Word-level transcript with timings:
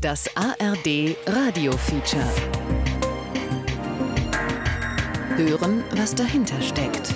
Das 0.00 0.28
ARD 0.36 1.16
Radio 1.26 1.72
Feature. 1.72 2.22
Hören, 5.36 5.84
was 5.96 6.14
dahinter 6.14 6.60
steckt. 6.60 7.14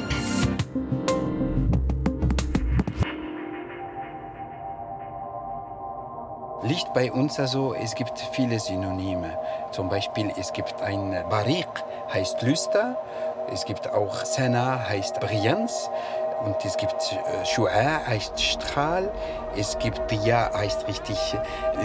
Licht 6.63 6.93
bei 6.95 7.13
uns 7.13 7.39
also, 7.39 7.75
es 7.75 7.95
gibt 7.95 8.19
viele 8.33 8.59
Synonyme. 8.59 9.39
Zum 9.71 9.89
Beispiel, 9.89 10.33
es 10.39 10.53
gibt 10.53 10.83
ein 10.83 11.25
Barik, 11.31 11.69
heißt 12.13 12.43
Lüster. 12.43 12.97
Es 13.53 13.65
gibt 13.65 13.89
auch 13.89 14.25
Sana, 14.25 14.89
heißt 14.89 15.21
Brillanz. 15.21 15.89
Und 16.45 16.57
es 16.65 16.77
gibt 16.77 16.95
äh, 17.13 17.45
Shu'a, 17.45 18.07
heißt 18.07 18.41
Strahl. 18.41 19.13
Es 19.57 19.79
gibt 19.79 20.11
Dia, 20.11 20.51
heißt 20.55 20.87
richtig 20.87 21.19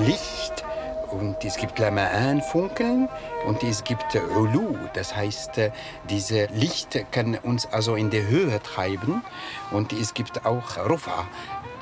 Licht. 0.06 0.64
Und 1.12 1.44
es 1.44 1.58
gibt 1.58 1.80
Lama'an, 1.80 2.42
Funkeln. 2.42 3.10
Und 3.46 3.64
es 3.64 3.84
gibt 3.84 4.16
Ulu, 4.16 4.76
das 4.94 5.16
heißt, 5.16 5.58
äh, 5.58 5.72
diese 6.10 6.46
Licht 6.48 7.06
kann 7.12 7.36
uns 7.36 7.66
also 7.72 7.96
in 7.96 8.10
die 8.10 8.26
Höhe 8.26 8.62
treiben. 8.62 9.24
Und 9.72 9.94
es 9.94 10.14
gibt 10.14 10.46
auch 10.46 10.78
Rufa, 10.90 11.28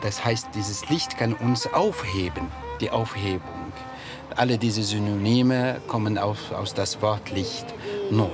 das 0.01 0.23
heißt, 0.23 0.49
dieses 0.55 0.89
Licht 0.89 1.17
kann 1.17 1.33
uns 1.33 1.71
aufheben, 1.73 2.47
die 2.79 2.89
Aufhebung. 2.89 3.73
Alle 4.35 4.57
diese 4.57 4.83
Synonyme 4.83 5.81
kommen 5.87 6.17
auf, 6.17 6.51
aus 6.51 6.73
das 6.73 7.01
Wort 7.01 7.29
Licht, 7.31 7.65
Nur. 8.11 8.31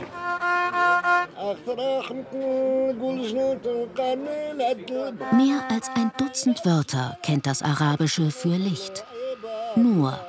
Mehr 5.31 5.63
als 5.69 5.89
ein 5.93 6.11
Dutzend 6.17 6.65
Wörter 6.65 7.19
kennt 7.21 7.45
das 7.45 7.61
Arabische 7.61 8.31
für 8.31 8.55
Licht. 8.55 9.05
Nur, 9.75 10.19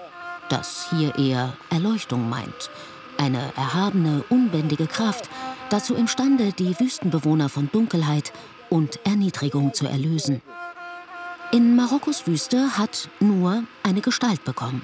das 0.51 0.88
hier 0.91 1.16
eher 1.16 1.55
Erleuchtung 1.71 2.29
meint. 2.29 2.71
Eine 3.16 3.51
erhabene, 3.57 4.24
unbändige 4.29 4.87
Kraft, 4.87 5.30
dazu 5.71 5.95
imstande, 5.95 6.52
die 6.52 6.79
Wüstenbewohner 6.79 7.49
von 7.49 7.71
Dunkelheit 7.73 8.35
und 8.68 8.99
Erniedrigung 9.07 9.73
zu 9.73 9.87
erlösen. 9.87 10.43
In 11.51 11.77
Marokkos 11.77 12.27
Wüste 12.27 12.77
hat 12.77 13.09
Nur 13.21 13.62
eine 13.83 14.02
Gestalt 14.02 14.45
bekommen. 14.45 14.83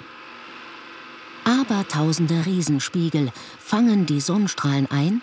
Abertausende 1.44 2.46
Riesenspiegel 2.46 3.32
fangen 3.58 4.06
die 4.06 4.20
Sonnenstrahlen 4.20 4.88
ein 4.90 5.20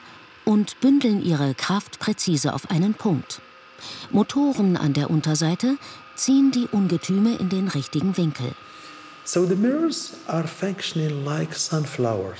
und 0.49 0.79
bündeln 0.81 1.23
ihre 1.23 1.53
Kraft 1.53 1.99
präzise 1.99 2.55
auf 2.55 2.71
einen 2.71 2.95
Punkt. 2.95 3.39
Motoren 4.09 4.77
an 4.77 4.93
der 4.93 5.11
Unterseite 5.11 5.77
ziehen 6.15 6.49
die 6.49 6.67
Ungetüme 6.71 7.35
in 7.35 7.49
den 7.49 7.67
richtigen 7.67 8.17
Winkel. 8.17 8.51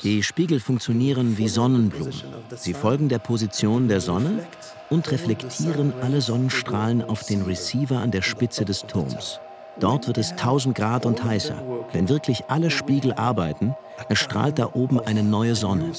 Die 0.04 0.24
Spiegel 0.24 0.60
funktionieren 0.60 1.38
wie 1.38 1.48
Sonnenblumen. 1.48 2.14
Sie 2.56 2.74
folgen 2.74 3.10
der 3.10 3.20
Position 3.20 3.88
der 3.88 4.02
Sonne 4.02 4.48
und 4.90 5.12
reflektieren 5.12 5.94
alle 6.02 6.22
Sonnenstrahlen 6.22 7.04
auf 7.04 7.28
den 7.28 7.44
Receiver 7.44 8.00
an 8.00 8.10
der 8.10 8.24
Spitze 8.24 8.66
des 8.66 8.88
Turms. 8.88 9.40
Dort 9.80 10.08
wird 10.08 10.18
es 10.18 10.32
1000 10.32 10.76
Grad 10.76 11.06
und 11.06 11.24
heißer. 11.24 11.56
Wenn 11.94 12.10
wirklich 12.10 12.44
alle 12.48 12.70
Spiegel 12.70 13.14
arbeiten, 13.14 13.76
erstrahlt 14.10 14.60
da 14.60 14.70
oben 14.74 15.00
eine 15.00 15.24
neue 15.24 15.56
Sonne. 15.56 15.92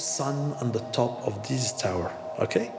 Okay? 2.37 2.69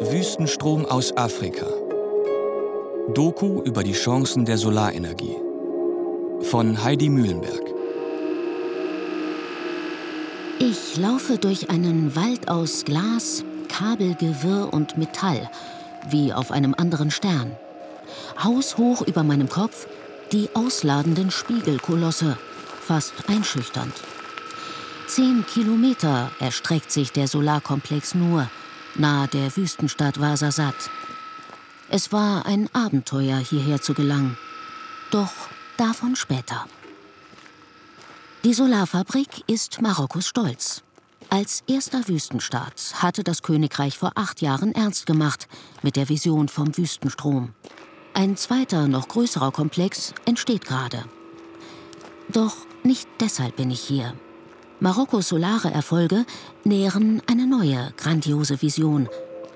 Wüstenstrom 0.00 0.86
aus 0.86 1.16
Afrika. 1.16 1.66
Doku 3.14 3.62
über 3.62 3.82
die 3.82 3.92
Chancen 3.92 4.44
der 4.44 4.56
Solarenergie. 4.58 5.36
Von 6.42 6.82
Heidi 6.82 7.08
Mühlenberg. 7.08 7.79
Ich 10.62 10.98
laufe 10.98 11.38
durch 11.38 11.70
einen 11.70 12.14
Wald 12.14 12.50
aus 12.50 12.84
Glas, 12.84 13.44
Kabelgewirr 13.70 14.70
und 14.70 14.98
Metall, 14.98 15.50
wie 16.10 16.34
auf 16.34 16.50
einem 16.50 16.74
anderen 16.74 17.10
Stern. 17.10 17.56
Haushoch 18.44 19.00
über 19.00 19.22
meinem 19.22 19.48
Kopf 19.48 19.86
die 20.32 20.50
ausladenden 20.52 21.30
Spiegelkolosse, 21.30 22.36
fast 22.78 23.14
einschüchternd. 23.26 23.94
Zehn 25.06 25.46
Kilometer 25.46 26.30
erstreckt 26.40 26.92
sich 26.92 27.10
der 27.10 27.26
Solarkomplex 27.26 28.14
nur, 28.14 28.46
nahe 28.96 29.28
der 29.28 29.56
Wüstenstadt 29.56 30.20
Wasasat. 30.20 30.90
Es 31.88 32.12
war 32.12 32.44
ein 32.44 32.68
Abenteuer, 32.74 33.38
hierher 33.38 33.80
zu 33.80 33.94
gelangen. 33.94 34.36
Doch 35.10 35.32
davon 35.78 36.16
später. 36.16 36.66
Die 38.42 38.54
Solarfabrik 38.54 39.44
ist 39.48 39.82
Marokkos 39.82 40.26
Stolz. 40.26 40.82
Als 41.28 41.62
erster 41.66 42.08
Wüstenstaat 42.08 42.94
hatte 42.94 43.22
das 43.22 43.42
Königreich 43.42 43.98
vor 43.98 44.12
acht 44.14 44.40
Jahren 44.40 44.74
ernst 44.74 45.04
gemacht 45.04 45.46
mit 45.82 45.94
der 45.94 46.08
Vision 46.08 46.48
vom 46.48 46.74
Wüstenstrom. 46.74 47.52
Ein 48.14 48.38
zweiter, 48.38 48.88
noch 48.88 49.08
größerer 49.08 49.52
Komplex 49.52 50.14
entsteht 50.24 50.64
gerade. 50.64 51.04
Doch 52.32 52.56
nicht 52.82 53.06
deshalb 53.20 53.56
bin 53.56 53.70
ich 53.70 53.82
hier. 53.82 54.14
Marokkos 54.80 55.28
solare 55.28 55.70
Erfolge 55.70 56.24
nähren 56.64 57.20
eine 57.30 57.46
neue, 57.46 57.92
grandiose 57.98 58.62
Vision. 58.62 59.10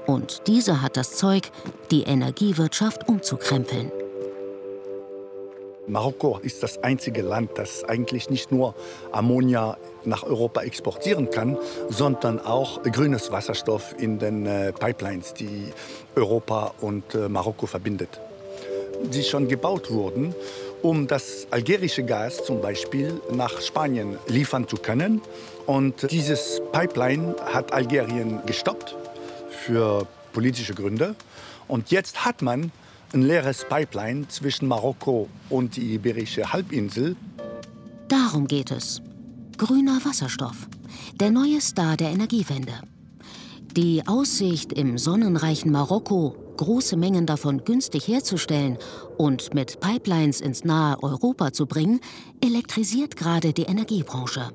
Und 0.06 0.42
diese 0.46 0.82
hat 0.82 0.98
das 0.98 1.16
Zeug, 1.16 1.50
die 1.90 2.02
Energiewirtschaft 2.02 3.08
umzukrempeln. 3.08 3.90
Marokko 5.86 6.38
ist 6.42 6.62
das 6.62 6.82
einzige 6.82 7.22
Land, 7.22 7.50
das 7.56 7.84
eigentlich 7.84 8.30
nicht 8.30 8.50
nur 8.50 8.74
Ammonia 9.12 9.76
nach 10.04 10.22
Europa 10.22 10.62
exportieren 10.62 11.30
kann, 11.30 11.58
sondern 11.90 12.40
auch 12.40 12.82
grünes 12.82 13.30
Wasserstoff 13.30 13.94
in 13.98 14.18
den 14.18 14.46
äh, 14.46 14.72
Pipelines, 14.72 15.34
die 15.34 15.72
Europa 16.16 16.74
und 16.80 17.14
äh, 17.14 17.28
Marokko 17.28 17.66
verbindet. 17.66 18.20
Die 19.02 19.22
schon 19.22 19.48
gebaut 19.48 19.90
wurden, 19.90 20.34
um 20.82 21.06
das 21.06 21.46
algerische 21.50 22.04
Gas 22.04 22.44
zum 22.44 22.60
Beispiel 22.60 23.20
nach 23.30 23.60
Spanien 23.60 24.18
liefern 24.26 24.66
zu 24.68 24.76
können. 24.76 25.20
Und 25.66 26.10
dieses 26.10 26.62
Pipeline 26.72 27.36
hat 27.52 27.72
Algerien 27.72 28.40
gestoppt 28.46 28.96
für 29.50 30.06
politische 30.32 30.74
Gründe. 30.74 31.14
Und 31.68 31.90
jetzt 31.90 32.24
hat 32.24 32.42
man 32.42 32.72
ein 33.14 33.22
leeres 33.22 33.64
Pipeline 33.68 34.26
zwischen 34.28 34.66
Marokko 34.66 35.28
und 35.48 35.76
die 35.76 35.94
Iberische 35.94 36.52
Halbinsel. 36.52 37.16
Darum 38.08 38.46
geht 38.46 38.70
es. 38.70 39.00
Grüner 39.56 40.04
Wasserstoff. 40.04 40.68
Der 41.20 41.30
neue 41.30 41.60
Star 41.60 41.96
der 41.96 42.10
Energiewende. 42.10 42.72
Die 43.76 44.06
Aussicht, 44.06 44.72
im 44.72 44.98
sonnenreichen 44.98 45.70
Marokko 45.70 46.36
große 46.56 46.96
Mengen 46.96 47.26
davon 47.26 47.64
günstig 47.64 48.06
herzustellen 48.06 48.78
und 49.16 49.54
mit 49.54 49.80
Pipelines 49.80 50.40
ins 50.40 50.64
nahe 50.64 51.02
Europa 51.02 51.52
zu 51.52 51.66
bringen, 51.66 52.00
elektrisiert 52.40 53.16
gerade 53.16 53.52
die 53.52 53.64
Energiebranche. 53.64 54.50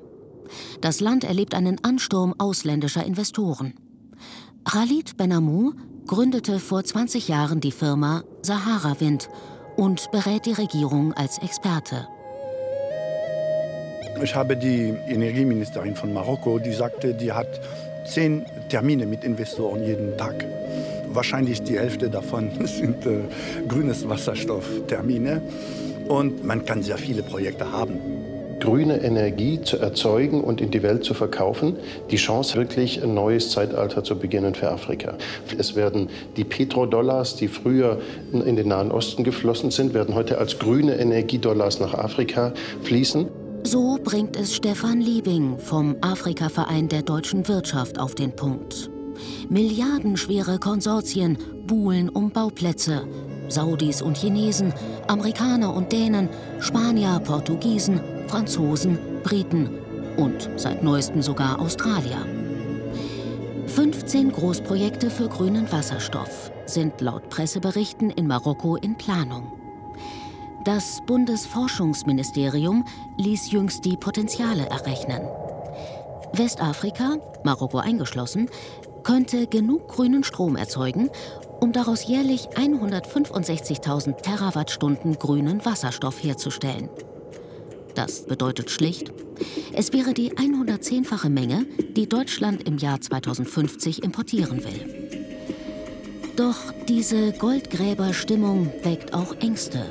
Das 0.80 1.00
Land 1.00 1.24
erlebt 1.24 1.54
einen 1.54 1.82
Ansturm 1.84 2.34
ausländischer 2.38 3.04
Investoren. 3.04 3.74
Khalid 4.64 5.16
Benamou 5.16 5.72
gründete 6.06 6.58
vor 6.58 6.84
20 6.84 7.28
Jahren 7.28 7.60
die 7.60 7.72
Firma 7.72 8.22
Sahara 8.42 9.00
Wind 9.00 9.28
und 9.76 10.10
berät 10.10 10.46
die 10.46 10.52
Regierung 10.52 11.12
als 11.14 11.38
Experte. 11.38 12.08
Ich 14.22 14.34
habe 14.34 14.56
die 14.56 14.94
Energieministerin 15.08 15.96
von 15.96 16.12
Marokko, 16.12 16.58
die 16.58 16.72
sagte, 16.72 17.14
die 17.14 17.32
hat 17.32 17.60
zehn 18.06 18.44
Termine 18.68 19.06
mit 19.06 19.24
Investoren 19.24 19.82
jeden 19.84 20.16
Tag. 20.18 20.44
Wahrscheinlich 21.08 21.62
die 21.62 21.78
Hälfte 21.78 22.10
davon 22.10 22.50
sind 22.66 23.06
äh, 23.06 23.20
grünes 23.68 24.08
Wasserstofftermine. 24.08 25.42
Und 26.08 26.44
man 26.44 26.64
kann 26.64 26.82
sehr 26.82 26.98
viele 26.98 27.22
Projekte 27.22 27.70
haben 27.70 28.29
grüne 28.60 29.02
Energie 29.02 29.60
zu 29.62 29.78
erzeugen 29.78 30.42
und 30.42 30.60
in 30.60 30.70
die 30.70 30.82
Welt 30.82 31.04
zu 31.04 31.14
verkaufen, 31.14 31.76
die 32.10 32.16
Chance, 32.16 32.56
wirklich 32.56 33.02
ein 33.02 33.14
neues 33.14 33.50
Zeitalter 33.50 34.04
zu 34.04 34.18
beginnen 34.18 34.54
für 34.54 34.70
Afrika. 34.70 35.14
Es 35.58 35.74
werden 35.74 36.08
die 36.36 36.44
Petrodollars, 36.44 37.36
die 37.36 37.48
früher 37.48 37.98
in 38.32 38.56
den 38.56 38.68
Nahen 38.68 38.92
Osten 38.92 39.24
geflossen 39.24 39.70
sind, 39.70 39.94
werden 39.94 40.14
heute 40.14 40.38
als 40.38 40.58
grüne 40.58 40.96
Energiedollars 40.96 41.80
nach 41.80 41.94
Afrika 41.94 42.52
fließen. 42.82 43.26
So 43.64 43.98
bringt 44.02 44.36
es 44.36 44.54
Stefan 44.54 45.00
Liebing 45.00 45.58
vom 45.58 45.96
Afrika-Verein 46.00 46.88
der 46.88 47.02
deutschen 47.02 47.46
Wirtschaft 47.48 47.98
auf 47.98 48.14
den 48.14 48.34
Punkt. 48.34 48.90
Milliardenschwere 49.50 50.58
Konsortien 50.58 51.36
buhlen 51.66 52.08
um 52.08 52.30
Bauplätze. 52.30 53.02
Saudis 53.48 54.00
und 54.00 54.16
Chinesen, 54.16 54.72
Amerikaner 55.08 55.74
und 55.74 55.92
Dänen, 55.92 56.28
Spanier, 56.60 57.20
Portugiesen, 57.24 58.00
Franzosen, 58.30 58.96
Briten 59.24 59.68
und 60.16 60.48
seit 60.56 60.84
neuestem 60.84 61.20
sogar 61.20 61.58
Australier. 61.58 62.24
15 63.66 64.30
Großprojekte 64.30 65.10
für 65.10 65.28
grünen 65.28 65.70
Wasserstoff 65.72 66.52
sind 66.64 67.00
laut 67.00 67.28
Presseberichten 67.28 68.08
in 68.10 68.28
Marokko 68.28 68.76
in 68.76 68.96
Planung. 68.96 69.50
Das 70.64 71.00
Bundesforschungsministerium 71.06 72.84
ließ 73.16 73.50
jüngst 73.50 73.84
die 73.84 73.96
Potenziale 73.96 74.64
errechnen. 74.66 75.22
Westafrika, 76.32 77.16
Marokko 77.42 77.78
eingeschlossen, 77.78 78.48
könnte 79.02 79.48
genug 79.48 79.88
grünen 79.88 80.22
Strom 80.22 80.54
erzeugen, 80.54 81.10
um 81.58 81.72
daraus 81.72 82.06
jährlich 82.06 82.48
165.000 82.50 84.22
Terawattstunden 84.22 85.18
grünen 85.18 85.64
Wasserstoff 85.64 86.22
herzustellen. 86.22 86.88
Das 88.00 88.22
bedeutet 88.22 88.70
schlicht, 88.70 89.12
es 89.74 89.92
wäre 89.92 90.14
die 90.14 90.32
110-fache 90.32 91.28
Menge, 91.28 91.66
die 91.98 92.08
Deutschland 92.08 92.66
im 92.66 92.78
Jahr 92.78 92.98
2050 92.98 94.02
importieren 94.02 94.64
will. 94.64 95.10
Doch 96.34 96.72
diese 96.88 97.32
Goldgräberstimmung 97.32 98.72
weckt 98.84 99.12
auch 99.12 99.36
Ängste. 99.40 99.84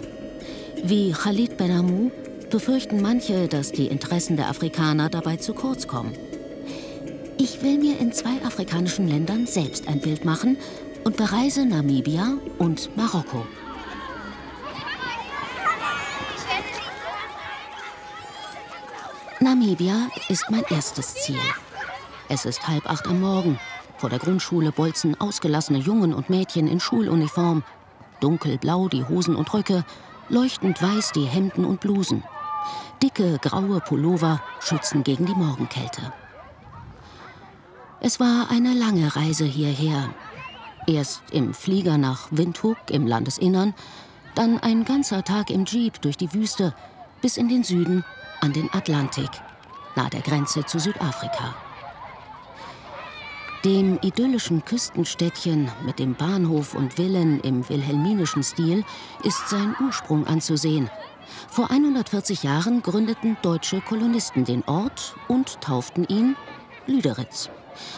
Wie 0.84 1.12
Khalid 1.12 1.58
Benamou 1.58 2.10
befürchten 2.50 3.00
manche, 3.00 3.48
dass 3.48 3.72
die 3.72 3.86
Interessen 3.86 4.38
der 4.38 4.50
Afrikaner 4.50 5.12
dabei 5.12 5.38
zu 5.38 5.54
kurz 5.54 5.86
kommen. 5.86 6.14
Ich 7.38 7.62
will 7.62 7.78
mir 7.78 8.00
in 8.00 8.12
zwei 8.12 8.44
afrikanischen 8.44 9.08
Ländern 9.08 9.46
selbst 9.46 9.88
ein 9.88 10.00
Bild 10.00 10.26
machen 10.26 10.58
und 11.04 11.16
bereise 11.16 11.64
Namibia 11.64 12.40
und 12.58 12.90
Marokko. 12.98 13.46
Namibia 19.42 20.10
ist 20.28 20.52
mein 20.52 20.66
erstes 20.70 21.16
Ziel. 21.16 21.40
Es 22.28 22.44
ist 22.44 22.68
halb 22.68 22.90
acht 22.90 23.08
am 23.08 23.22
Morgen. 23.22 23.58
Vor 23.98 24.10
der 24.10 24.20
Grundschule 24.20 24.74
bolzen 24.74 25.20
ausgelassene 25.22 25.80
Jungen 25.80 26.14
und 26.14 26.30
Mädchen 26.30 26.68
in 26.68 26.82
Schuluniform. 26.82 27.64
Dunkelblau 28.20 28.90
die 28.90 29.06
Hosen 29.06 29.38
und 29.38 29.54
Röcke, 29.54 29.86
leuchtend 30.28 30.82
weiß 30.82 31.14
die 31.14 31.24
Hemden 31.24 31.64
und 31.64 31.80
Blusen. 31.80 32.24
Dicke 33.02 33.40
graue 33.42 33.80
Pullover 33.80 34.42
schützen 34.60 35.06
gegen 35.06 35.26
die 35.26 35.36
Morgenkälte. 35.36 36.12
Es 38.02 38.20
war 38.20 38.52
eine 38.52 38.74
lange 38.74 39.16
Reise 39.16 39.46
hierher. 39.46 40.10
Erst 40.86 41.24
im 41.32 41.54
Flieger 41.54 41.98
nach 41.98 42.28
Windhoek 42.32 42.78
im 42.90 43.08
Landesinnern, 43.08 43.74
dann 44.36 44.60
ein 44.60 44.84
ganzer 44.84 45.24
Tag 45.24 45.50
im 45.50 45.64
Jeep 45.64 46.02
durch 46.02 46.18
die 46.18 46.34
Wüste 46.34 46.76
bis 47.22 47.38
in 47.38 47.48
den 47.48 47.64
Süden 47.64 48.04
an 48.42 48.54
den 48.54 48.70
Atlantik, 48.74 49.30
nahe 49.96 50.10
der 50.10 50.22
Grenze 50.22 50.66
zu 50.66 50.80
Südafrika. 50.80 51.56
Dem 53.66 54.00
idyllischen 54.02 54.64
Küstenstädtchen 54.64 55.70
mit 55.86 56.00
dem 56.00 56.16
Bahnhof 56.16 56.76
und 56.76 56.94
Villen 56.94 57.42
im 57.42 57.68
wilhelminischen 57.68 58.42
Stil 58.42 58.86
ist 59.24 59.50
sein 59.50 59.76
Ursprung 59.82 60.26
anzusehen. 60.28 60.90
Vor 61.50 61.70
140 61.70 62.44
Jahren 62.44 62.82
gründeten 62.82 63.38
deutsche 63.42 63.82
Kolonisten 63.82 64.46
den 64.46 64.64
Ort 64.66 65.16
und 65.28 65.60
tauften 65.60 66.06
ihn 66.06 66.38
Lüderitz, 66.88 67.50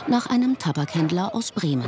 nach 0.07 0.25
einem 0.25 0.57
Tabakhändler 0.57 1.35
aus 1.35 1.51
Bremen. 1.51 1.87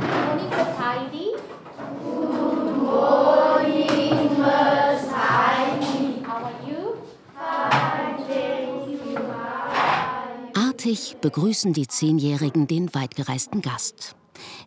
Artig 10.84 11.16
begrüßen 11.22 11.72
die 11.72 11.86
Zehnjährigen 11.86 12.66
den 12.66 12.94
weitgereisten 12.94 13.62
Gast. 13.62 14.16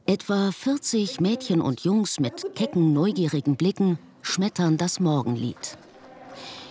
Etwa 0.07 0.51
40 0.51 1.19
Mädchen 1.19 1.61
und 1.61 1.81
Jungs 1.81 2.19
mit 2.19 2.55
kecken, 2.55 2.91
neugierigen 2.91 3.55
Blicken 3.55 3.99
schmettern 4.23 4.77
das 4.77 4.99
Morgenlied. 4.99 5.77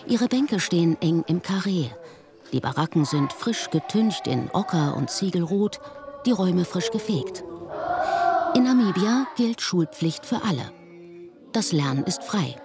Ihre 0.05 0.27
Bänke 0.27 0.59
stehen 0.59 1.01
eng 1.01 1.23
im 1.27 1.41
Karree. 1.41 1.85
Die 2.51 2.59
Baracken 2.59 3.05
sind 3.05 3.31
frisch 3.31 3.69
getüncht 3.69 4.27
in 4.27 4.49
Ocker 4.51 4.97
und 4.97 5.09
Ziegelrot, 5.09 5.79
die 6.25 6.31
Räume 6.31 6.65
frisch 6.65 6.91
gefegt. 6.91 7.45
In 8.53 8.63
Namibia 8.63 9.27
gilt 9.37 9.61
Schulpflicht 9.61 10.25
für 10.25 10.43
alle. 10.43 10.73
Das 11.53 11.71
Lernen 11.71 12.03
ist 12.03 12.21
frei. 12.21 12.57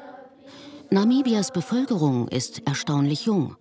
Namibias 0.90 1.52
Bevölkerung 1.52 2.26
ist 2.26 2.67
erstaunlich 2.67 3.26
jung. 3.26 3.55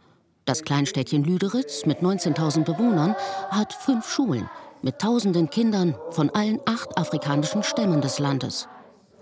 Das 0.46 0.64
Kleinstädtchen 0.64 1.24
Lüderitz 1.24 1.86
mit 1.86 2.00
19.000 2.00 2.64
Bewohnern 2.64 3.16
hat 3.50 3.74
fünf 3.74 4.10
Schulen 4.10 4.50
mit 4.82 5.00
tausenden 5.00 5.50
Kindern 5.50 5.96
von 6.10 6.32
allen 6.32 6.60
acht 6.66 6.98
afrikanischen 6.98 7.62
Stämmen 7.64 8.02
des 8.02 8.18
Landes, 8.18 8.68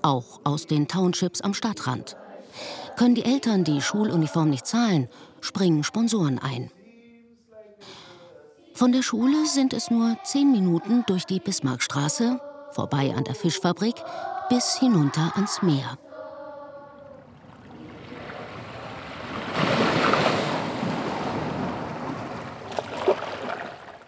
auch 0.01 0.39
aus 0.45 0.65
den 0.65 0.87
Townships 0.87 1.41
am 1.41 1.53
Stadtrand. 1.53 2.15
Können 2.95 3.15
die 3.15 3.25
Eltern 3.25 3.63
die 3.63 3.81
Schuluniform 3.81 4.49
nicht 4.49 4.65
zahlen, 4.65 5.09
springen 5.41 5.83
Sponsoren 5.83 6.39
ein. 6.39 6.71
Von 8.73 8.93
der 8.93 9.03
Schule 9.03 9.45
sind 9.45 9.73
es 9.73 9.91
nur 9.91 10.17
zehn 10.23 10.51
Minuten 10.53 11.03
durch 11.05 11.25
die 11.25 11.41
Bismarckstraße, 11.41 12.39
vorbei 12.71 13.13
an 13.13 13.25
der 13.25 13.35
Fischfabrik, 13.35 13.95
bis 14.49 14.79
hinunter 14.79 15.33
ans 15.35 15.61
Meer. 15.61 15.97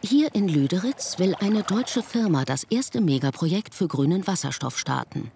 Hier 0.04 0.34
in 0.34 0.48
Lüderitz 0.48 1.20
will 1.20 1.36
eine 1.36 1.62
deutsche 1.62 2.02
Firma 2.02 2.44
das 2.44 2.64
erste 2.64 3.02
Megaprojekt 3.02 3.76
für 3.76 3.88
grünen 3.88 4.26
Wasserstoff 4.26 4.80
starten. 4.80 5.32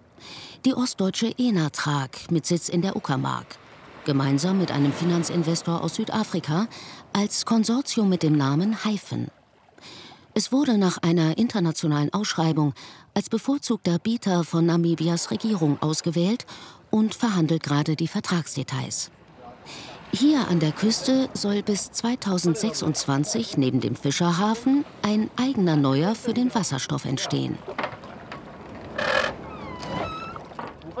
Die 0.64 0.74
ostdeutsche 0.74 1.32
Enatrag 1.38 2.32
mit 2.32 2.46
Sitz 2.46 2.68
in 2.68 2.82
der 2.82 2.96
Uckermark. 2.96 3.46
Gemeinsam 4.06 4.58
mit 4.58 4.72
einem 4.72 4.92
Finanzinvestor 4.92 5.84
aus 5.84 5.94
Südafrika 5.94 6.66
als 7.12 7.46
Konsortium 7.46 8.08
mit 8.08 8.24
dem 8.24 8.36
Namen 8.36 8.84
Hyphen. 8.84 9.28
Es 10.34 10.50
wurde 10.50 10.78
nach 10.78 10.98
einer 10.98 11.38
internationalen 11.38 12.12
Ausschreibung 12.12 12.74
als 13.14 13.30
bevorzugter 13.30 14.00
Bieter 14.00 14.42
von 14.42 14.66
Namibias 14.66 15.30
Regierung 15.30 15.80
ausgewählt 15.80 16.44
und 16.90 17.14
verhandelt 17.14 17.62
gerade 17.62 17.94
die 17.94 18.08
Vertragsdetails. 18.08 19.12
Hier 20.12 20.48
an 20.48 20.60
der 20.60 20.72
Küste 20.72 21.28
soll 21.34 21.62
bis 21.62 21.90
2026 21.92 23.58
neben 23.58 23.80
dem 23.80 23.96
Fischerhafen 23.96 24.84
ein 25.02 25.30
eigener 25.36 25.76
Neuer 25.76 26.14
für 26.14 26.32
den 26.32 26.54
Wasserstoff 26.54 27.04
entstehen. 27.04 27.58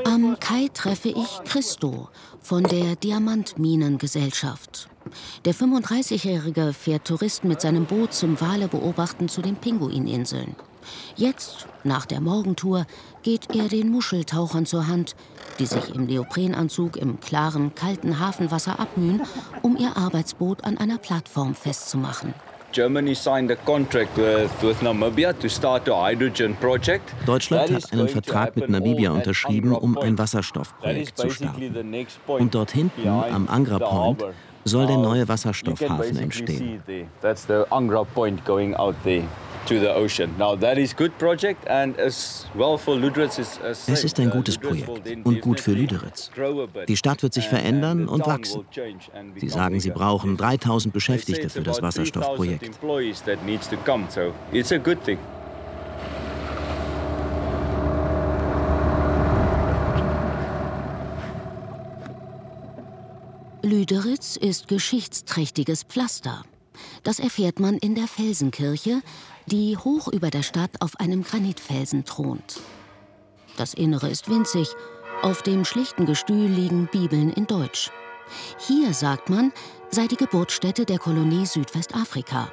Am 0.04 0.38
Kai 0.38 0.68
treffe 0.72 1.08
ich 1.08 1.40
Christo 1.44 2.08
von 2.40 2.62
der 2.62 2.96
Diamantminengesellschaft. 2.96 4.88
Der 5.44 5.54
35-Jährige 5.54 6.72
fährt 6.72 7.06
Touristen 7.06 7.48
mit 7.48 7.60
seinem 7.60 7.86
Boot 7.86 8.12
zum 8.12 8.40
Wale 8.40 8.68
beobachten 8.68 9.28
zu 9.28 9.42
den 9.42 9.56
Pinguininseln. 9.56 10.56
Jetzt, 11.16 11.66
nach 11.84 12.06
der 12.06 12.20
Morgentour, 12.20 12.86
geht 13.22 13.54
er 13.54 13.68
den 13.68 13.90
Muscheltauchern 13.90 14.66
zur 14.66 14.86
Hand, 14.86 15.16
die 15.58 15.66
sich 15.66 15.94
im 15.94 16.06
Neoprenanzug 16.06 16.96
im 16.96 17.20
klaren, 17.20 17.74
kalten 17.74 18.20
Hafenwasser 18.20 18.78
abmühen, 18.78 19.22
um 19.62 19.76
ihr 19.76 19.96
Arbeitsboot 19.96 20.64
an 20.64 20.78
einer 20.78 20.98
Plattform 20.98 21.54
festzumachen. 21.54 22.34
Deutschland 27.26 27.70
hat 27.70 27.92
einen 27.92 28.08
Vertrag 28.08 28.56
mit 28.56 28.68
Namibia 28.68 29.10
unterschrieben, 29.12 29.72
um 29.72 29.96
ein 29.98 30.18
Wasserstoffprojekt 30.18 31.16
zu 31.16 31.30
starten. 31.30 32.06
Und 32.26 32.54
dort 32.54 32.70
hinten 32.72 33.08
am 33.08 33.48
Angra 33.48 33.78
Point 33.78 34.24
soll 34.64 34.86
der 34.86 34.98
neue 34.98 35.26
Wasserstoffhafen 35.28 36.18
entstehen 36.18 36.82
to 39.66 39.80
the 39.80 39.94
ocean. 39.94 40.34
Now 40.38 40.56
that 40.56 40.78
is 40.78 40.94
good 40.94 41.16
project 41.18 41.66
and 41.68 41.98
as 41.98 42.46
well 42.54 42.78
for 42.78 42.96
Lüderitz 42.96 43.38
is 43.38 43.60
as 43.60 43.88
Es 43.88 44.04
ist 44.04 44.18
ein 44.20 44.30
gutes 44.30 44.58
Projekt 44.58 44.88
und 45.24 45.40
gut 45.40 45.60
für 45.60 45.72
Lüderitz. 45.72 46.30
Die 46.88 46.96
Stadt 46.96 47.22
wird 47.22 47.34
sich 47.34 47.48
verändern 47.48 48.08
und 48.08 48.26
wachsen. 48.26 48.64
Sie 49.36 49.48
sagen, 49.48 49.80
sie 49.80 49.90
brauchen 49.90 50.36
3000 50.36 50.92
Beschäftigte 50.92 51.48
für 51.48 51.62
das 51.62 51.82
Wasserstoffprojekt. 51.82 52.70
Lüderitz 63.62 64.36
ist 64.36 64.68
geschichtsträchtiges 64.68 65.82
Pflaster. 65.82 66.44
Das 67.02 67.18
erfährt 67.18 67.58
man 67.58 67.78
in 67.78 67.94
der 67.94 68.06
Felsenkirche, 68.06 69.02
die 69.46 69.76
hoch 69.76 70.08
über 70.08 70.30
der 70.30 70.42
Stadt 70.42 70.70
auf 70.80 70.98
einem 70.98 71.22
Granitfelsen 71.22 72.04
thront. 72.04 72.60
Das 73.56 73.74
Innere 73.74 74.08
ist 74.08 74.28
winzig, 74.28 74.68
auf 75.22 75.42
dem 75.42 75.64
schlichten 75.64 76.04
Gestühl 76.04 76.48
liegen 76.48 76.88
Bibeln 76.92 77.30
in 77.30 77.46
Deutsch. 77.46 77.90
Hier, 78.58 78.92
sagt 78.92 79.30
man, 79.30 79.52
sei 79.88 80.06
die 80.08 80.16
Geburtsstätte 80.16 80.84
der 80.84 80.98
Kolonie 80.98 81.46
Südwestafrika. 81.46 82.50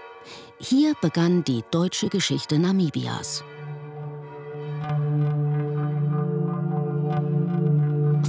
Hier 0.59 0.93
begann 1.01 1.43
die 1.43 1.63
deutsche 1.71 2.09
Geschichte 2.09 2.59
Namibias. 2.59 3.43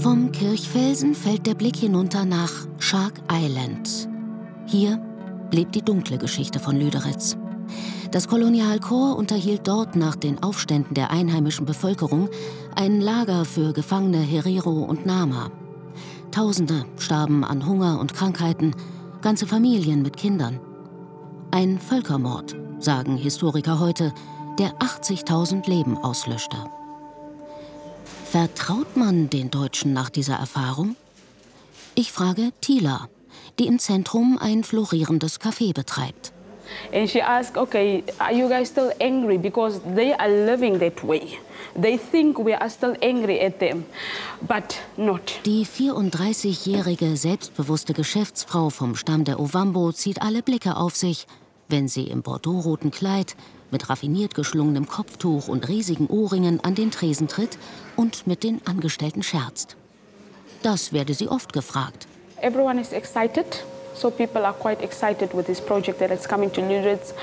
Vom 0.03 0.33
Kirchfelsen 0.33 1.15
fällt 1.15 1.47
der 1.47 1.55
Blick 1.55 1.77
hinunter 1.77 2.25
nach 2.25 2.67
Shark 2.79 3.15
Island. 3.31 4.09
Hier 4.67 5.01
lebt 5.53 5.75
die 5.75 5.83
dunkle 5.83 6.19
Geschichte 6.19 6.59
von 6.59 6.77
Lüderitz. 6.77 7.37
Das 8.15 8.29
Kolonialkorps 8.29 9.19
unterhielt 9.19 9.67
dort 9.67 9.97
nach 9.97 10.15
den 10.15 10.41
Aufständen 10.41 10.95
der 10.95 11.11
einheimischen 11.11 11.67
Bevölkerung 11.67 12.29
ein 12.77 13.01
Lager 13.01 13.45
für 13.45 13.73
Gefangene 13.73 14.21
Herero 14.21 14.85
und 14.85 15.05
Nama. 15.05 15.51
Tausende 16.31 16.85
starben 16.97 17.43
an 17.43 17.67
Hunger 17.67 17.99
und 17.99 18.15
Krankheiten, 18.15 18.77
ganze 19.21 19.49
Familien 19.49 20.03
mit 20.03 20.17
Kindern. 20.17 20.61
Ein 21.51 21.81
Völkermord, 21.81 22.55
sagen 22.79 23.17
Historiker 23.17 23.81
heute, 23.81 24.15
der 24.61 24.79
80.000 24.79 25.69
Leben 25.69 25.99
auslöschte. 25.99 26.59
Vertraut 28.27 28.97
man 28.97 29.29
den 29.29 29.51
Deutschen 29.51 29.93
nach 29.93 30.09
dieser 30.09 30.37
Erfahrung? 30.37 30.95
Ich 31.97 32.13
frage 32.13 32.53
Tila, 32.61 33.09
die 33.59 33.67
im 33.67 33.81
Zentrum 33.81 34.39
ein 34.41 34.63
florierendes 34.63 35.41
Café 35.41 35.75
betreibt. 35.75 36.33
And 36.93 37.09
she 37.09 37.21
asked, 37.21 37.57
okay, 37.57 38.05
are 38.19 38.33
you 38.33 38.49
guys 38.49 38.69
still 38.69 38.93
angry? 39.01 39.39
Because 39.39 39.81
they 39.95 40.13
are 40.15 40.29
living 40.29 40.79
that 40.79 41.03
way. 41.05 41.39
They 41.75 41.99
think 41.99 42.39
we 42.39 42.55
are 42.55 42.71
still 42.71 42.95
angry 43.03 43.41
at 43.41 43.59
them, 43.59 43.85
but 44.41 44.77
not. 44.97 45.41
Die 45.45 45.67
34-jährige 45.67 47.17
selbstbewusste 47.17 47.95
Geschäftsfrau 47.95 48.71
vom 48.71 48.95
Stamm 48.95 49.25
der 49.25 49.41
Ovambo 49.41 49.91
zieht 49.93 50.23
alle 50.23 50.43
Blicke 50.43 50.77
auf 50.77 50.95
sich, 50.95 51.27
wenn 51.69 51.89
sie 51.89 52.05
im 52.05 52.23
bordeauxroten 52.23 52.91
Kleid 52.91 53.35
mit 53.75 53.91
raffiniert 53.91 54.35
geschlungenem 54.35 54.87
Kopftuch 54.87 55.49
und 55.49 55.69
riesigen 55.69 56.07
Ohrringen 56.07 56.61
an 56.63 56.77
den 56.77 56.93
Tresen 56.93 57.27
tritt 57.27 57.59
und 57.97 58.25
mit 58.27 58.45
den 58.45 58.65
Angestellten 58.67 59.25
scherzt. 59.25 59.77
Das 60.63 60.93
werde 60.93 61.13
sie 61.13 61.29
oft 61.29 61.53
gefragt. 61.53 62.07
Everyone 62.41 62.81
is 62.81 62.93
excited 62.93 63.65
So 63.95 64.11
people 64.11 64.45
are 64.45 64.53
quite 64.55 64.83
excited 64.83 65.33
with 65.35 65.47
this 65.47 65.61
project 65.61 65.99
that 66.01 66.11
is 66.11 66.27
coming 66.27 66.51
to 66.53 66.61
Lüderitz. 66.61 67.15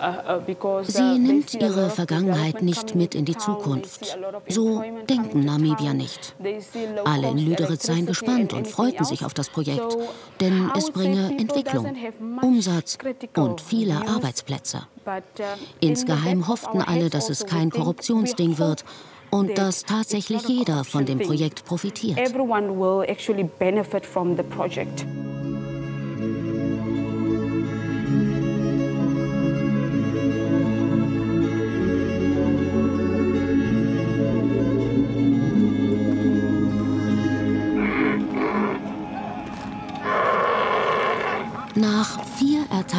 Uh, 0.00 0.82
Sie 0.84 1.18
nimmt 1.18 1.54
ihre 1.54 1.90
Vergangenheit 1.90 2.62
nicht 2.62 2.94
mit 2.94 3.16
in 3.16 3.24
die 3.24 3.36
Zukunft. 3.36 4.16
So 4.48 4.82
denken 5.08 5.44
Namibier 5.44 5.92
nicht. 5.92 6.36
Alle 7.04 7.30
in 7.30 7.38
Lüderitz 7.38 7.86
seien 7.86 8.06
gespannt 8.06 8.52
und 8.52 8.68
freuten 8.68 9.04
sich 9.04 9.24
auf 9.24 9.34
das 9.34 9.48
Projekt, 9.48 9.96
denn 10.40 10.70
es 10.76 10.92
bringe 10.92 11.36
Entwicklung, 11.36 11.96
Umsatz 12.40 12.96
und 13.36 13.60
viele 13.60 13.96
Arbeitsplätze. 14.06 14.82
Uh, 15.04 15.20
Insgeheim 15.80 16.46
hofften 16.46 16.80
alle, 16.80 17.10
dass 17.10 17.28
es 17.28 17.46
kein 17.46 17.70
Korruptionsding 17.70 18.58
wird 18.58 18.84
und 19.30 19.58
dass 19.58 19.82
tatsächlich 19.82 20.46
jeder 20.46 20.84
von 20.84 21.06
dem 21.06 21.18
Projekt 21.18 21.64
profitiert. 21.64 22.18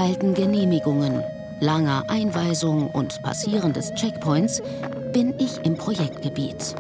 Erteilten 0.10 0.34
Genehmigungen, 0.34 1.24
langer 1.60 2.04
Einweisung 2.08 2.90
und 2.90 3.22
Passieren 3.22 3.74
des 3.74 3.94
Checkpoints 3.94 4.60
bin 5.14 5.36
ich 5.38 5.64
im 5.64 5.76
Projektgebiet. 5.76 6.74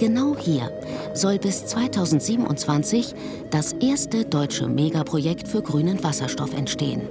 Genau 0.00 0.36
hier 0.36 0.72
soll 1.14 1.38
bis 1.38 1.66
2027 1.66 3.14
das 3.52 3.74
erste 3.74 4.24
deutsche 4.24 4.66
Megaprojekt 4.66 5.46
für 5.46 5.62
grünen 5.62 6.02
Wasserstoff 6.02 6.52
entstehen. 6.52 7.02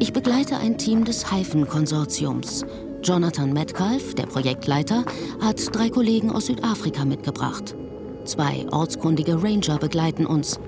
Ich 0.00 0.12
begleite 0.12 0.56
ein 0.56 0.78
Team 0.78 1.04
des 1.04 1.30
Haifen-Konsortiums. 1.30 2.66
Jonathan 3.04 3.52
Metcalf, 3.52 4.16
der 4.16 4.26
Projektleiter, 4.26 5.04
hat 5.40 5.60
drei 5.76 5.90
Kollegen 5.90 6.32
aus 6.32 6.46
Südafrika 6.46 7.04
mitgebracht. 7.04 7.76
Zwei 8.24 8.66
ortskundige 8.72 9.40
Ranger 9.40 9.78
begleiten 9.78 10.26
uns 10.26 10.58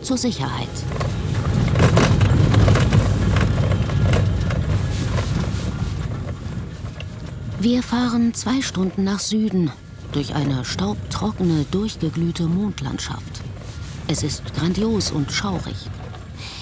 zur 0.00 0.16
Sicherheit. 0.16 0.68
Wir 7.68 7.82
fahren 7.82 8.32
zwei 8.32 8.62
Stunden 8.62 9.02
nach 9.02 9.18
Süden 9.18 9.72
durch 10.12 10.36
eine 10.36 10.64
staubtrockene, 10.64 11.66
durchgeglühte 11.72 12.44
Mondlandschaft. 12.44 13.42
Es 14.06 14.22
ist 14.22 14.54
grandios 14.54 15.10
und 15.10 15.32
schaurig. 15.32 15.74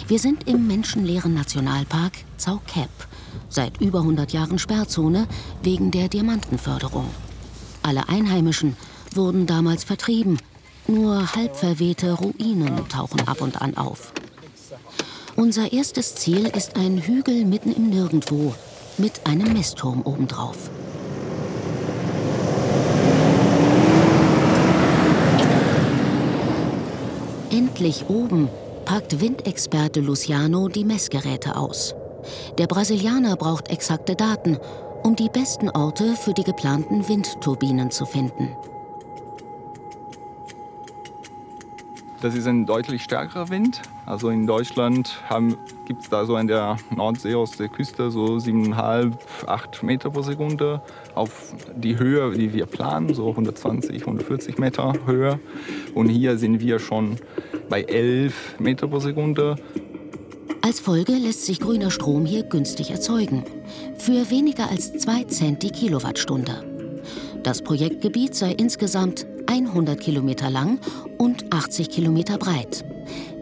Wir 0.08 0.18
sind 0.18 0.48
im 0.48 0.66
menschenleeren 0.66 1.34
Nationalpark 1.34 2.12
Zaukep, 2.38 2.88
seit 3.50 3.82
über 3.82 3.98
100 3.98 4.32
Jahren 4.32 4.58
Sperrzone 4.58 5.28
wegen 5.62 5.90
der 5.90 6.08
Diamantenförderung. 6.08 7.10
Alle 7.82 8.08
Einheimischen 8.08 8.74
wurden 9.12 9.46
damals 9.46 9.84
vertrieben. 9.84 10.38
Nur 10.88 11.34
halb 11.34 11.54
verwehte 11.54 12.12
Ruinen 12.12 12.88
tauchen 12.88 13.28
ab 13.28 13.42
und 13.42 13.60
an 13.60 13.76
auf. 13.76 14.14
Unser 15.36 15.70
erstes 15.70 16.14
Ziel 16.14 16.46
ist 16.46 16.78
ein 16.78 16.96
Hügel 16.96 17.44
mitten 17.44 17.74
im 17.74 17.90
Nirgendwo 17.90 18.54
mit 18.96 19.26
einem 19.26 19.52
Messturm 19.52 20.00
obendrauf. 20.00 20.70
Endlich 27.84 28.08
oben 28.08 28.48
packt 28.86 29.20
Windexperte 29.20 30.00
Luciano 30.00 30.68
die 30.68 30.86
Messgeräte 30.86 31.54
aus. 31.54 31.94
Der 32.56 32.66
Brasilianer 32.66 33.36
braucht 33.36 33.68
exakte 33.68 34.16
Daten, 34.16 34.56
um 35.02 35.14
die 35.16 35.28
besten 35.28 35.68
Orte 35.68 36.16
für 36.16 36.32
die 36.32 36.44
geplanten 36.44 37.06
Windturbinen 37.06 37.90
zu 37.90 38.06
finden. 38.06 38.56
Das 42.24 42.34
ist 42.34 42.46
ein 42.46 42.64
deutlich 42.64 43.02
stärkerer 43.02 43.50
Wind. 43.50 43.82
Also 44.06 44.30
in 44.30 44.46
Deutschland 44.46 45.18
gibt 45.86 46.04
es 46.04 46.08
da 46.08 46.24
so 46.24 46.36
an 46.36 46.46
der 46.46 46.78
Nordsee 46.96 47.34
aus 47.34 47.50
der 47.58 47.68
Küste 47.68 48.10
so 48.10 48.24
7,5, 48.36 49.12
8 49.46 49.82
Meter 49.82 50.08
pro 50.08 50.22
Sekunde. 50.22 50.80
Auf 51.14 51.52
die 51.76 51.98
Höhe, 51.98 52.34
die 52.34 52.54
wir 52.54 52.64
planen, 52.64 53.12
so 53.12 53.28
120, 53.28 54.00
140 54.00 54.56
Meter 54.56 54.94
Höhe. 55.04 55.38
Und 55.92 56.08
hier 56.08 56.38
sind 56.38 56.60
wir 56.60 56.78
schon 56.78 57.18
bei 57.68 57.82
11 57.82 58.58
Meter 58.58 58.88
pro 58.88 59.00
Sekunde. 59.00 59.56
Als 60.62 60.80
Folge 60.80 61.12
lässt 61.12 61.44
sich 61.44 61.60
grüner 61.60 61.90
Strom 61.90 62.24
hier 62.24 62.44
günstig 62.44 62.90
erzeugen. 62.90 63.44
Für 63.98 64.30
weniger 64.30 64.70
als 64.70 64.94
2 64.94 65.24
Cent 65.24 65.62
die 65.62 65.72
Kilowattstunde. 65.72 66.64
Das 67.42 67.60
Projektgebiet 67.60 68.34
sei 68.34 68.52
insgesamt 68.52 69.26
100 69.46 70.00
Kilometer 70.00 70.50
lang 70.50 70.78
und 71.18 71.52
80 71.52 71.90
Kilometer 71.90 72.38
breit. 72.38 72.84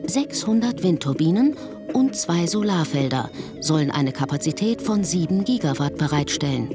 600 0.07 0.83
Windturbinen 0.83 1.57
und 1.93 2.17
zwei 2.17 2.47
Solarfelder 2.47 3.31
sollen 3.61 3.91
eine 3.91 4.13
Kapazität 4.13 4.83
von 4.83 5.05
7 5.05 5.45
Gigawatt 5.45 5.97
bereitstellen. 5.97 6.71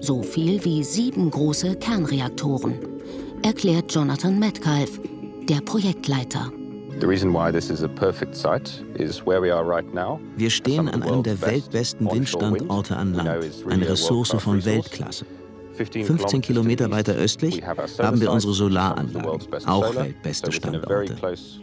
So 0.00 0.22
viel 0.22 0.64
wie 0.64 0.82
sieben 0.82 1.30
große 1.30 1.76
Kernreaktoren, 1.76 2.78
erklärt 3.42 3.92
Jonathan 3.92 4.38
Metcalf, 4.38 4.98
der 5.48 5.60
Projektleiter. 5.60 6.50
Wir 10.36 10.50
stehen 10.50 10.88
an 10.88 11.02
einem 11.02 11.22
der 11.22 11.40
weltbesten 11.40 12.10
Windstandorte 12.10 12.96
an 12.96 13.14
Land, 13.14 13.54
eine 13.68 13.88
Ressource 13.88 14.34
von 14.38 14.64
Weltklasse. 14.64 15.26
15 15.86 16.40
Kilometer 16.42 16.90
weiter 16.90 17.14
östlich 17.14 17.62
haben 17.64 18.20
wir 18.20 18.30
unsere 18.30 18.52
Solaranlagen, 18.52 19.66
auch 19.66 19.94
weltbeste 19.94 20.52
Standorte. 20.52 21.16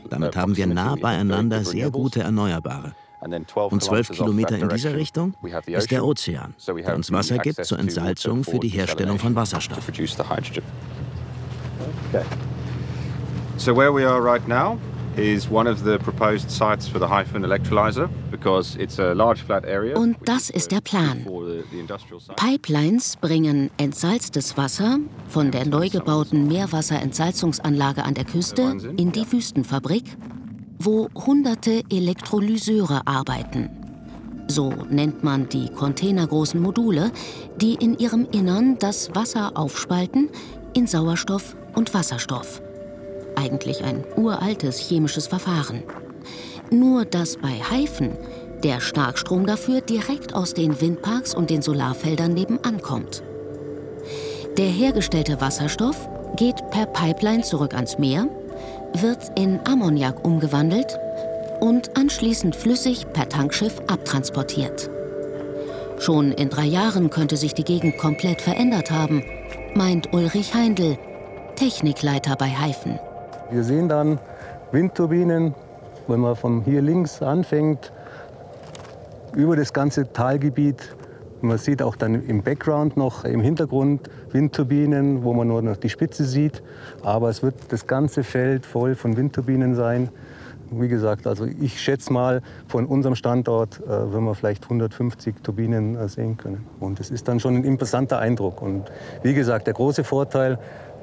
Damit 0.10 0.36
haben 0.36 0.58
wir 0.58 0.68
nah 0.68 0.96
beieinander 0.96 1.64
sehr 1.64 1.92
gute 1.92 2.22
Erneuerbare. 2.22 2.94
Und 3.20 3.84
12 3.84 4.12
Kilometer 4.12 4.58
in 4.58 4.70
dieser 4.70 4.96
Richtung 4.96 5.34
ist 5.66 5.92
der 5.92 6.06
Ozean, 6.06 6.54
der 6.68 6.96
uns 6.96 7.12
Wasser 7.12 7.40
gibt 7.40 7.66
zur 7.66 7.80
Entsalzung 7.80 8.44
für 8.44 8.60
die 8.60 8.70
Herstellung 8.70 9.18
von 9.20 9.36
Wasserstoff. 9.36 9.90
So 13.58 13.76
where 13.76 13.92
we 13.92 14.08
are 14.08 14.22
right 14.22 14.48
now 14.48 14.78
is 15.18 15.50
one 15.50 15.68
of 15.68 15.84
the 15.84 15.98
proposed 15.98 16.52
sites 16.52 16.88
for 16.88 17.00
the 17.00 17.08
Hyphen 17.08 17.44
electrolyzer 17.44 18.08
because 18.30 18.76
it's 18.80 19.00
a 19.00 19.14
large 19.14 19.42
flat 19.42 19.66
area. 19.66 19.98
Und 19.98 20.16
das 20.26 20.52
ist 20.52 20.72
der 20.72 20.82
Plan. 20.82 21.26
Pipelines 22.36 23.16
bringen 23.18 23.70
entsalztes 23.78 24.58
Wasser 24.58 25.00
von 25.28 25.52
der 25.52 25.66
neu 25.66 25.90
gebauten 25.90 26.48
Meerwasserentsalzungsanlage 26.48 28.04
an 28.04 28.14
der 28.14 28.26
Küste 28.26 28.78
in 28.98 29.12
die 29.12 29.32
Wüstenfabrik, 29.32 30.18
wo 30.80 31.10
hunderte 31.14 31.84
Elektrolyseure 31.90 33.06
arbeiten. 33.06 33.70
So 34.48 34.74
nennt 34.90 35.24
man 35.24 35.50
die 35.50 35.70
containergroßen 35.70 36.62
Module, 36.62 37.12
die 37.60 37.74
in 37.74 37.98
ihrem 37.98 38.28
Innern 38.32 38.78
das 38.80 39.14
Wasser 39.14 39.58
aufspalten 39.58 40.30
in 40.74 40.88
Sauerstoff 40.88 41.56
und 41.76 41.94
Wasserstoff. 41.94 42.62
eigentlich 43.38 43.84
ein 43.84 44.04
uraltes 44.16 44.80
chemisches 44.80 45.28
Verfahren. 45.28 45.84
Nur 46.72 47.06
dass 47.06 47.38
bei 47.38 47.62
Haifen 47.72 48.12
der 48.64 48.80
Starkstrom 48.80 49.46
dafür 49.46 49.82
direkt 49.82 50.34
aus 50.34 50.54
den 50.54 50.80
Windparks 50.82 51.36
und 51.36 51.50
den 51.50 51.62
Solarfeldern 51.62 52.34
nebenan 52.34 52.82
kommt. 52.82 53.24
Der 54.58 54.68
hergestellte 54.68 55.40
Wasserstoff 55.40 56.10
geht 56.36 56.56
per 56.72 56.88
Pipeline 56.88 57.44
zurück 57.44 57.74
ans 57.74 58.00
Meer, 58.00 58.28
wird 58.94 59.32
in 59.36 59.60
Ammoniak 59.68 60.26
umgewandelt 60.26 60.98
und 61.60 61.98
anschließend 61.98 62.56
flüssig 62.56 63.06
per 63.14 63.30
Tankschiff 63.30 63.80
abtransportiert. 63.88 64.90
Schon 66.00 66.32
in 66.32 66.50
drei 66.50 66.66
Jahren 66.66 67.10
könnte 67.10 67.38
sich 67.38 67.54
die 67.54 67.64
Gegend 67.64 67.98
komplett 67.98 68.42
verändert 68.42 68.92
haben, 68.92 69.24
meint 69.76 70.14
Ulrich 70.14 70.54
Heindl, 70.54 70.98
Technikleiter 71.56 72.36
bei 72.36 72.50
Haifen. 72.50 73.00
Wir 73.50 73.64
sehen 73.64 73.90
dann 73.90 74.20
Windturbinen, 74.72 75.56
wenn 76.08 76.20
man 76.20 76.36
von 76.36 76.62
hier 76.64 76.82
links 76.82 77.22
anfängt, 77.22 77.92
über 79.38 79.56
das 79.56 79.72
ganze 79.72 80.12
Talgebiet. 80.12 80.96
Man 81.42 81.60
sieht 81.60 81.84
auch 81.84 81.96
dann 81.96 82.28
im 82.28 82.42
Background 82.42 82.98
noch 82.98 83.24
im 83.24 83.40
Hintergrund 83.40 84.10
Windturbinen, 84.32 85.24
wo 85.24 85.32
man 85.34 85.48
nur 85.48 85.62
noch 85.62 85.78
die 85.78 85.90
Spitze 85.90 86.26
sieht. 86.26 86.64
Aber 87.04 87.30
es 87.30 87.44
wird 87.44 87.54
das 87.70 87.86
ganze 87.86 88.24
Feld 88.24 88.66
voll 88.66 88.96
von 88.96 89.16
Windturbinen 89.16 89.76
sein. 89.76 90.10
Wie 90.72 90.88
gesagt, 90.88 91.28
also 91.28 91.46
ich 91.46 91.80
schätze 91.80 92.12
mal, 92.12 92.42
von 92.68 92.88
unserem 92.88 93.14
Standort 93.14 93.80
äh, 93.86 93.90
werden 93.90 94.26
wir 94.26 94.34
vielleicht 94.34 94.64
150 94.64 95.36
Turbinen 95.44 95.96
äh, 95.96 96.10
sehen 96.10 96.36
können. 96.36 96.66
Und 96.80 97.00
es 97.00 97.12
ist 97.12 97.28
dann 97.28 97.40
schon 97.40 97.56
ein 97.58 97.64
imposanter 97.64 98.18
Eindruck. 98.18 98.64
Und 98.64 98.92
wie 99.22 99.36
gesagt, 99.36 99.68
der 99.68 99.76
große 99.76 100.04
Vorteil, 100.04 100.58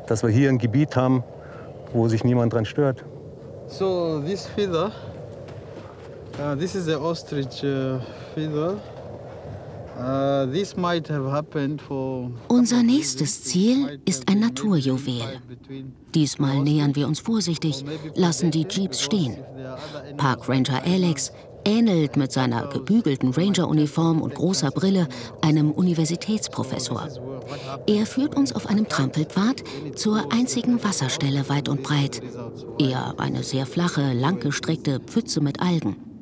dass 0.09 0.25
wir 0.25 0.31
hier 0.31 0.49
ein 0.49 0.59
Gebiet 0.59 0.97
haben, 0.97 1.23
wo 1.93 2.09
sich 2.09 2.25
niemand 2.25 2.53
dran 2.53 2.65
stört. 2.65 3.05
So 3.69 4.21
this 4.27 4.45
feather, 4.47 4.91
uh, 6.41 6.55
this 6.55 6.75
is 6.75 6.87
the 6.87 6.99
ostrich 6.99 7.65
uh, 7.65 8.01
feather. 8.35 8.79
Uh, 9.97 10.47
this 10.47 10.77
might 10.77 11.07
have 11.07 11.25
happened 11.31 11.81
for 11.81 12.31
Unser 12.49 12.83
nächstes 12.83 13.45
Ziel 13.45 14.01
ist 14.05 14.29
ein 14.29 14.41
Naturjuwel. 14.41 15.41
Diesmal 16.15 16.61
nähern 16.61 16.97
wir 16.97 17.07
uns 17.07 17.21
vorsichtig, 17.21 17.85
lassen 18.17 18.51
die 18.51 18.67
Jeeps 18.69 19.01
stehen. 19.01 19.37
Park 20.17 20.49
Ranger 20.49 20.83
Alex 20.85 21.31
ähnelt 21.65 22.17
mit 22.17 22.33
seiner 22.33 22.67
gebügelten 22.67 23.31
Ranger-Uniform 23.31 24.21
und 24.21 24.35
großer 24.35 24.71
Brille 24.71 25.09
einem 25.43 25.71
Universitätsprofessor. 25.71 27.09
Er 27.87 28.07
führt 28.07 28.37
uns 28.37 28.53
auf 28.53 28.67
einem 28.67 28.89
Trampelpfad 28.89 29.63
zur 29.95 30.33
einzigen 30.33 30.83
Wasserstelle 30.83 31.49
weit 31.49 31.69
und 31.69 31.83
breit. 31.83 32.21
Eher 32.79 33.15
eine 33.19 33.45
sehr 33.45 33.65
flache, 33.65 34.13
langgestreckte 34.13 35.01
Pfütze 35.01 35.41
mit 35.41 35.61
Algen. 35.61 36.14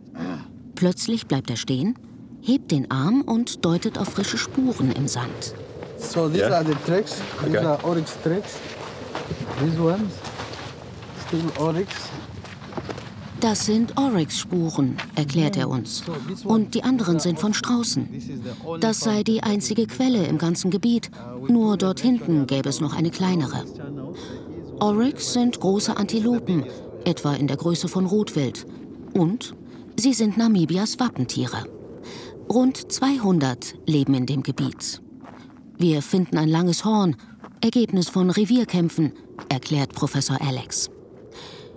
Plötzlich 0.82 1.28
bleibt 1.28 1.48
er 1.48 1.54
stehen, 1.56 1.94
hebt 2.40 2.72
den 2.72 2.90
Arm 2.90 3.20
und 3.20 3.64
deutet 3.64 3.98
auf 3.98 4.08
frische 4.08 4.36
Spuren 4.36 4.90
im 4.90 5.06
Sand. 5.06 5.54
So 5.96 6.28
these 6.28 6.40
Yeah. 6.40 6.56
are 6.56 6.64
the 6.66 6.74
tracks. 6.84 7.22
These 7.44 7.56
Okay. 7.56 7.64
are 7.64 7.84
oryx 7.84 8.10
tracks. 8.24 8.54
These 9.60 9.80
ones, 9.80 10.10
still 11.28 11.44
oryx. 11.60 11.88
Das 13.38 13.64
sind 13.66 13.96
Oryx-Spuren, 13.96 14.96
erklärt 15.14 15.56
er 15.56 15.68
uns. 15.68 16.02
Und 16.42 16.74
die 16.74 16.82
anderen 16.82 17.20
sind 17.20 17.38
von 17.38 17.54
Straußen. 17.54 18.08
Das 18.80 18.98
sei 18.98 19.22
die 19.22 19.44
einzige 19.44 19.86
Quelle 19.86 20.26
im 20.26 20.36
ganzen 20.36 20.72
Gebiet. 20.72 21.12
Nur 21.48 21.76
dort 21.76 22.00
hinten 22.00 22.46
gäbe 22.48 22.68
es 22.68 22.80
noch 22.80 22.96
eine 22.96 23.10
kleinere. 23.10 23.64
Oryx 24.80 25.32
sind 25.32 25.60
große 25.60 25.96
Antilopen, 25.96 26.64
etwa 27.04 27.34
in 27.34 27.46
der 27.46 27.56
Größe 27.56 27.86
von 27.86 28.06
Rotwild. 28.06 28.66
Und 29.14 29.54
sie 30.02 30.12
sind 30.14 30.36
Namibias 30.36 30.98
Wappentiere. 30.98 31.64
Rund 32.50 32.90
200 32.90 33.76
leben 33.86 34.14
in 34.14 34.26
dem 34.26 34.42
Gebiet. 34.42 35.00
Wir 35.78 36.02
finden 36.02 36.38
ein 36.38 36.48
langes 36.48 36.84
Horn, 36.84 37.14
Ergebnis 37.62 38.08
von 38.08 38.28
Revierkämpfen, 38.30 39.12
erklärt 39.48 39.92
Professor 39.92 40.42
Alex. 40.42 40.90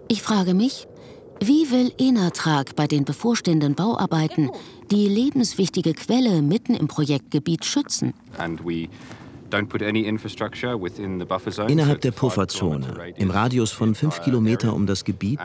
Ich 0.08 0.24
frage 0.24 0.56
mich, 0.56 0.88
wie 1.40 1.70
will 1.70 1.94
Enatrag 2.00 2.76
bei 2.76 2.88
den 2.88 3.06
bevorstehenden 3.06 3.76
Bauarbeiten 3.76 4.50
die 4.90 5.08
lebenswichtige 5.08 5.94
Quelle 5.94 6.42
mitten 6.42 6.74
im 6.74 6.88
Projektgebiet 6.88 7.64
schützen? 7.64 8.16
And 8.40 8.60
we 8.66 8.90
Innerhalb 11.68 12.02
der 12.02 12.12
Pufferzone, 12.12 13.14
im 13.18 13.32
Radius 13.32 13.72
von 13.72 13.96
fünf 13.96 14.22
Kilometer 14.22 14.74
um 14.74 14.86
das 14.86 15.04
Gebiet, 15.04 15.40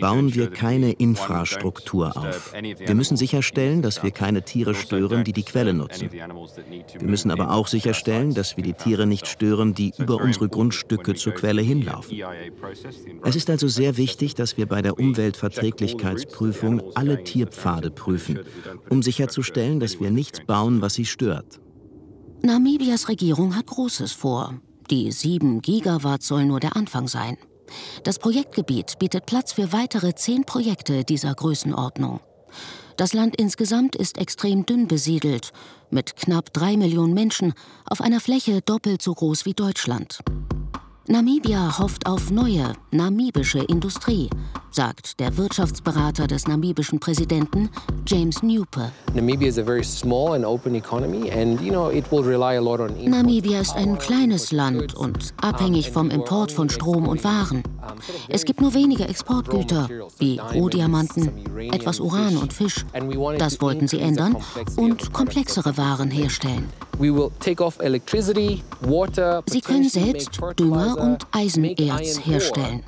bauen 0.00 0.34
wir 0.34 0.50
keine 0.50 0.92
Infrastruktur 0.92 2.16
auf. 2.16 2.52
Wir 2.54 2.94
müssen 2.94 3.16
sicherstellen, 3.16 3.82
dass 3.82 4.02
wir 4.02 4.10
keine 4.10 4.42
Tiere 4.42 4.74
stören, 4.74 5.24
die 5.24 5.32
die 5.32 5.42
Quelle 5.42 5.74
nutzen. 5.74 6.10
Wir 6.12 7.08
müssen 7.08 7.30
aber 7.30 7.50
auch 7.52 7.66
sicherstellen, 7.66 8.34
dass 8.34 8.56
wir 8.56 8.64
die 8.64 8.74
Tiere 8.74 9.06
nicht 9.06 9.26
stören, 9.26 9.74
die 9.74 9.92
über 9.98 10.16
unsere 10.16 10.48
Grundstücke 10.48 11.14
zur 11.14 11.34
Quelle 11.34 11.62
hinlaufen. 11.62 12.22
Es 13.22 13.36
ist 13.36 13.50
also 13.50 13.68
sehr 13.68 13.96
wichtig, 13.96 14.34
dass 14.34 14.56
wir 14.56 14.66
bei 14.66 14.82
der 14.82 14.98
Umweltverträglichkeitsprüfung 14.98 16.82
alle 16.94 17.22
Tierpfade 17.22 17.90
prüfen, 17.90 18.40
um 18.88 19.02
sicherzustellen, 19.02 19.80
dass 19.80 20.00
wir 20.00 20.10
nichts 20.10 20.40
bauen, 20.44 20.80
was 20.80 20.94
sie 20.94 21.06
stört. 21.06 21.60
Namibias 22.44 23.08
Regierung 23.08 23.54
hat 23.54 23.66
Großes 23.66 24.10
vor. 24.10 24.54
Die 24.90 25.12
7 25.12 25.62
Gigawatt 25.62 26.24
sollen 26.24 26.48
nur 26.48 26.58
der 26.58 26.74
Anfang 26.74 27.06
sein. 27.06 27.36
Das 28.02 28.18
Projektgebiet 28.18 28.98
bietet 28.98 29.26
Platz 29.26 29.52
für 29.52 29.72
weitere 29.72 30.12
10 30.12 30.44
Projekte 30.44 31.04
dieser 31.04 31.32
Größenordnung. 31.36 32.18
Das 32.96 33.12
Land 33.12 33.36
insgesamt 33.36 33.94
ist 33.94 34.18
extrem 34.18 34.66
dünn 34.66 34.88
besiedelt, 34.88 35.52
mit 35.90 36.16
knapp 36.16 36.52
drei 36.52 36.76
Millionen 36.76 37.14
Menschen 37.14 37.54
auf 37.86 38.00
einer 38.00 38.18
Fläche 38.18 38.60
doppelt 38.60 39.02
so 39.02 39.14
groß 39.14 39.46
wie 39.46 39.54
Deutschland. 39.54 40.18
Namibia 41.08 41.80
hofft 41.80 42.06
auf 42.06 42.30
neue 42.30 42.74
namibische 42.92 43.58
Industrie, 43.58 44.30
sagt 44.70 45.18
der 45.18 45.36
Wirtschaftsberater 45.36 46.28
des 46.28 46.46
namibischen 46.46 47.00
Präsidenten 47.00 47.70
James 48.06 48.40
Newper. 48.44 48.92
Namibia 49.12 49.48
ist 53.60 53.74
ein 53.74 53.98
kleines 53.98 54.52
Land 54.52 54.94
und 54.94 55.34
abhängig 55.42 55.90
vom 55.90 56.08
Import 56.08 56.52
von 56.52 56.70
Strom 56.70 57.08
und 57.08 57.24
Waren. 57.24 57.64
Es 58.28 58.44
gibt 58.44 58.60
nur 58.60 58.72
wenige 58.72 59.08
Exportgüter, 59.08 59.88
wie 60.18 60.38
Rohdiamanten, 60.38 61.32
etwas 61.72 61.98
Uran 61.98 62.36
und 62.36 62.52
Fisch. 62.52 62.86
Das 63.38 63.60
wollten 63.60 63.88
sie 63.88 63.98
ändern 63.98 64.36
und 64.76 65.12
komplexere 65.12 65.76
Waren 65.76 66.12
herstellen. 66.12 66.68
Sie 69.46 69.60
können 69.60 69.88
selbst 69.88 70.40
Dünger 70.58 70.91
und 70.96 71.26
Eisenerz 71.32 72.24
herstellen. 72.24 72.82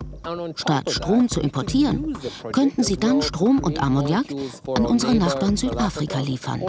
Statt 0.57 0.91
Strom 0.91 1.29
zu 1.29 1.41
importieren, 1.41 2.17
könnten 2.53 2.83
sie 2.83 2.97
dann 2.97 3.21
Strom 3.21 3.59
und 3.59 3.83
Ammoniak 3.83 4.27
an 4.75 4.87
unsere 4.87 5.15
Nachbarn 5.15 5.57
Südafrika 5.57 6.21
liefern. 6.21 6.63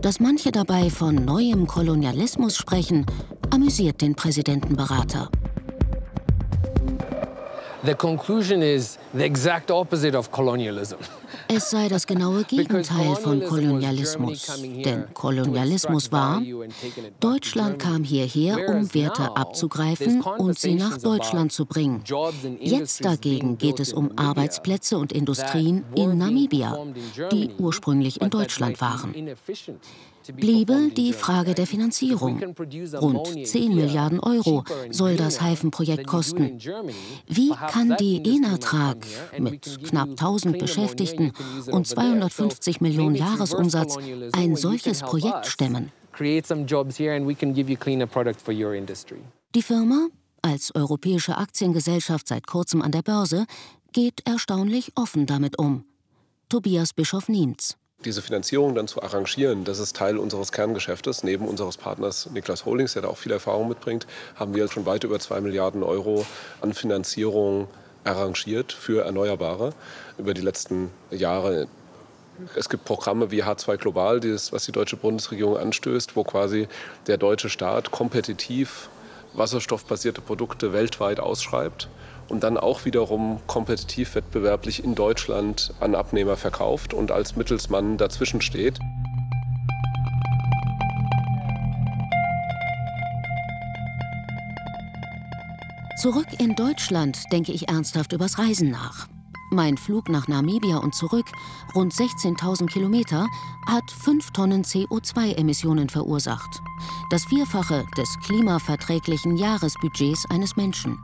Dass 0.00 0.20
manche 0.20 0.50
dabei 0.50 0.88
von 0.90 1.14
neuem 1.14 1.66
Kolonialismus 1.66 2.56
sprechen, 2.56 3.04
amüsiert 3.50 4.00
den 4.00 4.14
Präsidentenberater. 4.14 5.28
The 7.84 7.94
conclusion 7.94 8.62
is 8.62 8.98
the 9.14 9.24
exact 9.24 9.70
opposite 9.70 10.16
of 10.16 10.30
colonialism. 10.30 10.96
Es 11.46 11.70
sei 11.70 11.88
das 11.88 12.06
genaue 12.06 12.44
Gegenteil 12.44 13.14
von 13.16 13.44
Kolonialismus. 13.44 14.46
Denn 14.62 15.04
Kolonialismus 15.14 16.10
war, 16.10 16.42
Deutschland 17.20 17.78
kam 17.78 18.02
hierher, 18.02 18.68
um 18.68 18.92
Werte 18.94 19.36
abzugreifen 19.36 20.22
und 20.22 20.58
sie 20.58 20.74
nach 20.74 20.98
Deutschland 20.98 21.52
zu 21.52 21.66
bringen. 21.66 22.02
Jetzt 22.60 23.04
dagegen 23.04 23.58
geht 23.58 23.78
es 23.80 23.92
um 23.92 24.10
Arbeitsplätze 24.16 24.98
und 24.98 25.12
Industrien 25.12 25.84
in 25.94 26.18
Namibia, 26.18 26.78
die 27.32 27.50
ursprünglich 27.58 28.20
in 28.20 28.30
Deutschland 28.30 28.80
waren. 28.80 29.14
Bliebe 30.34 30.90
die 30.96 31.12
Frage 31.12 31.54
der 31.54 31.66
Finanzierung. 31.66 32.42
Rund 33.00 33.46
10 33.46 33.74
Milliarden 33.74 34.20
Euro 34.20 34.64
soll 34.90 35.16
das 35.16 35.40
Haifenprojekt 35.40 36.06
kosten. 36.06 36.58
Wie 37.26 37.50
kann 37.50 37.96
die 37.98 38.36
Enatrag 38.36 38.98
mit 39.38 39.84
knapp 39.84 40.10
1000 40.10 40.58
Beschäftigten 40.58 41.32
und 41.70 41.86
250 41.86 42.80
Millionen 42.80 43.14
Jahresumsatz 43.14 43.96
ein 44.32 44.56
solches 44.56 45.00
Projekt 45.00 45.46
stemmen? 45.46 45.92
Die 49.54 49.62
Firma, 49.62 50.08
als 50.42 50.74
europäische 50.74 51.36
Aktiengesellschaft 51.36 52.28
seit 52.28 52.46
kurzem 52.46 52.82
an 52.82 52.92
der 52.92 53.02
Börse, 53.02 53.46
geht 53.92 54.26
erstaunlich 54.26 54.92
offen 54.94 55.26
damit 55.26 55.58
um. 55.58 55.84
Tobias 56.48 56.92
Bischof 56.92 57.28
Niemz. 57.28 57.76
Diese 58.04 58.22
Finanzierung 58.22 58.76
dann 58.76 58.86
zu 58.86 59.02
arrangieren, 59.02 59.64
das 59.64 59.80
ist 59.80 59.96
Teil 59.96 60.18
unseres 60.18 60.52
Kerngeschäftes. 60.52 61.24
Neben 61.24 61.48
unseres 61.48 61.76
Partners 61.76 62.30
Niklas 62.30 62.64
Holdings, 62.64 62.92
der 62.92 63.02
da 63.02 63.08
auch 63.08 63.16
viel 63.16 63.32
Erfahrung 63.32 63.68
mitbringt, 63.68 64.06
haben 64.36 64.54
wir 64.54 64.68
schon 64.68 64.86
weit 64.86 65.02
über 65.02 65.18
zwei 65.18 65.40
Milliarden 65.40 65.82
Euro 65.82 66.24
an 66.60 66.74
Finanzierung 66.74 67.66
arrangiert 68.04 68.72
für 68.72 69.04
Erneuerbare 69.04 69.72
über 70.16 70.32
die 70.32 70.42
letzten 70.42 70.92
Jahre. 71.10 71.66
Es 72.54 72.68
gibt 72.68 72.84
Programme 72.84 73.32
wie 73.32 73.42
H2 73.42 73.78
Global, 73.78 74.20
dieses, 74.20 74.52
was 74.52 74.64
die 74.64 74.72
deutsche 74.72 74.96
Bundesregierung 74.96 75.56
anstößt, 75.56 76.14
wo 76.14 76.22
quasi 76.22 76.68
der 77.08 77.16
deutsche 77.16 77.48
Staat 77.48 77.90
kompetitiv 77.90 78.90
wasserstoffbasierte 79.32 80.20
Produkte 80.20 80.72
weltweit 80.72 81.18
ausschreibt 81.18 81.88
und 82.28 82.42
dann 82.42 82.56
auch 82.56 82.84
wiederum 82.84 83.40
kompetitiv 83.46 84.14
wettbewerblich 84.14 84.84
in 84.84 84.94
Deutschland 84.94 85.72
an 85.80 85.94
Abnehmer 85.94 86.36
verkauft 86.36 86.94
und 86.94 87.10
als 87.10 87.36
Mittelsmann 87.36 87.96
dazwischen 87.96 88.40
steht. 88.40 88.78
Zurück 96.00 96.28
in 96.38 96.54
Deutschland 96.54 97.18
denke 97.32 97.50
ich 97.50 97.68
ernsthaft 97.68 98.12
übers 98.12 98.38
Reisen 98.38 98.70
nach. 98.70 99.08
Mein 99.50 99.76
Flug 99.76 100.08
nach 100.10 100.28
Namibia 100.28 100.76
und 100.76 100.94
zurück, 100.94 101.26
rund 101.74 101.92
16.000 101.92 102.66
Kilometer, 102.66 103.26
hat 103.66 103.90
5 103.90 104.30
Tonnen 104.32 104.62
CO2-Emissionen 104.62 105.88
verursacht. 105.88 106.60
Das 107.10 107.24
Vierfache 107.24 107.84
des 107.96 108.08
klimaverträglichen 108.24 109.36
Jahresbudgets 109.36 110.26
eines 110.30 110.54
Menschen. 110.56 110.98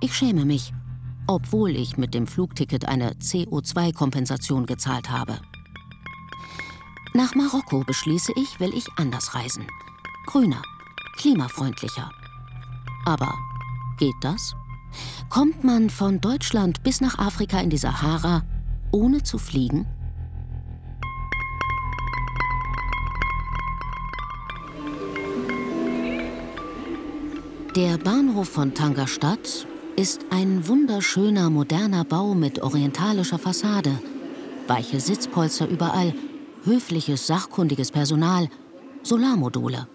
Ich 0.00 0.14
schäme 0.14 0.44
mich, 0.44 0.72
obwohl 1.26 1.70
ich 1.70 1.96
mit 1.96 2.14
dem 2.14 2.28
Flugticket 2.28 2.86
eine 2.86 3.14
CO2-Kompensation 3.14 4.64
gezahlt 4.64 5.10
habe. 5.10 5.40
Nach 7.14 7.34
Marokko 7.34 7.82
beschließe 7.84 8.32
ich, 8.36 8.60
will 8.60 8.72
ich 8.74 8.86
anders 8.96 9.34
reisen. 9.34 9.66
Grüner, 10.26 10.62
klimafreundlicher. 11.16 12.10
Aber 13.06 13.34
geht 13.98 14.14
das? 14.20 14.54
Kommt 15.30 15.64
man 15.64 15.90
von 15.90 16.20
Deutschland 16.20 16.82
bis 16.84 17.00
nach 17.00 17.18
Afrika 17.18 17.58
in 17.60 17.70
die 17.70 17.78
Sahara, 17.78 18.44
ohne 18.92 19.24
zu 19.24 19.36
fliegen? 19.38 19.84
Der 27.74 27.98
Bahnhof 27.98 28.48
von 28.48 28.74
Tangerstadt 28.74 29.66
ist 29.98 30.20
ein 30.30 30.68
wunderschöner 30.68 31.50
moderner 31.50 32.04
Bau 32.04 32.32
mit 32.32 32.62
orientalischer 32.62 33.36
Fassade, 33.36 33.98
weiche 34.68 35.00
Sitzpolster 35.00 35.66
überall, 35.66 36.14
höfliches, 36.62 37.26
sachkundiges 37.26 37.90
Personal, 37.90 38.48
Solarmodule. 39.02 39.88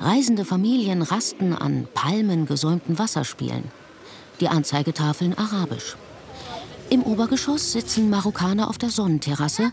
Reisende 0.00 0.44
Familien 0.44 1.02
rasten 1.02 1.52
an 1.52 1.86
palmengesäumten 1.94 2.98
Wasserspielen 2.98 3.62
die 4.40 4.48
Anzeigetafeln 4.48 5.38
arabisch. 5.38 5.96
Im 6.90 7.04
Obergeschoss 7.04 7.72
sitzen 7.72 8.10
Marokkaner 8.10 8.68
auf 8.68 8.78
der 8.78 8.90
Sonnenterrasse 8.90 9.70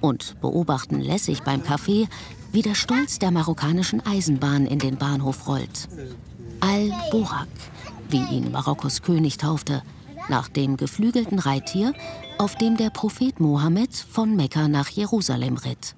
und 0.00 0.40
beobachten 0.40 1.00
lässig 1.00 1.42
beim 1.42 1.62
Kaffee, 1.62 2.08
wie 2.50 2.62
der 2.62 2.74
Stolz 2.74 3.20
der 3.20 3.30
marokkanischen 3.30 4.04
Eisenbahn 4.04 4.66
in 4.66 4.80
den 4.80 4.96
Bahnhof 4.96 5.46
rollt. 5.46 5.88
Al-Borak, 6.60 7.48
wie 8.14 8.36
ihn 8.36 8.52
Marokkos 8.52 9.02
König 9.02 9.38
taufte, 9.38 9.82
nach 10.28 10.48
dem 10.48 10.76
geflügelten 10.76 11.40
Reittier, 11.40 11.92
auf 12.38 12.54
dem 12.54 12.76
der 12.76 12.90
Prophet 12.90 13.40
Mohammed 13.40 13.92
von 13.92 14.36
Mekka 14.36 14.68
nach 14.68 14.88
Jerusalem 14.88 15.56
ritt. 15.56 15.96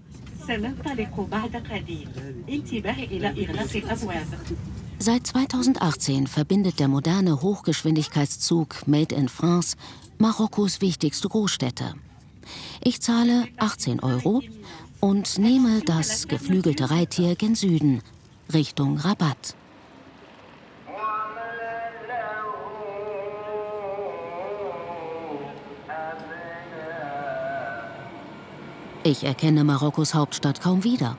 Seit 4.99 5.27
2018 5.27 6.27
verbindet 6.27 6.81
der 6.81 6.89
moderne 6.89 7.43
Hochgeschwindigkeitszug 7.43 8.89
Made 8.89 9.15
in 9.15 9.29
France 9.29 9.77
Marokkos 10.17 10.81
wichtigste 10.81 11.29
Großstädte. 11.29 11.97
Ich 12.83 13.03
zahle 13.03 13.47
18 13.59 14.01
Euro 14.01 14.41
und 15.01 15.37
nehme 15.37 15.83
das 15.85 16.29
geflügelte 16.29 16.91
Reittier 16.91 17.35
gen 17.35 17.55
Süden, 17.55 18.01
Richtung 18.55 18.97
Rabat. 18.97 19.55
Ich 29.07 29.23
erkenne 29.23 29.63
Marokkos 29.63 30.15
Hauptstadt 30.15 30.61
kaum 30.61 30.83
wieder. 30.83 31.17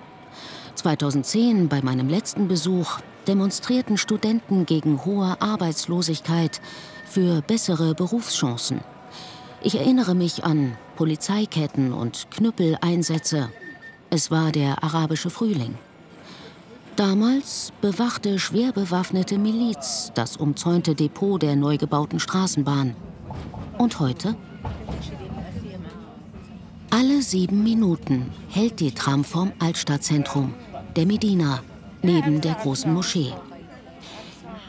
2010 0.75 1.69
bei 1.69 1.81
meinem 1.81 2.09
letzten 2.09 2.49
Besuch 2.49 2.99
demonstrierten 3.29 3.95
Studenten 3.95 4.65
gegen 4.65 5.05
hohe 5.05 5.37
Arbeitslosigkeit 5.39 6.59
für 7.05 7.41
bessere 7.41 7.95
Berufschancen. 7.95 8.81
Ich 9.61 9.75
erinnere 9.75 10.15
mich 10.15 10.43
an 10.43 10.75
Polizeiketten 10.97 11.93
und 11.93 12.29
Knüppeleinsätze. 12.29 13.47
Es 14.09 14.31
war 14.31 14.51
der 14.51 14.83
arabische 14.83 15.29
Frühling. 15.29 15.75
Damals 16.97 17.71
bewachte 17.79 18.37
schwer 18.37 18.73
bewaffnete 18.73 19.37
Miliz 19.37 20.11
das 20.13 20.35
umzäunte 20.35 20.93
Depot 20.93 21.41
der 21.41 21.55
neu 21.55 21.77
gebauten 21.77 22.19
Straßenbahn. 22.19 22.97
Und 23.77 24.01
heute? 24.01 24.35
Alle 26.89 27.21
sieben 27.21 27.63
Minuten 27.63 28.31
hält 28.49 28.79
die 28.79 28.93
Tram 28.93 29.25
vom 29.25 29.51
Altstadtzentrum, 29.59 30.53
der 30.95 31.05
Medina, 31.05 31.61
neben 32.01 32.39
der 32.39 32.53
großen 32.53 32.93
Moschee. 32.93 33.33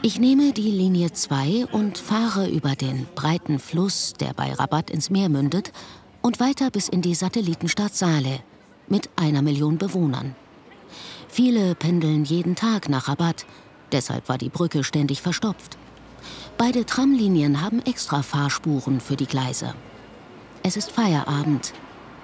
Ich 0.01 0.19
nehme 0.19 0.51
die 0.51 0.69
Linie 0.69 1.13
2 1.13 1.67
und 1.71 1.97
fahre 1.97 2.49
über 2.49 2.75
den 2.75 3.07
breiten 3.15 3.57
Fluss, 3.57 4.13
der 4.19 4.33
bei 4.33 4.51
Rabat 4.53 4.89
ins 4.89 5.09
Meer 5.09 5.29
mündet, 5.29 5.71
und 6.21 6.41
weiter 6.41 6.69
bis 6.71 6.89
in 6.89 7.01
die 7.01 7.15
Satellitenstadt 7.15 7.95
Saleh 7.95 8.41
mit 8.89 9.09
einer 9.15 9.41
Million 9.41 9.77
Bewohnern. 9.77 10.35
Viele 11.29 11.73
pendeln 11.73 12.25
jeden 12.25 12.55
Tag 12.55 12.89
nach 12.89 13.07
Rabat, 13.07 13.45
deshalb 13.93 14.27
war 14.27 14.37
die 14.37 14.49
Brücke 14.49 14.83
ständig 14.83 15.21
verstopft. 15.21 15.77
Beide 16.57 16.85
Tramlinien 16.85 17.61
haben 17.61 17.81
extra 17.83 18.23
Fahrspuren 18.23 18.99
für 18.99 19.15
die 19.15 19.27
Gleise. 19.27 19.73
Es 20.63 20.75
ist 20.75 20.91
Feierabend. 20.91 21.73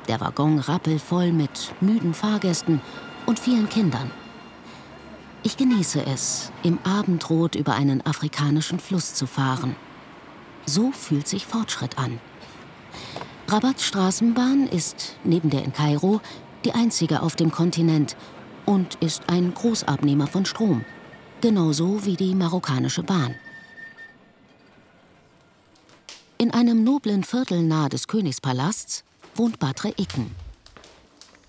Der 0.08 0.22
Waggon 0.22 0.60
rappelvoll 0.60 1.32
mit 1.32 1.74
müden 1.82 2.14
Fahrgästen 2.14 2.82
und 3.26 3.40
vielen 3.40 3.70
Kindern. 3.70 4.12
Ich 5.42 5.58
genieße 5.58 6.06
es, 6.06 6.52
im 6.64 6.80
Abendrot 6.84 7.56
über 7.56 7.74
einen 7.74 8.06
afrikanischen 8.06 8.80
Fluss 8.80 9.14
zu 9.14 9.28
fahren. 9.28 9.76
So 10.66 10.92
fühlt 10.92 11.28
sich 11.28 11.46
Fortschritt 11.46 11.98
an. 11.98 12.20
Rabats 13.48 13.86
Straßenbahn 13.86 14.68
ist 14.68 15.16
neben 15.24 15.50
der 15.50 15.64
in 15.64 15.72
Kairo 15.72 16.22
die 16.66 16.74
einzige 16.74 17.22
auf 17.22 17.36
dem 17.36 17.52
Kontinent 17.52 18.18
und 18.66 18.96
ist 18.96 19.30
ein 19.30 19.54
Großabnehmer 19.54 20.26
von 20.28 20.46
Strom, 20.46 20.84
genauso 21.42 22.06
wie 22.06 22.16
die 22.16 22.34
marokkanische 22.34 23.04
Bahn. 23.04 23.36
In 26.38 26.52
einem 26.52 26.84
noblen 26.84 27.24
Viertel 27.24 27.64
nahe 27.64 27.90
des 27.90 28.08
Königspalasts 28.08 29.05
wohnt 29.36 29.60
Badre 29.60 29.90
Icken. 29.90 30.32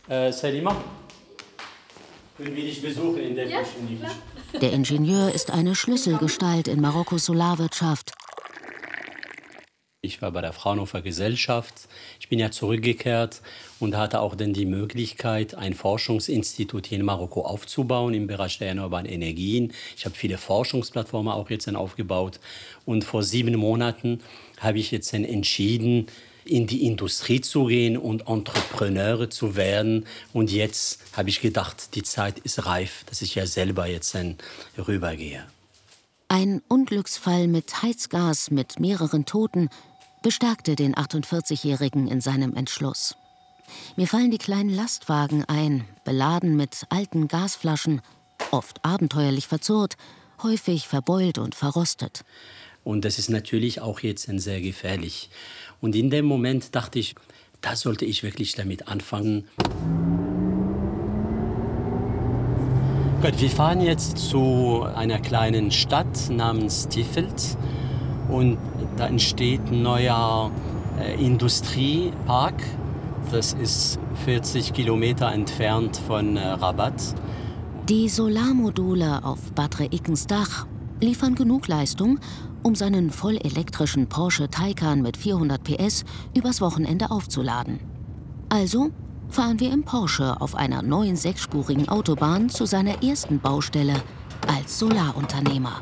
Äh, 0.09 0.33
Salima, 0.33 0.77
können 2.37 2.55
wir 2.55 2.65
dich 2.65 2.83
besuchen 2.83 3.19
in 3.19 3.35
der 3.35 3.49
ja, 3.49 3.61
Der 4.61 4.73
Ingenieur 4.73 5.33
ist 5.33 5.51
eine 5.51 5.75
Schlüsselgestalt 5.75 6.69
in 6.69 6.81
Marokkos 6.81 7.27
Solarwirtschaft. 7.27 8.13
Ich 10.07 10.23
war 10.23 10.31
bei 10.31 10.41
der 10.41 10.53
Fraunhofer 10.53 11.03
Gesellschaft. 11.03 11.89
Ich 12.21 12.29
bin 12.29 12.39
ja 12.39 12.53
zurückgekehrt 12.53 13.43
und 13.81 13.97
hatte 13.97 14.21
auch 14.21 14.37
dann 14.37 14.53
die 14.53 14.65
Möglichkeit, 14.65 15.57
ein 15.57 15.75
Forschungsinstitut 15.75 16.87
hier 16.87 16.99
in 16.99 17.05
Marokko 17.05 17.41
aufzubauen 17.41 18.15
im 18.15 18.29
Bereich 18.29 18.59
der 18.59 18.69
erneuerbaren 18.69 19.07
Energien. 19.07 19.73
Ich 19.97 20.05
habe 20.05 20.15
viele 20.15 20.39
Forschungsplattformen 20.39 21.33
auch 21.33 21.51
jetzt 21.51 21.67
dann 21.67 21.75
aufgebaut. 21.75 22.39
Und 22.85 23.03
vor 23.03 23.25
sieben 23.25 23.57
Monaten 23.57 24.21
habe 24.61 24.79
ich 24.79 24.93
jetzt 24.93 25.13
dann 25.13 25.25
entschieden, 25.25 26.07
in 26.49 26.67
die 26.67 26.87
Industrie 26.87 27.41
zu 27.41 27.67
gehen 27.67 27.97
und 27.97 28.29
Entrepreneure 28.29 29.31
zu 29.31 29.57
werden. 29.57 30.07
Und 30.33 30.51
jetzt 30.51 31.01
habe 31.13 31.29
ich 31.29 31.41
gedacht, 31.41 31.95
die 31.95 32.03
Zeit 32.03 32.39
ist 32.39 32.67
reif, 32.67 33.05
dass 33.07 33.23
ich 33.23 33.35
ja 33.35 33.47
selber 33.47 33.87
jetzt 33.87 34.15
dann 34.15 34.37
rübergehe. 34.79 35.45
Ein 36.29 36.63
Unglücksfall 36.69 37.47
mit 37.47 37.83
Heizgas 37.83 38.51
mit 38.51 38.81
mehreren 38.81 39.27
Toten 39.27 39.69
bestärkte 40.23 40.75
den 40.75 40.95
48-Jährigen 40.95 42.09
in 42.09 42.21
seinem 42.21 42.55
Entschluss. 42.55 43.15
Mir 43.97 44.07
fallen 44.07 44.31
die 44.31 44.39
kleinen 44.39 44.71
Lastwagen 44.71 45.45
ein, 45.45 45.85
beladen 46.05 46.57
mit 46.57 46.85
alten 46.89 47.29
Gasflaschen, 47.29 48.01
oft 48.51 48.85
abenteuerlich 48.85 49.47
verzurrt, 49.47 49.97
häufig 50.43 50.89
verbeult 50.89 51.39
und 51.39 51.55
verrostet. 51.55 52.25
Und 52.87 53.05
das 53.05 53.19
ist 53.19 53.31
natürlich 53.31 53.81
auch 53.81 54.01
jetzt 54.01 54.29
sehr 54.29 54.61
gefährlich. 54.61 55.29
Und 55.87 55.95
in 55.95 56.11
dem 56.11 56.25
Moment 56.25 56.75
dachte 56.75 56.99
ich, 56.99 57.15
da 57.61 57.77
sollte 57.77 58.05
ich 58.05 58.25
wirklich 58.25 58.57
damit 58.57 58.89
anfangen. 58.89 59.45
Gut, 63.23 63.41
wir 63.41 63.51
fahren 63.51 63.81
jetzt 63.81 64.19
zu 64.19 64.83
einer 64.97 65.21
kleinen 65.21 65.71
Stadt 65.71 66.29
namens 66.29 66.89
Tiefeld 66.89 67.57
und 68.29 68.59
da 68.97 69.07
entsteht 69.07 69.61
ein 69.71 69.83
neuer 69.83 70.51
äh, 70.99 71.25
Industriepark. 71.25 72.61
Das 73.31 73.53
ist 73.53 74.01
40 74.25 74.73
Kilometer 74.73 75.31
entfernt 75.31 76.03
von 76.05 76.37
äh, 76.37 76.49
Rabat. 76.49 77.01
Die 77.89 78.09
Solarmodule 78.09 79.23
auf 79.23 79.53
Badre 79.53 79.85
Ickens 79.85 80.27
Dach 80.27 80.67
liefern 81.01 81.37
genug 81.37 81.69
Leistung, 81.69 82.19
um 82.67 82.75
seinen 82.75 83.11
vollelektrischen 83.11 84.09
Porsche 84.09 84.51
Taycan 84.51 85.01
mit 85.01 85.17
400 85.17 85.63
PS 85.63 86.05
übers 86.35 86.61
Wochenende 86.61 87.13
aufzuladen. 87.13 87.79
Also 88.49 88.91
fahren 89.29 89.61
wir 89.61 89.73
im 89.73 89.85
Porsche 89.85 90.41
auf 90.41 90.57
einer 90.57 90.83
neuen 90.83 91.15
sechsspurigen 91.15 91.89
Autobahn 91.89 92.49
zu 92.49 92.67
seiner 92.67 93.05
ersten 93.05 93.39
Baustelle 93.39 93.95
als 94.49 94.81
Solarunternehmer. 94.81 95.81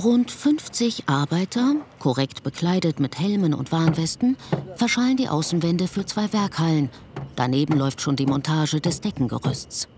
Rund 0.00 0.30
50 0.30 1.08
Arbeiter, 1.08 1.74
korrekt 1.98 2.44
bekleidet 2.44 3.00
mit 3.00 3.18
Helmen 3.18 3.54
und 3.54 3.72
Warnwesten, 3.72 4.36
verschallen 4.76 5.16
die 5.16 5.28
Außenwände 5.28 5.88
für 5.88 6.06
zwei 6.06 6.32
Werkhallen. 6.32 6.90
Daneben 7.34 7.76
läuft 7.76 8.00
schon 8.00 8.14
die 8.14 8.26
Montage 8.26 8.80
des 8.80 9.00
Deckengerüsts. 9.00 9.88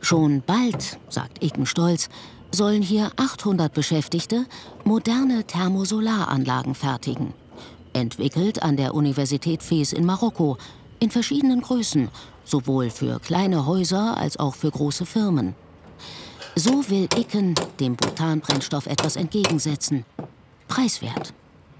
Schon 0.00 0.42
bald, 0.42 0.98
sagt 1.08 1.42
Eken 1.42 1.66
stolz, 1.66 2.08
sollen 2.50 2.82
hier 2.82 3.12
800 3.16 3.72
Beschäftigte 3.72 4.46
moderne 4.84 5.44
Thermosolaranlagen 5.44 6.74
fertigen. 6.74 7.34
Entwickelt 7.92 8.62
an 8.62 8.76
der 8.76 8.94
Universität 8.94 9.62
Fes 9.62 9.92
in 9.92 10.04
Marokko, 10.04 10.58
in 10.98 11.10
verschiedenen 11.10 11.60
Größen, 11.60 12.08
sowohl 12.44 12.90
für 12.90 13.20
kleine 13.20 13.66
Häuser 13.66 14.16
als 14.16 14.38
auch 14.38 14.54
für 14.54 14.70
große 14.70 15.06
Firmen. 15.06 15.54
So 16.54 16.88
will 16.90 17.08
Icken 17.16 17.54
dem 17.80 17.96
Butanbrennstoff 17.96 18.86
etwas 18.86 19.16
entgegensetzen. 19.16 20.04
Preiswert. 20.68 21.32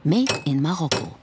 Made 0.05 0.35
in 0.45 0.63
Marokko. 0.63 1.15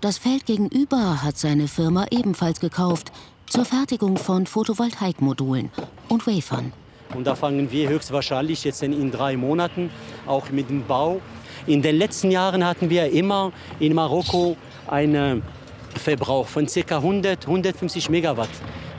Das 0.00 0.18
Feld 0.18 0.46
gegenüber 0.46 1.22
hat 1.22 1.38
seine 1.38 1.68
Firma 1.68 2.06
ebenfalls 2.10 2.60
gekauft 2.60 3.12
zur 3.50 3.64
Fertigung 3.64 4.16
von 4.16 4.46
Photovoltaikmodulen 4.46 5.70
und 6.08 6.26
Wafern. 6.28 6.72
Und 7.14 7.26
da 7.26 7.34
fangen 7.34 7.72
wir 7.72 7.88
höchstwahrscheinlich 7.88 8.62
jetzt 8.62 8.80
in 8.84 9.10
drei 9.10 9.36
Monaten 9.36 9.90
auch 10.24 10.50
mit 10.50 10.70
dem 10.70 10.84
Bau. 10.86 11.20
In 11.66 11.82
den 11.82 11.96
letzten 11.96 12.30
Jahren 12.30 12.64
hatten 12.64 12.88
wir 12.90 13.10
immer 13.10 13.52
in 13.80 13.94
Marokko 13.94 14.56
einen 14.86 15.42
Verbrauch 15.96 16.46
von 16.46 16.66
ca. 16.66 16.96
100, 16.96 17.44
150 17.48 18.08
Megawatt 18.08 18.48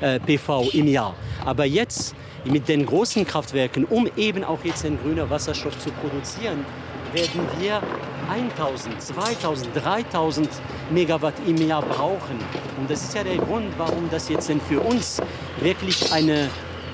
äh, 0.01 0.19
PV 0.19 0.69
im 0.73 0.87
Jahr. 0.87 1.15
Aber 1.45 1.63
jetzt 1.63 2.13
mit 2.43 2.67
den 2.67 2.85
großen 2.85 3.25
Kraftwerken, 3.25 3.85
um 3.85 4.09
eben 4.17 4.43
auch 4.43 4.65
jetzt 4.65 4.83
den 4.83 4.99
grünen 4.99 5.29
Wasserstoff 5.29 5.79
zu 5.79 5.91
produzieren, 5.91 6.65
werden 7.13 7.47
wir 7.59 7.81
1000, 8.29 9.01
2000, 9.01 9.69
3000 9.75 10.49
Megawatt 10.91 11.33
im 11.45 11.57
Jahr 11.67 11.81
brauchen. 11.81 12.39
Und 12.77 12.89
das 12.89 13.03
ist 13.03 13.13
ja 13.13 13.23
der 13.23 13.37
Grund, 13.37 13.67
warum 13.77 14.09
das 14.09 14.29
jetzt 14.29 14.51
für 14.67 14.79
uns 14.79 15.21
wirklich 15.59 16.11
eine 16.11 16.49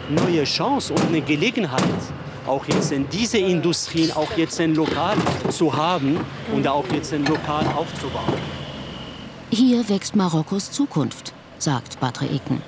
neue 0.09 0.43
Chance 0.43 0.93
und 0.93 1.05
eine 1.07 1.21
Gelegenheit 1.21 1.83
auch 2.47 2.65
jetzt 2.65 2.91
in 2.91 3.07
diese 3.09 3.37
Industrien 3.37 4.11
auch 4.13 4.31
jetzt 4.37 4.59
lokal 4.59 5.17
zu 5.49 5.75
haben 5.75 6.17
und 6.53 6.67
auch 6.67 6.85
jetzt 6.93 7.11
lokal 7.11 7.65
aufzubauen. 7.75 8.33
Hier 9.51 9.87
wächst 9.89 10.15
Marokkos 10.15 10.71
Zukunft, 10.71 11.33
sagt 11.57 11.99
Badre 11.99 12.25
Eken 12.25 12.61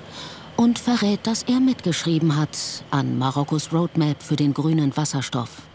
und 0.57 0.79
verrät, 0.79 1.19
dass 1.23 1.43
er 1.43 1.61
mitgeschrieben 1.61 2.35
hat 2.35 2.57
an 2.91 3.17
Marokkos 3.17 3.71
Roadmap 3.71 4.21
für 4.21 4.35
den 4.35 4.53
grünen 4.53 4.95
Wasserstoff. 4.97 5.68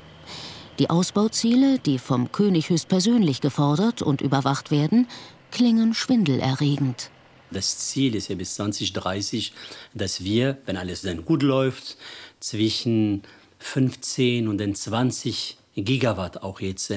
Die 0.80 0.90
Ausbauziele, 0.90 1.78
die 1.78 1.98
vom 1.98 2.32
König 2.32 2.68
höchstpersönlich 2.68 3.40
gefordert 3.40 4.02
und 4.02 4.20
überwacht 4.20 4.72
werden, 4.72 5.06
klingen 5.52 5.94
schwindelerregend. 5.94 7.10
Das 7.52 7.78
Ziel 7.78 8.16
ist 8.16 8.26
ja 8.26 8.34
bis 8.34 8.56
2030, 8.56 9.52
dass 9.94 10.24
wir, 10.24 10.58
wenn 10.66 10.76
alles 10.76 11.02
dann 11.02 11.24
gut 11.24 11.44
läuft, 11.44 11.96
zwischen 12.40 13.22
15 13.58 14.48
und 14.48 14.76
20 14.76 15.58
Gigawatt 15.76 16.42
auch 16.42 16.60
jetzt 16.60 16.92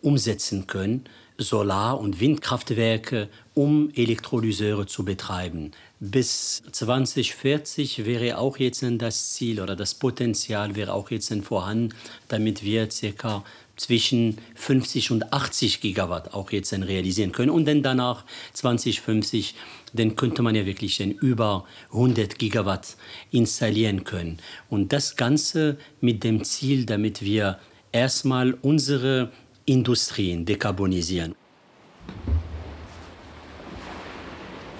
umsetzen 0.00 0.66
können, 0.66 1.04
Solar- 1.36 2.00
und 2.00 2.20
Windkraftwerke, 2.20 3.28
um 3.54 3.90
Elektrolyseure 3.94 4.86
zu 4.86 5.04
betreiben. 5.04 5.72
Bis 6.02 6.62
2040 6.72 8.06
wäre 8.06 8.38
auch 8.38 8.56
jetzt 8.56 8.82
das 8.82 9.34
Ziel 9.34 9.60
oder 9.60 9.76
das 9.76 9.92
Potenzial 9.92 10.74
wäre 10.74 10.94
auch 10.94 11.10
jetzt 11.10 11.30
vorhanden, 11.42 11.94
damit 12.28 12.64
wir 12.64 12.88
ca. 13.18 13.44
zwischen 13.76 14.38
50 14.54 15.10
und 15.10 15.30
80 15.30 15.82
Gigawatt 15.82 16.32
auch 16.32 16.52
jetzt 16.52 16.72
realisieren 16.72 17.32
können. 17.32 17.50
Und 17.50 17.66
dann 17.66 17.82
danach 17.82 18.24
2050, 18.54 19.54
dann 19.92 20.16
könnte 20.16 20.40
man 20.40 20.54
ja 20.54 20.64
wirklich 20.64 21.00
über 21.00 21.66
100 21.92 22.38
Gigawatt 22.38 22.96
installieren 23.30 24.02
können. 24.02 24.38
Und 24.70 24.94
das 24.94 25.16
Ganze 25.16 25.76
mit 26.00 26.24
dem 26.24 26.44
Ziel, 26.44 26.86
damit 26.86 27.20
wir 27.20 27.58
erstmal 27.92 28.54
unsere 28.62 29.30
Industrien 29.66 30.46
dekarbonisieren. 30.46 31.34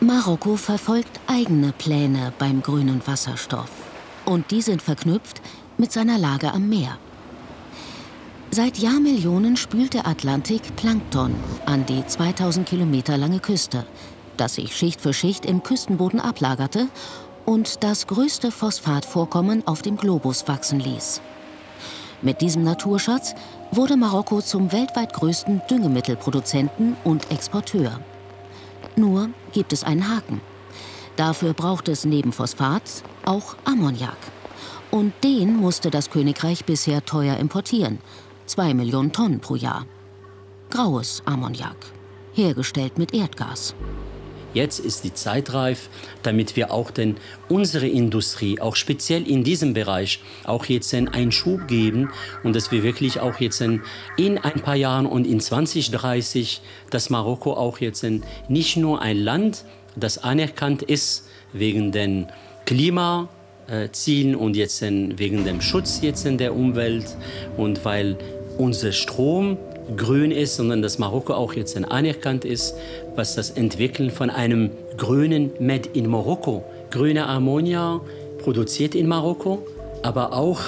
Marokko 0.02 0.56
verfolgt 0.56 1.20
eigene 1.26 1.72
Pläne 1.72 2.32
beim 2.38 2.62
grünen 2.62 3.02
Wasserstoff. 3.06 3.70
Und 4.24 4.50
die 4.50 4.62
sind 4.62 4.80
verknüpft 4.80 5.42
mit 5.76 5.92
seiner 5.92 6.16
Lage 6.16 6.54
am 6.54 6.70
Meer. 6.70 6.96
Seit 8.50 8.78
Jahrmillionen 8.78 9.58
spült 9.58 9.92
der 9.92 10.08
Atlantik 10.08 10.74
Plankton 10.76 11.34
an 11.66 11.84
die 11.84 12.04
2000 12.06 12.66
Kilometer 12.66 13.18
lange 13.18 13.40
Küste, 13.40 13.84
das 14.38 14.54
sich 14.54 14.74
Schicht 14.74 15.02
für 15.02 15.12
Schicht 15.12 15.44
im 15.44 15.62
Küstenboden 15.62 16.18
ablagerte 16.18 16.88
und 17.44 17.84
das 17.84 18.06
größte 18.06 18.50
Phosphatvorkommen 18.50 19.66
auf 19.66 19.82
dem 19.82 19.98
Globus 19.98 20.48
wachsen 20.48 20.80
ließ. 20.80 21.20
Mit 22.22 22.40
diesem 22.40 22.62
Naturschatz 22.64 23.34
wurde 23.70 23.98
Marokko 23.98 24.40
zum 24.40 24.72
weltweit 24.72 25.12
größten 25.12 25.60
Düngemittelproduzenten 25.68 26.96
und 27.04 27.30
Exporteur. 27.30 28.00
Nur 28.96 29.30
gibt 29.52 29.72
es 29.72 29.84
einen 29.84 30.08
Haken. 30.08 30.40
Dafür 31.16 31.52
braucht 31.52 31.88
es 31.88 32.04
neben 32.04 32.32
Phosphat 32.32 32.82
auch 33.24 33.56
Ammoniak. 33.64 34.16
Und 34.90 35.12
den 35.22 35.56
musste 35.56 35.90
das 35.90 36.10
Königreich 36.10 36.64
bisher 36.64 37.04
teuer 37.04 37.36
importieren. 37.36 37.98
Zwei 38.46 38.74
Millionen 38.74 39.12
Tonnen 39.12 39.40
pro 39.40 39.54
Jahr. 39.54 39.86
Graues 40.70 41.22
Ammoniak, 41.26 41.76
hergestellt 42.32 42.98
mit 42.98 43.14
Erdgas. 43.14 43.74
Jetzt 44.52 44.80
ist 44.80 45.04
die 45.04 45.14
Zeit 45.14 45.52
reif, 45.54 45.88
damit 46.22 46.56
wir 46.56 46.72
auch 46.72 46.90
denn 46.90 47.16
unsere 47.48 47.86
Industrie, 47.86 48.60
auch 48.60 48.74
speziell 48.74 49.26
in 49.28 49.44
diesem 49.44 49.74
Bereich, 49.74 50.20
auch 50.44 50.64
jetzt 50.64 50.92
einen 50.92 51.32
Schub 51.32 51.68
geben 51.68 52.10
und 52.42 52.56
dass 52.56 52.72
wir 52.72 52.82
wirklich 52.82 53.20
auch 53.20 53.38
jetzt 53.40 53.60
in 53.60 53.82
ein 54.16 54.60
paar 54.62 54.74
Jahren 54.74 55.06
und 55.06 55.26
in 55.26 55.40
2030, 55.40 56.62
dass 56.90 57.10
Marokko 57.10 57.54
auch 57.54 57.78
jetzt 57.78 58.04
nicht 58.48 58.76
nur 58.76 59.00
ein 59.00 59.18
Land, 59.18 59.64
das 59.96 60.18
anerkannt 60.18 60.82
ist 60.82 61.28
wegen 61.52 61.92
den 61.92 62.26
Klimazielen 62.66 64.34
und 64.34 64.56
jetzt 64.56 64.82
wegen 64.82 65.44
dem 65.44 65.60
Schutz 65.60 66.00
jetzt 66.02 66.26
in 66.26 66.38
der 66.38 66.54
Umwelt 66.54 67.16
und 67.56 67.84
weil 67.84 68.16
unser 68.58 68.92
Strom 68.92 69.58
grün 69.96 70.30
ist, 70.30 70.56
sondern 70.56 70.82
dass 70.82 70.98
Marokko 70.98 71.34
auch 71.34 71.54
jetzt 71.54 71.76
anerkannt 71.76 72.44
ist, 72.44 72.74
was 73.14 73.34
das 73.34 73.50
Entwickeln 73.50 74.10
von 74.10 74.30
einem 74.30 74.70
grünen 74.96 75.52
Made 75.58 75.88
in 75.92 76.08
Marokko, 76.08 76.64
grüne 76.90 77.26
Ammonia 77.26 78.00
produziert 78.38 78.94
in 78.94 79.06
Marokko, 79.06 79.66
aber 80.02 80.32
auch 80.32 80.60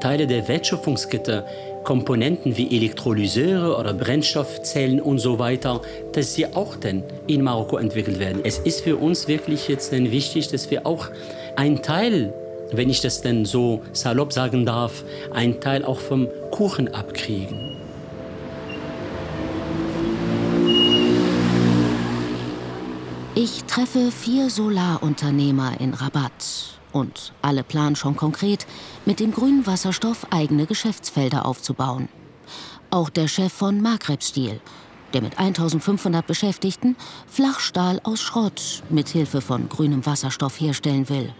Teile 0.00 0.26
der 0.26 0.46
Wertschöpfungskette, 0.46 1.44
Komponenten 1.84 2.56
wie 2.56 2.76
Elektrolyseure 2.76 3.76
oder 3.78 3.94
Brennstoffzellen 3.94 5.00
und 5.00 5.18
so 5.18 5.38
weiter, 5.38 5.80
dass 6.12 6.34
sie 6.34 6.46
auch 6.46 6.76
dann 6.76 7.02
in 7.26 7.42
Marokko 7.42 7.78
entwickelt 7.78 8.18
werden. 8.18 8.42
Es 8.44 8.58
ist 8.58 8.82
für 8.82 8.96
uns 8.96 9.26
wirklich 9.26 9.68
jetzt 9.68 9.92
dann 9.92 10.10
wichtig, 10.10 10.48
dass 10.48 10.70
wir 10.70 10.86
auch 10.86 11.08
einen 11.56 11.82
Teil, 11.82 12.32
wenn 12.72 12.90
ich 12.90 13.00
das 13.00 13.22
denn 13.22 13.46
so 13.46 13.80
salopp 13.92 14.32
sagen 14.32 14.66
darf, 14.66 15.02
einen 15.32 15.60
Teil 15.60 15.84
auch 15.84 15.98
vom 15.98 16.28
Kuchen 16.50 16.88
abkriegen. 16.94 17.77
Ich 23.40 23.62
treffe 23.68 24.10
vier 24.10 24.50
Solarunternehmer 24.50 25.80
in 25.80 25.94
Rabat 25.94 26.80
und 26.90 27.32
alle 27.40 27.62
planen 27.62 27.94
schon 27.94 28.16
konkret, 28.16 28.66
mit 29.06 29.20
dem 29.20 29.30
grünen 29.30 29.64
Wasserstoff 29.64 30.26
eigene 30.30 30.66
Geschäftsfelder 30.66 31.46
aufzubauen. 31.46 32.08
Auch 32.90 33.10
der 33.10 33.28
Chef 33.28 33.52
von 33.52 33.80
Maghreb 33.80 34.24
Steel, 34.24 34.60
der 35.12 35.22
mit 35.22 35.38
1500 35.38 36.26
Beschäftigten 36.26 36.96
Flachstahl 37.28 38.00
aus 38.02 38.20
Schrott 38.20 38.82
mit 38.90 39.08
Hilfe 39.08 39.40
von 39.40 39.68
grünem 39.68 40.04
Wasserstoff 40.04 40.60
herstellen 40.60 41.08
will. 41.08 41.32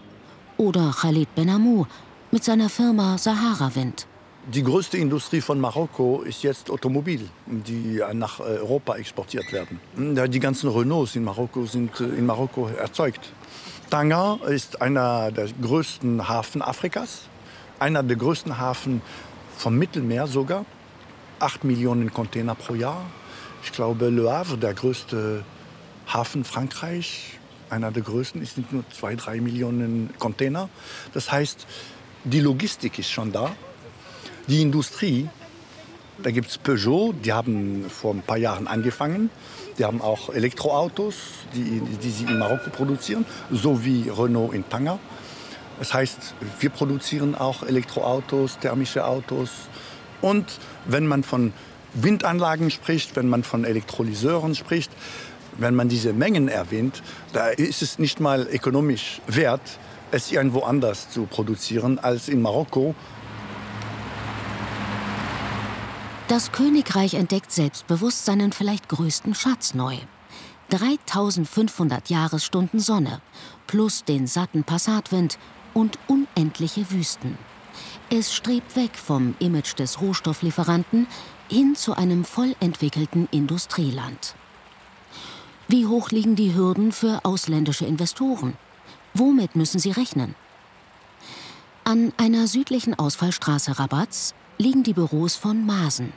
Oder 0.55 0.95
Khalid 0.97 1.35
Benamou 1.35 1.85
mit 2.31 2.45
seiner 2.45 2.69
Firma 2.69 3.17
Sahara 3.17 3.75
Wind. 3.75 4.07
Die 4.51 4.63
größte 4.63 4.97
Industrie 4.97 5.41
von 5.41 5.59
Marokko 5.59 6.23
ist 6.23 6.41
jetzt 6.41 6.71
Automobil, 6.71 7.29
die 7.45 8.01
nach 8.13 8.39
Europa 8.39 8.95
exportiert 8.95 9.45
werden. 9.53 9.79
Die 9.95 10.39
ganzen 10.39 10.71
Renaults 10.71 11.15
in 11.15 11.23
Marokko 11.23 11.67
sind 11.67 11.99
in 11.99 12.25
Marokko 12.25 12.67
erzeugt. 12.67 13.31
Tanger 13.91 14.39
ist 14.47 14.81
einer 14.81 15.31
der 15.31 15.49
größten 15.61 16.27
Hafen 16.27 16.63
Afrikas, 16.63 17.21
einer 17.77 18.01
der 18.01 18.17
größten 18.17 18.57
Hafen 18.57 19.03
vom 19.55 19.77
Mittelmeer 19.77 20.25
sogar. 20.25 20.65
Acht 21.37 21.63
Millionen 21.63 22.11
Container 22.11 22.55
pro 22.55 22.73
Jahr. 22.73 23.05
Ich 23.63 23.71
glaube, 23.71 24.09
Le 24.09 24.31
Havre, 24.31 24.57
der 24.57 24.73
größte 24.73 25.43
Hafen 26.07 26.43
Frankreich, 26.43 27.37
einer 27.69 27.91
der 27.91 28.01
größten, 28.01 28.41
ist 28.41 28.57
nicht 28.57 28.73
nur 28.73 28.83
zwei, 28.89 29.15
drei 29.15 29.41
Millionen 29.41 30.09
Container. 30.17 30.69
Das 31.13 31.31
heißt, 31.31 31.67
die 32.23 32.39
Logistik 32.39 32.97
ist 32.97 33.11
schon 33.11 33.31
da. 33.31 33.51
Die 34.49 34.63
Industrie, 34.63 35.29
da 36.23 36.31
gibt 36.31 36.49
es 36.49 36.57
Peugeot, 36.57 37.13
die 37.13 37.31
haben 37.31 37.85
vor 37.87 38.15
ein 38.15 38.23
paar 38.23 38.37
Jahren 38.37 38.65
angefangen. 38.65 39.29
Die 39.77 39.85
haben 39.85 40.01
auch 40.01 40.33
Elektroautos, 40.33 41.13
die, 41.53 41.81
die 41.81 42.09
sie 42.09 42.23
in 42.23 42.39
Marokko 42.39 42.71
produzieren, 42.71 43.25
so 43.51 43.85
wie 43.85 44.09
Renault 44.09 44.55
in 44.55 44.67
Tanger. 44.67 44.97
Das 45.77 45.93
heißt, 45.93 46.33
wir 46.59 46.71
produzieren 46.71 47.35
auch 47.35 47.61
Elektroautos, 47.61 48.57
thermische 48.57 49.05
Autos. 49.05 49.51
Und 50.19 50.45
wenn 50.85 51.05
man 51.05 51.21
von 51.21 51.53
Windanlagen 51.93 52.71
spricht, 52.71 53.15
wenn 53.15 53.29
man 53.29 53.43
von 53.43 53.65
Elektrolyseuren 53.65 54.55
spricht, 54.55 54.91
wenn 55.59 55.75
man 55.75 55.89
diese 55.89 56.11
Mengen 56.11 56.47
erwähnt, 56.47 57.03
da 57.33 57.49
ist 57.49 57.83
es 57.83 57.99
nicht 57.99 58.19
mal 58.19 58.47
ökonomisch 58.51 59.21
wert, 59.27 59.61
es 60.11 60.31
irgendwo 60.31 60.61
anders 60.61 61.11
zu 61.11 61.27
produzieren 61.27 61.99
als 61.99 62.29
in 62.29 62.41
Marokko. 62.41 62.95
Das 66.29 66.51
Königreich 66.51 67.15
entdeckt 67.15 67.51
selbstbewusst 67.51 68.23
seinen 68.23 68.51
vielleicht 68.51 68.87
größten 68.87 69.33
Schatz 69.33 69.73
neu. 69.73 69.97
3500 70.69 72.11
Jahresstunden 72.11 72.79
Sonne 72.79 73.19
plus 73.65 74.03
den 74.03 74.27
satten 74.27 74.63
Passatwind 74.63 75.39
und 75.73 75.97
unendliche 76.07 76.91
Wüsten. 76.91 77.35
Es 78.11 78.31
strebt 78.31 78.75
weg 78.75 78.91
vom 78.95 79.33
Image 79.39 79.79
des 79.79 80.01
Rohstofflieferanten 80.01 81.07
hin 81.49 81.75
zu 81.75 81.95
einem 81.95 82.23
voll 82.23 82.55
entwickelten 82.59 83.27
Industrieland. 83.31 84.35
Wie 85.67 85.87
hoch 85.87 86.11
liegen 86.11 86.35
die 86.35 86.53
Hürden 86.53 86.91
für 86.91 87.25
ausländische 87.25 87.87
Investoren? 87.87 88.55
Womit 89.15 89.55
müssen 89.55 89.79
sie 89.79 89.91
rechnen? 89.91 90.35
An 91.85 92.13
einer 92.17 92.45
südlichen 92.45 92.93
Ausfallstraße 92.93 93.79
Rabats 93.79 94.35
liegen 94.61 94.83
die 94.83 94.93
Büros 94.93 95.35
von 95.35 95.65
Masen. 95.65 96.11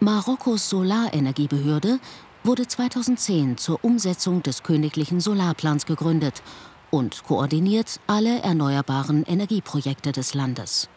Marokkos 0.00 0.68
Solarenergiebehörde 0.68 2.00
wurde 2.42 2.66
2010 2.66 3.58
zur 3.58 3.82
Umsetzung 3.84 4.42
des 4.42 4.64
königlichen 4.64 5.20
Solarplans 5.20 5.86
gegründet 5.86 6.42
und 6.90 7.22
koordiniert 7.22 8.00
alle 8.08 8.42
erneuerbaren 8.42 9.24
Energieprojekte 9.24 10.10
des 10.10 10.34
Landes. 10.34 10.88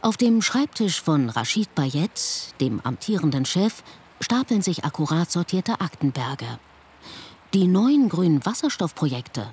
Auf 0.00 0.16
dem 0.16 0.40
Schreibtisch 0.40 1.02
von 1.02 1.28
Rashid 1.28 1.74
Bayet, 1.74 2.54
dem 2.62 2.80
amtierenden 2.80 3.44
Chef, 3.44 3.82
stapeln 4.20 4.62
sich 4.62 4.86
akkurat 4.86 5.30
sortierte 5.30 5.82
Aktenberge. 5.82 6.58
Die 7.52 7.68
neuen 7.68 8.08
grünen 8.08 8.44
Wasserstoffprojekte. 8.46 9.52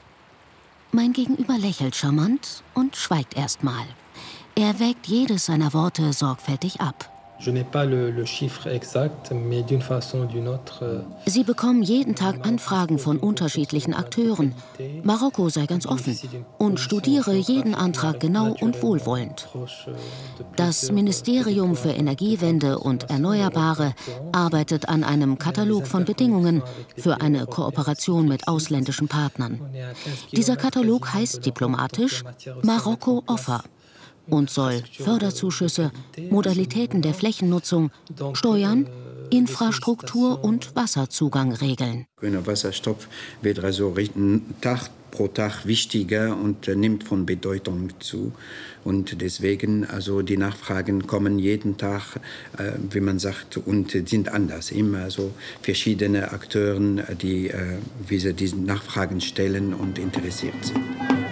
Mein 0.94 1.12
Gegenüber 1.12 1.58
lächelt 1.58 1.98
charmant 1.98 2.64
und 2.74 2.96
schweigt 2.96 3.36
erstmal. 3.36 3.86
Er 4.60 4.80
wägt 4.80 5.06
jedes 5.06 5.46
seiner 5.46 5.72
Worte 5.74 6.12
sorgfältig 6.14 6.82
ab. 6.82 7.08
Euh, 7.46 8.24
Sie 11.28 11.44
bekommen 11.44 11.84
jeden 11.84 12.16
Tag 12.16 12.44
Anfragen 12.44 12.98
von 12.98 13.20
unterschiedlichen 13.20 13.94
Akteuren. 13.94 14.56
Marokko 15.04 15.50
sei 15.50 15.68
ganz 15.68 15.86
offen 15.86 16.18
und 16.58 16.80
studiere 16.80 17.36
jeden 17.36 17.76
Antrag 17.76 18.20
genau 18.20 18.56
und 18.60 18.82
wohlwollend. 18.82 19.48
Das 20.56 20.92
Ministerium 20.92 21.76
für 21.76 21.92
Energiewende 21.92 22.80
und 22.80 23.12
Erneuerbare 23.12 23.94
arbeitet 24.32 24.90
an 24.90 25.04
einem 25.04 25.38
Katalog 25.38 25.86
von 25.86 26.04
Bedingungen 26.04 26.64
für 26.98 27.22
eine 27.22 27.46
Kooperation 27.46 28.28
mit 28.28 28.48
ausländischen 28.48 29.08
Partnern. 29.08 29.62
Dieser 30.32 30.56
Katalog 30.56 31.14
heißt 31.14 31.46
diplomatisch 31.46 32.24
Marokko 32.64 33.22
Offer 33.28 33.62
und 34.30 34.50
soll 34.50 34.84
Förderzuschüsse, 34.92 35.92
Modalitäten 36.30 37.02
der 37.02 37.14
Flächennutzung, 37.14 37.92
Steuern, 38.34 38.88
Infrastruktur 39.30 40.44
und 40.44 40.76
Wasserzugang 40.76 41.52
regeln. 41.54 42.06
Grüner 42.18 42.46
Wasserstoff 42.48 43.08
wird 43.42 43.60
also 43.60 43.94
Tag 44.62 44.90
pro 45.12 45.28
Tag 45.28 45.66
wichtiger 45.66 46.38
und 46.38 46.68
nimmt 46.68 47.04
von 47.04 47.26
Bedeutung 47.26 47.90
zu. 48.00 48.34
Und 48.84 49.22
deswegen, 49.22 49.86
also 49.86 50.22
die 50.22 50.38
Nachfragen 50.38 51.08
kommen 51.08 51.40
jeden 51.40 51.78
Tag, 51.78 52.20
äh, 52.58 52.74
wie 52.92 53.00
man 53.00 53.20
sagt, 53.20 53.58
und 53.58 53.92
sind 53.92 54.30
anders. 54.30 54.72
Immer 54.72 55.10
so 55.10 55.32
verschiedene 55.62 56.32
Akteure, 56.32 56.80
die 57.22 57.50
äh, 57.50 57.78
diese 58.10 58.34
Nachfragen 58.56 59.20
stellen 59.22 59.74
und 59.74 59.98
interessiert 59.98 60.64
sind. 60.64 61.27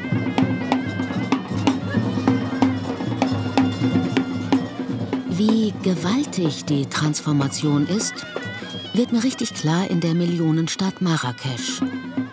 Gewaltig 5.85 6.65
die 6.65 6.87
Transformation 6.87 7.85
ist, 7.85 8.15
wird 8.95 9.11
mir 9.11 9.23
richtig 9.23 9.53
klar 9.53 9.87
in 9.87 9.99
der 9.99 10.15
Millionenstadt 10.15 10.99
Marrakesch, 10.99 11.79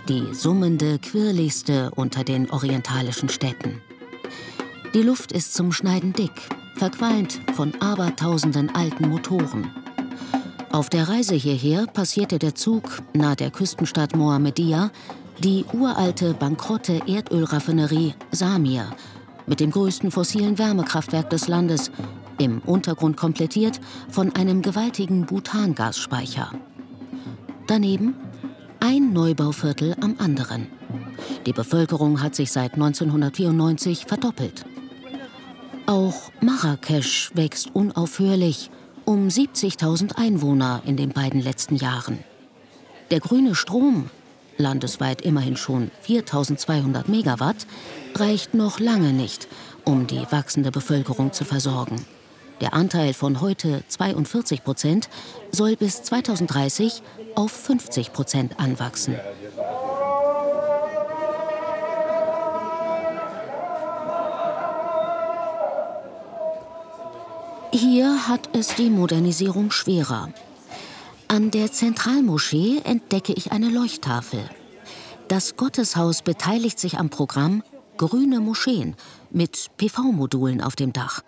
die 0.08 0.24
summende, 0.32 0.98
quirligste 0.98 1.90
unter 1.94 2.24
den 2.24 2.50
orientalischen 2.50 3.28
Städten. 3.28 3.82
Die 4.94 5.02
Luft 5.02 5.32
ist 5.32 5.52
zum 5.52 5.70
Schneiden 5.70 6.14
dick, 6.14 6.32
verqualmt 6.76 7.42
von 7.52 7.74
abertausenden 7.78 8.74
alten 8.74 9.10
Motoren. 9.10 9.70
Auf 10.70 10.88
der 10.88 11.10
Reise 11.10 11.34
hierher 11.34 11.86
passierte 11.86 12.38
der 12.38 12.54
Zug 12.54 13.02
nahe 13.12 13.36
der 13.36 13.50
Küstenstadt 13.50 14.16
Mohammedia 14.16 14.90
die 15.40 15.66
uralte, 15.74 16.32
bankrotte 16.32 17.02
Erdölraffinerie 17.06 18.14
Samir 18.30 18.86
mit 19.46 19.60
dem 19.60 19.70
größten 19.70 20.10
fossilen 20.10 20.56
Wärmekraftwerk 20.56 21.28
des 21.28 21.48
Landes 21.48 21.90
im 22.38 22.60
Untergrund 22.60 23.16
komplettiert 23.16 23.80
von 24.08 24.34
einem 24.34 24.62
gewaltigen 24.62 25.26
Butangasspeicher. 25.26 26.52
Daneben 27.66 28.14
ein 28.80 29.12
Neubauviertel 29.12 29.96
am 30.00 30.16
anderen. 30.18 30.66
Die 31.46 31.52
Bevölkerung 31.52 32.20
hat 32.20 32.34
sich 32.34 32.50
seit 32.50 32.74
1994 32.74 34.06
verdoppelt. 34.06 34.64
Auch 35.86 36.30
Marrakesch 36.40 37.30
wächst 37.34 37.74
unaufhörlich 37.74 38.70
um 39.04 39.28
70.000 39.28 40.16
Einwohner 40.16 40.82
in 40.86 40.96
den 40.96 41.10
beiden 41.10 41.40
letzten 41.40 41.76
Jahren. 41.76 42.18
Der 43.10 43.20
grüne 43.20 43.54
Strom, 43.54 44.10
landesweit 44.58 45.22
immerhin 45.22 45.56
schon 45.56 45.90
4.200 46.06 47.10
Megawatt, 47.10 47.66
reicht 48.14 48.54
noch 48.54 48.80
lange 48.80 49.12
nicht, 49.12 49.48
um 49.84 50.06
die 50.06 50.24
wachsende 50.30 50.70
Bevölkerung 50.70 51.32
zu 51.32 51.44
versorgen. 51.44 52.04
Der 52.62 52.74
Anteil 52.74 53.12
von 53.12 53.40
heute 53.40 53.82
42 53.88 54.62
Prozent 54.62 55.08
soll 55.50 55.74
bis 55.74 56.04
2030 56.04 57.02
auf 57.34 57.50
50 57.50 58.12
Prozent 58.12 58.60
anwachsen. 58.60 59.16
Hier 67.72 68.28
hat 68.28 68.48
es 68.52 68.76
die 68.76 68.90
Modernisierung 68.90 69.72
schwerer. 69.72 70.28
An 71.26 71.50
der 71.50 71.72
Zentralmoschee 71.72 72.80
entdecke 72.84 73.32
ich 73.32 73.50
eine 73.50 73.70
Leuchttafel. 73.70 74.48
Das 75.26 75.56
Gotteshaus 75.56 76.22
beteiligt 76.22 76.78
sich 76.78 76.96
am 76.96 77.10
Programm 77.10 77.64
Grüne 77.96 78.38
Moscheen 78.38 78.94
mit 79.32 79.66
PV-Modulen 79.78 80.60
auf 80.60 80.76
dem 80.76 80.92
Dach. 80.92 81.22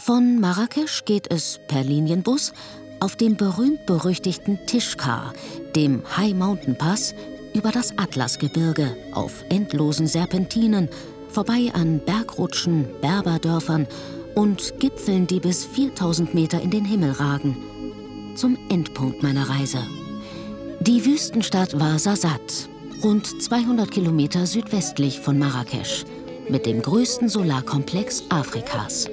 Von 0.00 0.38
Marrakesch 0.38 1.04
geht 1.04 1.30
es 1.30 1.58
per 1.66 1.82
Linienbus 1.82 2.52
auf 3.00 3.16
dem 3.16 3.36
berühmt-berüchtigten 3.36 4.64
Tischkar, 4.64 5.32
dem 5.74 6.02
High 6.16 6.34
Mountain 6.34 6.78
Pass, 6.78 7.14
über 7.52 7.72
das 7.72 7.98
Atlasgebirge 7.98 8.96
auf 9.12 9.44
endlosen 9.48 10.06
Serpentinen, 10.06 10.88
vorbei 11.28 11.70
an 11.74 12.00
Bergrutschen, 12.04 12.86
Berberdörfern 13.00 13.88
und 14.36 14.78
Gipfeln, 14.78 15.26
die 15.26 15.40
bis 15.40 15.64
4000 15.64 16.32
Meter 16.32 16.60
in 16.60 16.70
den 16.70 16.84
Himmel 16.84 17.10
ragen. 17.10 17.56
Zum 18.36 18.56
Endpunkt 18.70 19.22
meiner 19.24 19.50
Reise. 19.50 19.80
Die 20.80 21.04
Wüstenstadt 21.04 21.78
war 21.78 21.98
Sasat, 21.98 22.68
rund 23.02 23.42
200 23.42 23.90
Kilometer 23.90 24.46
südwestlich 24.46 25.18
von 25.18 25.38
Marrakesch, 25.38 26.04
mit 26.48 26.66
dem 26.66 26.82
größten 26.82 27.28
Solarkomplex 27.28 28.22
Afrikas. 28.30 29.08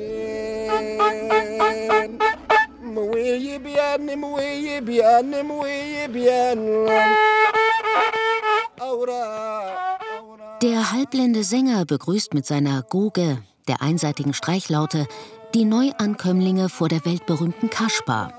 Der 10.62 10.92
halbblinde 10.92 11.44
Sänger 11.44 11.86
begrüßt 11.86 12.34
mit 12.34 12.46
seiner 12.46 12.82
Goge, 12.84 13.42
der 13.68 13.82
einseitigen 13.82 14.34
Streichlaute, 14.34 15.08
die 15.54 15.66
Neuankömmlinge 15.66 16.70
vor 16.70 16.90
der 16.90 17.06
weltberühmten 17.06 17.70
Kaschba, 17.70 18.34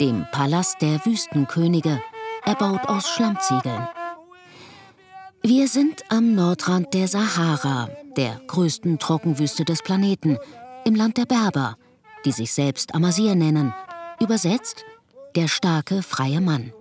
dem 0.00 0.26
Palast 0.32 0.80
der 0.80 1.04
Wüstenkönige, 1.04 2.00
erbaut 2.44 2.88
aus 2.88 3.08
Schlammziegeln. 3.08 3.88
Wir 5.42 5.68
sind 5.68 6.02
am 6.08 6.34
Nordrand 6.34 6.94
der 6.94 7.08
Sahara, 7.08 7.88
der 8.16 8.40
größten 8.46 8.98
Trockenwüste 8.98 9.64
des 9.64 9.82
Planeten, 9.82 10.38
im 10.84 10.94
Land 10.94 11.18
der 11.18 11.26
Berber, 11.26 11.76
die 12.24 12.32
sich 12.32 12.52
selbst 12.52 12.94
Amazir 12.94 13.34
nennen, 13.34 13.74
übersetzt 14.22 14.84
der 15.34 15.48
starke 15.48 16.02
freie 16.02 16.40
Mann. 16.40 16.72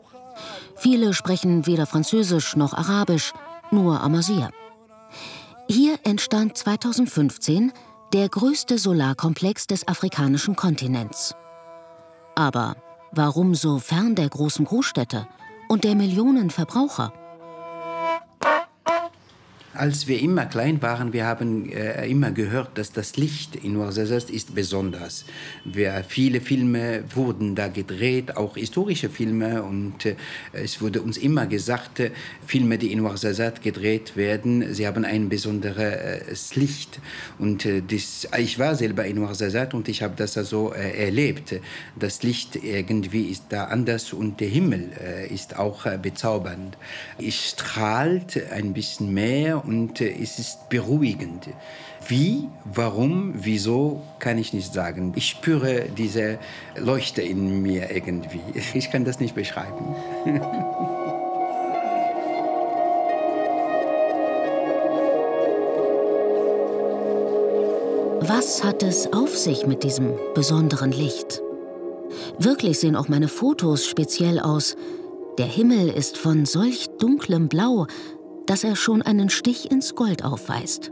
Viele 0.76 1.14
sprechen 1.14 1.66
weder 1.66 1.86
Französisch 1.86 2.56
noch 2.56 2.74
Arabisch, 2.74 3.34
nur 3.72 4.02
Amazir. 4.02 4.52
Hier 5.68 5.98
entstand 6.04 6.58
2015 6.58 7.72
der 8.14 8.30
größte 8.30 8.78
Solarkomplex 8.78 9.68
des 9.68 9.88
afrikanischen 9.88 10.56
Kontinents. 10.56 11.34
Aber 12.36 12.76
warum 13.12 13.56
so 13.56 13.80
fern 13.80 14.16
der 14.16 14.30
großen 14.30 14.66
Großstädte 14.66 15.28
und 15.70 15.84
der 15.84 15.96
Millionen 15.96 16.50
Verbraucher? 16.50 17.14
Als 19.74 20.06
wir 20.08 20.20
immer 20.20 20.48
klein 20.48 20.82
waren, 20.82 21.14
wir 21.14 21.26
haben 21.26 21.72
äh, 21.72 22.06
immer 22.06 22.32
gehört, 22.32 22.78
dass 22.78 22.92
das 22.92 23.16
Licht 23.16 23.56
in 23.56 23.78
Ouarzazate 23.78 24.34
ist 24.34 24.54
besonders. 24.54 25.24
Wir, 25.64 26.04
viele 26.06 26.42
Filme 26.42 27.06
wurden 27.16 27.56
da 27.56 27.70
gedreht, 27.70 28.36
auch 28.36 28.58
historische 28.58 29.10
Filme. 29.10 29.64
Und 29.64 30.06
äh, 30.06 30.16
es 30.52 30.82
wurde 30.82 31.02
uns 31.02 31.16
immer 31.16 31.46
gesagt, 31.46 32.02
äh, 32.02 32.12
Filme, 32.46 32.78
die 32.78 32.92
in 32.92 33.00
Ouarzazate 33.00 33.62
gedreht 33.62 34.18
werden, 34.18 34.74
sie 34.74 34.86
haben 34.86 35.06
ein 35.06 35.30
besonderes 35.30 36.54
Licht. 36.58 37.00
Und 37.40 37.66
äh, 37.66 37.82
das, 37.82 38.28
ich 38.38 38.60
war 38.60 38.76
selber 38.76 39.06
in 39.06 39.20
Ouarzazate 39.20 39.78
und 39.78 39.88
ich 39.88 40.04
habe 40.04 40.16
das 40.18 40.38
also 40.38 40.74
äh, 40.74 41.06
erlebt. 41.06 41.56
Das 41.98 42.24
Licht 42.24 42.58
irgendwie 42.58 43.30
ist 43.30 43.46
da 43.48 43.66
anders 43.66 44.12
und 44.12 44.42
der 44.42 44.50
Himmel 44.50 44.90
äh, 45.02 45.34
ist 45.34 45.58
auch 45.58 45.86
bezaubernd. 46.00 46.78
Es 47.18 47.52
strahlt 47.52 48.52
ein 48.52 48.74
bisschen 48.74 49.14
mehr 49.14 49.61
und 49.66 50.02
äh, 50.02 50.12
es 50.12 50.40
ist 50.40 50.70
beruhigend. 50.70 51.50
Wie, 52.08 52.50
warum, 52.66 53.34
wieso, 53.36 54.02
kann 54.20 54.38
ich 54.38 54.54
nicht 54.54 54.74
sagen. 54.74 55.14
Ich 55.16 55.30
spüre 55.30 55.86
diese 55.98 56.40
Leuchte 56.76 57.22
in 57.22 57.62
mir 57.62 57.92
irgendwie. 57.92 58.42
Ich 58.74 58.90
kann 58.90 59.06
das 59.06 59.20
nicht 59.20 59.36
beschreiben. 59.36 59.96
Was 68.24 68.64
hat 68.64 68.82
es 68.82 69.12
auf 69.14 69.38
sich 69.38 69.68
mit 69.68 69.84
diesem 69.84 70.14
besonderen 70.34 70.92
Licht? 70.92 71.42
Wirklich 72.38 72.80
sehen 72.80 72.96
auch 72.96 73.08
meine 73.08 73.28
Fotos 73.28 73.86
speziell 73.86 74.40
aus. 74.40 74.76
Der 75.38 75.46
Himmel 75.46 75.90
ist 75.90 76.18
von 76.18 76.46
solch 76.46 76.88
dunklem 77.00 77.50
Blau, 77.50 77.88
dass 78.52 78.66
er 78.66 78.76
schon 78.76 79.02
einen 79.02 79.30
Stich 79.30 79.72
ins 79.72 79.96
Gold 79.96 80.26
aufweist. 80.26 80.92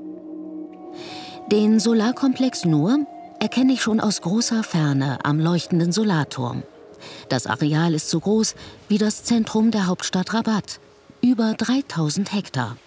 Den 1.51 1.81
Solarkomplex 1.81 2.63
Nur 2.63 3.05
erkenne 3.41 3.73
ich 3.73 3.81
schon 3.81 3.99
aus 3.99 4.21
großer 4.21 4.63
Ferne 4.63 5.19
am 5.25 5.41
leuchtenden 5.41 5.91
Solarturm. 5.91 6.63
Das 7.27 7.47
Areal 7.47 7.93
ist 7.93 8.09
so 8.09 8.21
groß 8.21 8.55
wie 8.87 8.97
das 8.97 9.25
Zentrum 9.25 9.71
der 9.71 9.87
Hauptstadt 9.87 10.33
Rabat, 10.33 10.79
über 11.21 11.53
3000 11.53 12.31
Hektar. 12.31 12.77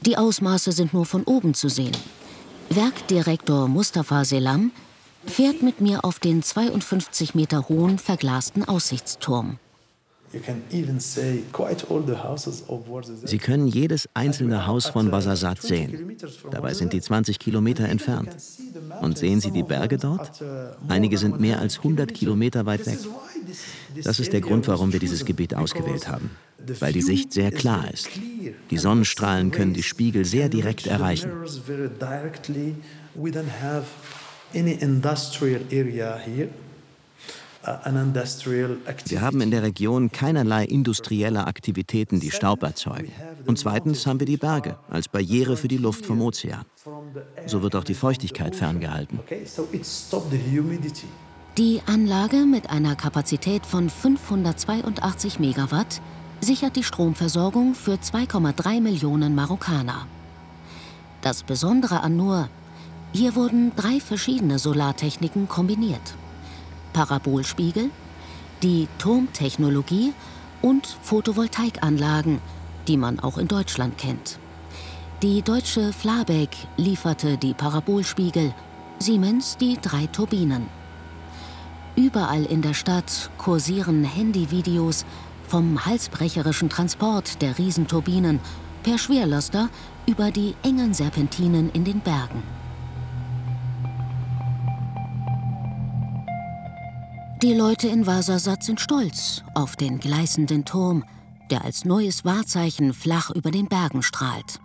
Die 0.00 0.18
Ausmaße 0.18 0.72
sind 0.72 0.92
nur 0.92 1.06
von 1.06 1.22
oben 1.22 1.54
zu 1.54 1.68
sehen. 1.68 1.96
Werkdirektor 2.70 3.68
Mustafa 3.68 4.24
Selam 4.24 4.72
fährt 5.26 5.62
mit 5.62 5.80
mir 5.80 6.04
auf 6.04 6.18
den 6.18 6.42
52 6.42 7.36
Meter 7.36 7.68
hohen 7.68 8.00
verglasten 8.00 8.64
Aussichtsturm. 8.64 9.60
Sie 13.24 13.38
können 13.38 13.66
jedes 13.66 14.08
einzelne 14.14 14.66
Haus 14.66 14.86
von 14.86 15.10
Basasat 15.10 15.60
sehen. 15.62 16.16
Dabei 16.50 16.74
sind 16.74 16.92
die 16.92 17.00
20 17.00 17.38
Kilometer 17.38 17.88
entfernt. 17.88 18.30
Und 19.00 19.18
sehen 19.18 19.40
Sie 19.40 19.50
die 19.50 19.62
Berge 19.62 19.98
dort? 19.98 20.42
Einige 20.88 21.18
sind 21.18 21.40
mehr 21.40 21.58
als 21.60 21.78
100 21.78 22.14
Kilometer 22.14 22.64
weit 22.66 22.86
weg. 22.86 22.98
Das 24.02 24.20
ist 24.20 24.32
der 24.32 24.40
Grund, 24.40 24.66
warum 24.68 24.92
wir 24.92 25.00
dieses 25.00 25.24
Gebiet 25.24 25.54
ausgewählt 25.54 26.08
haben. 26.08 26.30
Weil 26.80 26.92
die 26.92 27.02
Sicht 27.02 27.32
sehr 27.32 27.50
klar 27.50 27.92
ist. 27.92 28.08
Die 28.70 28.78
Sonnenstrahlen 28.78 29.50
können 29.50 29.74
die 29.74 29.82
Spiegel 29.82 30.24
sehr 30.24 30.48
direkt 30.48 30.86
erreichen. 30.86 31.30
any 34.54 34.72
industrial 34.82 35.62
area 35.72 36.18
here 36.18 36.50
wir 37.64 39.20
haben 39.20 39.40
in 39.40 39.50
der 39.50 39.62
Region 39.62 40.10
keinerlei 40.10 40.64
industrielle 40.64 41.46
Aktivitäten, 41.46 42.18
die 42.18 42.30
Staub 42.30 42.62
erzeugen. 42.62 43.12
Und 43.46 43.58
zweitens 43.58 44.06
haben 44.06 44.18
wir 44.18 44.26
die 44.26 44.36
Berge 44.36 44.76
als 44.90 45.08
Barriere 45.08 45.56
für 45.56 45.68
die 45.68 45.76
Luft 45.76 46.04
vom 46.04 46.20
Ozean. 46.22 46.64
So 47.46 47.62
wird 47.62 47.76
auch 47.76 47.84
die 47.84 47.94
Feuchtigkeit 47.94 48.56
ferngehalten. 48.56 49.20
Die 51.58 51.82
Anlage 51.86 52.36
mit 52.36 52.70
einer 52.70 52.96
Kapazität 52.96 53.66
von 53.66 53.90
582 53.90 55.38
Megawatt 55.38 56.00
sichert 56.40 56.76
die 56.76 56.82
Stromversorgung 56.82 57.74
für 57.74 57.94
2,3 57.94 58.80
Millionen 58.80 59.34
Marokkaner. 59.34 60.06
Das 61.20 61.44
Besondere 61.44 62.00
an 62.00 62.16
Nur, 62.16 62.48
hier 63.12 63.36
wurden 63.36 63.72
drei 63.76 64.00
verschiedene 64.00 64.58
Solartechniken 64.58 65.46
kombiniert. 65.46 66.14
Parabolspiegel, 66.92 67.90
die 68.62 68.88
Turmtechnologie 68.98 70.12
und 70.60 70.86
Photovoltaikanlagen, 71.02 72.40
die 72.88 72.96
man 72.96 73.20
auch 73.20 73.38
in 73.38 73.48
Deutschland 73.48 73.98
kennt. 73.98 74.38
Die 75.22 75.42
deutsche 75.42 75.92
Flabeck 75.92 76.50
lieferte 76.76 77.36
die 77.36 77.54
Parabolspiegel, 77.54 78.54
Siemens 78.98 79.56
die 79.56 79.78
drei 79.80 80.06
Turbinen. 80.06 80.68
Überall 81.94 82.44
in 82.44 82.62
der 82.62 82.74
Stadt 82.74 83.30
kursieren 83.36 84.04
Handyvideos 84.04 85.04
vom 85.46 85.84
halsbrecherischen 85.84 86.70
Transport 86.70 87.42
der 87.42 87.58
Riesenturbinen 87.58 88.40
per 88.82 88.98
Schwerlaster 88.98 89.68
über 90.06 90.30
die 90.30 90.54
engen 90.62 90.94
Serpentinen 90.94 91.70
in 91.72 91.84
den 91.84 92.00
Bergen. 92.00 92.42
Die 97.42 97.54
Leute 97.54 97.88
in 97.88 98.06
Wasasat 98.06 98.62
sind 98.62 98.80
stolz 98.80 99.42
auf 99.56 99.74
den 99.74 99.98
gleißenden 99.98 100.64
Turm, 100.64 101.04
der 101.50 101.64
als 101.64 101.84
neues 101.84 102.24
Wahrzeichen 102.24 102.94
flach 102.94 103.30
über 103.30 103.50
den 103.50 103.66
Bergen 103.66 104.04
strahlt. 104.04 104.60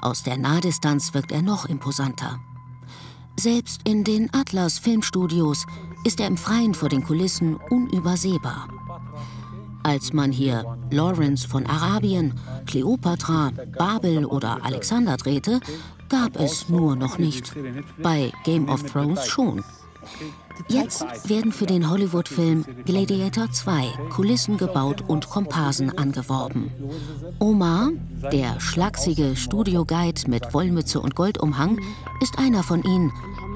Aus 0.00 0.22
der 0.22 0.36
Nahdistanz 0.36 1.12
wirkt 1.12 1.32
er 1.32 1.42
noch 1.42 1.66
imposanter. 1.66 2.38
Selbst 3.36 3.80
in 3.82 4.04
den 4.04 4.32
Atlas 4.32 4.78
Filmstudios 4.78 5.66
ist 6.04 6.20
er 6.20 6.28
im 6.28 6.36
Freien 6.36 6.74
vor 6.74 6.88
den 6.88 7.02
Kulissen 7.02 7.56
unübersehbar. 7.56 8.68
Als 9.82 10.12
man 10.12 10.30
hier 10.30 10.78
Lawrence 10.92 11.48
von 11.48 11.66
Arabien, 11.66 12.38
Kleopatra, 12.64 13.50
Babel 13.76 14.24
oder 14.24 14.64
Alexander 14.64 15.16
drehte, 15.16 15.58
gab 16.08 16.36
es 16.36 16.68
nur 16.68 16.94
noch 16.94 17.18
nicht. 17.18 17.52
Bei 18.00 18.32
Game 18.44 18.68
of 18.68 18.84
Thrones 18.84 19.26
schon. 19.26 19.64
Jetzt 20.68 21.04
werden 21.28 21.52
für 21.52 21.66
den 21.66 21.88
Hollywood-Film 21.88 22.64
Gladiator 22.84 23.50
2 23.50 24.08
Kulissen 24.10 24.56
gebaut 24.56 25.02
und 25.06 25.28
Komparsen 25.28 25.96
angeworben. 25.96 26.70
Omar, 27.38 27.90
der 28.32 28.60
schlachsige 28.60 29.36
Studioguide 29.36 30.28
mit 30.28 30.54
Wollmütze 30.54 31.00
und 31.00 31.14
Goldumhang, 31.14 31.80
ist 32.20 32.38
einer 32.38 32.62
von 32.62 32.82
ihnen 32.82 33.12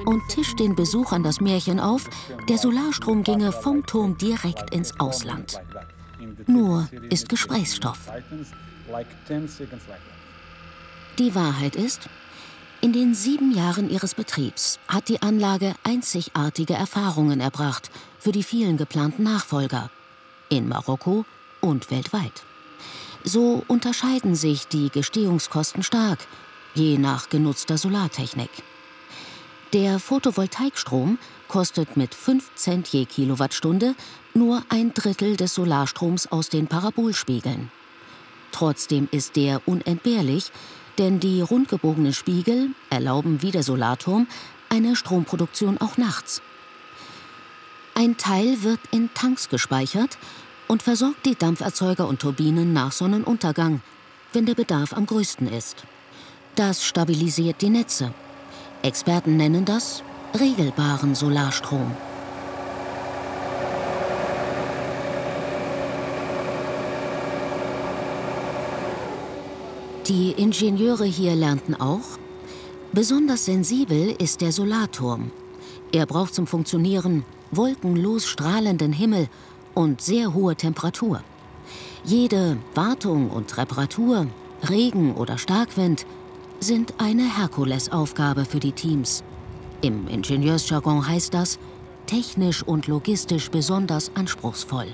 und 0.06 0.22
tischt 0.28 0.58
den 0.58 0.74
Besuchern 0.74 1.22
das 1.22 1.40
Märchen 1.40 1.80
auf, 1.80 2.08
der 2.48 2.58
Solarstrom 2.58 3.22
ginge 3.22 3.52
vom 3.52 3.84
Turm 3.86 4.16
direkt 4.18 4.74
ins 4.74 4.98
Ausland. 5.00 5.60
Nur 6.46 6.88
ist 7.10 7.28
Gesprächsstoff. 7.28 8.10
Die 11.18 11.34
Wahrheit 11.34 11.76
ist, 11.76 12.08
In 12.86 12.92
den 12.92 13.16
sieben 13.16 13.50
Jahren 13.52 13.90
ihres 13.90 14.14
Betriebs 14.14 14.78
hat 14.86 15.08
die 15.08 15.20
Anlage 15.20 15.74
einzigartige 15.82 16.74
Erfahrungen 16.74 17.40
erbracht 17.40 17.90
für 18.20 18.30
die 18.30 18.44
vielen 18.44 18.76
geplanten 18.76 19.24
Nachfolger 19.24 19.90
in 20.50 20.68
Marokko 20.68 21.24
und 21.60 21.90
weltweit. 21.90 22.44
So 23.24 23.64
unterscheiden 23.66 24.36
sich 24.36 24.68
die 24.68 24.90
Gestehungskosten 24.90 25.82
stark, 25.82 26.28
je 26.76 26.96
nach 26.96 27.28
genutzter 27.28 27.76
Solartechnik. 27.76 28.50
Der 29.72 29.98
Photovoltaikstrom 29.98 31.18
kostet 31.48 31.96
mit 31.96 32.14
5 32.14 32.54
Cent 32.54 32.86
je 32.86 33.04
Kilowattstunde 33.04 33.96
nur 34.32 34.62
ein 34.68 34.94
Drittel 34.94 35.36
des 35.36 35.54
Solarstroms 35.54 36.30
aus 36.30 36.50
den 36.50 36.68
Parabolspiegeln. 36.68 37.72
Trotzdem 38.52 39.08
ist 39.10 39.34
der 39.34 39.60
unentbehrlich, 39.66 40.52
denn 40.98 41.20
die 41.20 41.40
rundgebogenen 41.40 42.12
Spiegel 42.12 42.70
erlauben 42.90 43.42
wie 43.42 43.50
der 43.50 43.62
Solarturm 43.62 44.26
eine 44.68 44.96
Stromproduktion 44.96 45.78
auch 45.78 45.96
nachts. 45.96 46.42
Ein 47.94 48.16
Teil 48.16 48.62
wird 48.62 48.80
in 48.90 49.10
Tanks 49.14 49.48
gespeichert 49.48 50.18
und 50.68 50.82
versorgt 50.82 51.24
die 51.24 51.34
Dampferzeuger 51.34 52.06
und 52.06 52.20
Turbinen 52.20 52.72
nach 52.72 52.92
Sonnenuntergang, 52.92 53.80
wenn 54.32 54.46
der 54.46 54.54
Bedarf 54.54 54.92
am 54.92 55.06
größten 55.06 55.48
ist. 55.48 55.84
Das 56.56 56.84
stabilisiert 56.84 57.62
die 57.62 57.70
Netze. 57.70 58.12
Experten 58.82 59.36
nennen 59.36 59.64
das 59.64 60.02
regelbaren 60.38 61.14
Solarstrom. 61.14 61.94
Die 70.08 70.30
Ingenieure 70.30 71.04
hier 71.04 71.34
lernten 71.34 71.74
auch, 71.74 72.18
besonders 72.92 73.46
sensibel 73.46 74.14
ist 74.18 74.40
der 74.40 74.52
Solarturm. 74.52 75.32
Er 75.90 76.06
braucht 76.06 76.32
zum 76.32 76.46
Funktionieren 76.46 77.24
wolkenlos 77.50 78.24
strahlenden 78.24 78.92
Himmel 78.92 79.28
und 79.74 80.00
sehr 80.00 80.32
hohe 80.32 80.54
Temperatur. 80.54 81.22
Jede 82.04 82.56
Wartung 82.76 83.30
und 83.30 83.58
Reparatur, 83.58 84.28
Regen 84.68 85.16
oder 85.16 85.38
Starkwind 85.38 86.06
sind 86.60 86.94
eine 86.98 87.38
Herkulesaufgabe 87.38 88.44
für 88.44 88.60
die 88.60 88.72
Teams. 88.72 89.24
Im 89.80 90.06
Ingenieursjargon 90.06 91.08
heißt 91.08 91.34
das 91.34 91.58
technisch 92.06 92.62
und 92.62 92.86
logistisch 92.86 93.50
besonders 93.50 94.12
anspruchsvoll. 94.14 94.86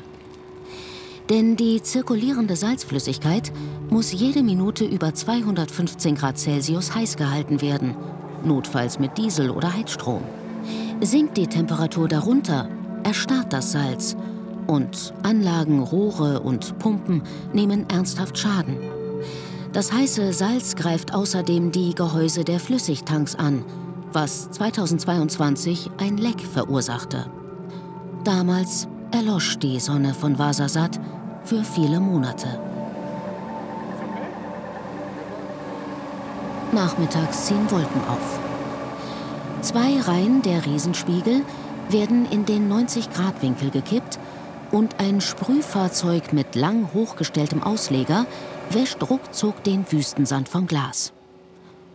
Denn 1.33 1.57
die 1.57 1.81
zirkulierende 1.83 2.57
Salzflüssigkeit 2.57 3.55
muss 3.89 4.13
jede 4.13 4.43
Minute 4.43 4.85
über 4.85 5.15
215 5.15 6.15
Grad 6.15 6.37
Celsius 6.37 6.95
heiß 6.95 7.17
gehalten 7.17 7.63
werden, 7.63 7.97
notfalls 8.45 8.99
mit 8.99 9.17
Diesel 9.17 9.49
oder 9.49 9.73
Heizstrom. 9.73 10.21
Sinkt 11.01 11.39
die 11.39 11.47
Temperatur 11.47 12.07
darunter, 12.07 12.69
erstarrt 13.03 13.51
das 13.51 13.73
Salz 13.73 14.15
und 14.67 15.15
Anlagen, 15.23 15.81
Rohre 15.81 16.41
und 16.41 16.79
Pumpen 16.79 17.23
nehmen 17.55 17.89
ernsthaft 17.89 18.37
Schaden. 18.37 18.77
Das 19.73 19.91
heiße 19.91 20.35
Salz 20.35 20.77
greift 20.77 21.15
außerdem 21.15 21.73
die 21.73 21.95
Gehäuse 21.95 22.45
der 22.45 22.61
Flüssigtanks 22.61 23.37
an, 23.37 23.65
was 24.13 24.51
2022 24.51 25.93
ein 25.97 26.19
Leck 26.19 26.43
verursachte. 26.43 27.25
Damals 28.23 28.87
erlosch 29.13 29.59
die 29.59 29.81
Sonne 29.81 30.13
von 30.13 30.39
Vasasat 30.39 31.01
für 31.45 31.65
viele 31.65 32.01
Monate. 32.01 32.59
Nachmittags 36.73 37.47
ziehen 37.47 37.71
Wolken 37.71 38.01
auf. 38.09 38.39
Zwei 39.61 40.01
Reihen 40.01 40.43
der 40.43 40.65
Riesenspiegel 40.65 41.43
werden 41.91 42.27
in 42.31 42.47
den 42.47 42.73
90-Grad-Winkel 42.73 43.71
gekippt 43.71 44.19
und 44.71 44.99
ein 44.99 45.21
Sprühfahrzeug 45.21 46.33
mit 46.33 46.55
lang 46.55 46.89
hochgestelltem 46.95 47.63
Ausleger 47.63 48.27
wäscht 48.71 49.03
ruckzuck 49.09 49.63
den 49.65 49.91
Wüstensand 49.93 50.49
vom 50.49 50.67
Glas. 50.67 51.13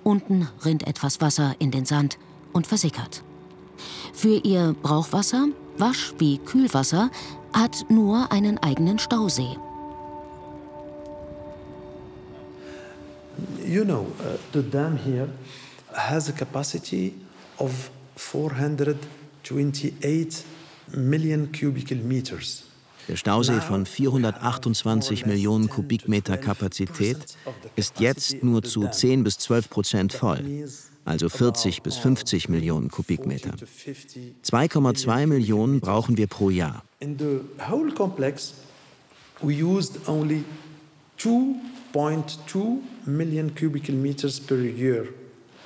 Unten 0.04 0.48
rinnt 0.64 0.88
etwas 0.88 1.20
Wasser 1.20 1.56
in 1.60 1.72
den 1.72 1.86
Sand 1.86 2.18
und 2.54 2.68
versickert. 2.68 3.24
Für 4.14 4.36
ihr 4.38 4.76
Brauchwasser, 4.82 5.48
Wasch- 5.78 6.14
wie 6.18 6.38
Kühlwasser 6.40 7.10
hat 7.54 7.86
nur 7.90 8.32
einen 8.32 8.58
eigenen 8.60 9.00
Stausee. 9.00 9.58
You 13.66 13.84
know, 13.84 14.08
uh, 14.20 14.38
the 14.54 14.62
dam 14.64 14.98
here 14.98 15.28
has 15.94 16.30
a 16.30 16.32
capacity 16.32 17.14
of 17.60 17.92
428 18.16 20.44
million 20.96 21.52
cubical 21.52 21.98
meters. 21.98 22.64
Der 23.08 23.16
Stausee 23.16 23.62
von 23.62 23.86
428 23.86 25.26
Millionen 25.26 25.70
Kubikmeter 25.70 26.36
Kapazität 26.38 27.18
ist 27.78 28.00
jetzt 28.02 28.44
nur 28.44 28.64
zu 28.64 28.86
10 28.90 29.24
bis 29.24 29.38
12 29.38 29.70
Prozent 29.70 30.12
voll, 30.14 30.44
also 31.08 31.30
40 31.30 31.82
bis 31.84 31.98
50 31.98 32.50
Millionen 32.50 32.90
Kubikmeter. 32.90 33.52
2,2 33.52 35.26
Millionen 35.26 35.80
brauchen 35.80 36.18
wir 36.18 36.28
pro 36.28 36.50
Jahr. 36.50 36.84
In 37.00 37.18
the 37.18 37.40
whole 37.70 37.92
complex, 37.94 38.54
we 39.42 39.54
used 39.64 40.08
only 40.08 40.44
2.2 41.20 42.80
million 43.06 43.54
cubical 43.56 43.96
meters 43.96 44.40
per 44.40 44.58
year. 44.58 45.08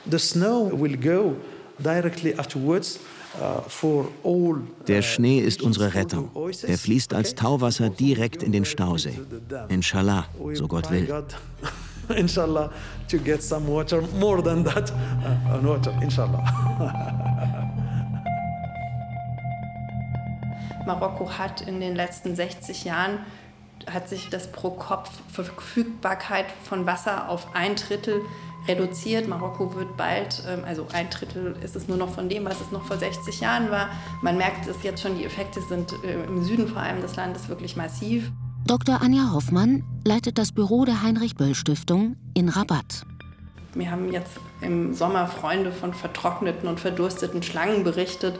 The 0.10 0.20
snow 0.20 0.70
will 0.72 0.98
go 0.98 1.36
directly 1.80 2.38
afterwards 2.38 3.00
uh, 3.39 3.62
Der 4.88 5.02
Schnee 5.02 5.39
ist 5.39 5.62
unsere 5.62 5.94
Rettung. 5.94 6.30
Er 6.68 6.78
fließt 6.78 7.14
als 7.14 7.36
Tauwasser 7.36 7.89
direkt 7.89 8.44
in 8.44 8.52
den 8.52 8.66
Stausee. 8.66 9.20
Inshallah, 9.70 10.28
so 10.54 10.68
Gott 10.68 10.92
will. 10.92 11.08
Inshallah, 12.18 12.72
to 13.07 13.18
get 13.18 13.41
some 13.43 13.68
water, 13.68 14.01
more 14.20 14.41
than 14.41 14.64
that, 14.64 14.91
uh, 15.26 15.59
water, 15.64 15.93
inshallah. 16.01 16.43
Marokko 20.86 21.38
hat 21.38 21.62
in 21.62 21.80
den 21.80 21.95
letzten 21.95 22.36
60 22.36 22.84
Jahren 22.86 23.20
hat 23.91 24.09
sich 24.09 24.30
das 24.30 24.51
Pro-Kopf-Verfügbarkeit 24.51 26.45
von 26.64 26.86
Wasser 26.86 27.30
auf 27.30 27.55
ein 27.55 27.76
Drittel 27.76 28.22
reduziert. 28.68 29.28
Marokko 29.28 29.74
wird 29.76 29.97
bald, 29.97 30.43
ähm, 30.47 30.64
also 30.66 30.88
ein 30.93 31.09
Drittel 31.09 31.55
ist 31.64 31.76
es 31.76 31.88
nur 31.88 31.97
noch 31.97 32.09
von 32.09 32.30
dem, 32.30 32.45
was 32.45 32.62
es 32.62 32.72
noch 32.72 32.86
vor 32.86 32.97
60 32.97 33.41
Jahren 33.41 33.72
war. 33.72 33.89
Man 34.22 34.38
merkt 34.38 34.68
es 34.68 34.84
jetzt 34.84 35.01
schon, 35.01 35.18
die 35.18 35.26
Effekte 35.26 35.62
sind 35.62 35.93
äh, 36.03 36.24
im 36.26 36.43
Süden 36.43 36.68
vor 36.68 36.82
allem 36.82 37.01
des 37.01 37.16
Landes 37.16 37.49
wirklich 37.49 37.76
massiv. 37.76 38.32
Dr. 38.66 39.01
Anja 39.01 39.32
Hoffmann 39.34 39.84
leitet 40.05 40.38
das 40.38 40.51
Büro 40.51 40.86
der 40.86 41.01
Heinrich-Böll-Stiftung 41.01 42.16
in 42.34 42.49
Rabat. 42.49 43.05
Wir 43.74 43.91
haben 43.91 44.12
jetzt 44.12 44.39
im 44.62 44.93
Sommer 44.93 45.28
Freunde 45.28 45.72
von 45.72 45.93
vertrockneten 45.93 46.68
und 46.70 46.80
verdursteten 46.80 47.43
Schlangen 47.43 47.84
berichtet, 47.84 48.39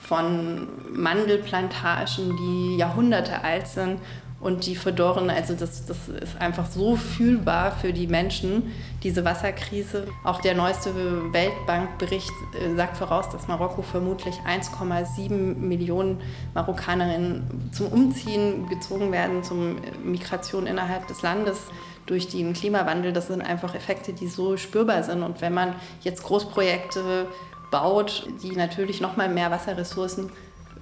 von 0.00 0.68
Mandelplantagen, 0.92 2.36
die 2.36 2.76
Jahrhunderte 2.76 3.42
alt 3.42 3.66
sind 3.66 4.00
und 4.44 4.66
die 4.66 4.76
verdorren. 4.76 5.30
Also 5.30 5.54
das, 5.54 5.86
das 5.86 5.96
ist 6.08 6.38
einfach 6.38 6.66
so 6.66 6.96
fühlbar 6.96 7.72
für 7.72 7.94
die 7.94 8.06
Menschen, 8.06 8.74
diese 9.02 9.24
Wasserkrise. 9.24 10.06
Auch 10.22 10.42
der 10.42 10.54
neueste 10.54 10.94
Weltbankbericht 11.32 12.30
äh, 12.52 12.76
sagt 12.76 12.98
voraus, 12.98 13.30
dass 13.30 13.48
Marokko 13.48 13.80
vermutlich 13.80 14.34
1,7 14.46 15.30
Millionen 15.56 16.20
Marokkanerinnen 16.52 17.70
zum 17.72 17.86
Umziehen 17.86 18.68
gezogen 18.68 19.12
werden, 19.12 19.42
zum 19.42 19.78
Migration 20.04 20.66
innerhalb 20.66 21.08
des 21.08 21.22
Landes 21.22 21.58
durch 22.04 22.28
den 22.28 22.52
Klimawandel. 22.52 23.14
Das 23.14 23.28
sind 23.28 23.40
einfach 23.40 23.74
Effekte, 23.74 24.12
die 24.12 24.28
so 24.28 24.58
spürbar 24.58 25.02
sind. 25.04 25.22
Und 25.22 25.40
wenn 25.40 25.54
man 25.54 25.74
jetzt 26.02 26.22
Großprojekte 26.22 27.28
baut, 27.70 28.26
die 28.42 28.54
natürlich 28.54 29.00
noch 29.00 29.16
mal 29.16 29.30
mehr 29.30 29.50
Wasserressourcen 29.50 30.30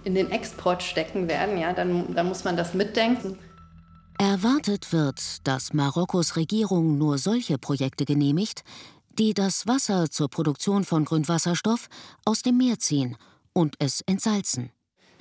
in 0.03 0.17
den 0.17 0.33
Export 0.33 0.83
stecken 0.83 1.29
werden, 1.29 1.59
ja, 1.59 1.73
dann, 1.73 2.13
dann 2.13 2.27
muss 2.27 2.43
man 2.43 2.57
das 2.57 2.75
mitdenken. 2.75 3.39
Erwartet 4.23 4.93
wird, 4.93 5.49
dass 5.49 5.73
Marokkos 5.73 6.37
Regierung 6.37 6.97
nur 6.97 7.19
solche 7.19 7.59
Projekte 7.59 8.05
genehmigt, 8.05 8.63
die 9.19 9.35
das 9.35 9.67
Wasser 9.67 10.13
zur 10.13 10.29
Produktion 10.29 10.85
von 10.85 11.05
Grünwasserstoff 11.05 11.89
aus 12.25 12.43
dem 12.43 12.57
Meer 12.57 12.79
ziehen 12.79 13.17
und 13.53 13.75
es 13.81 14.01
entsalzen. 14.03 14.71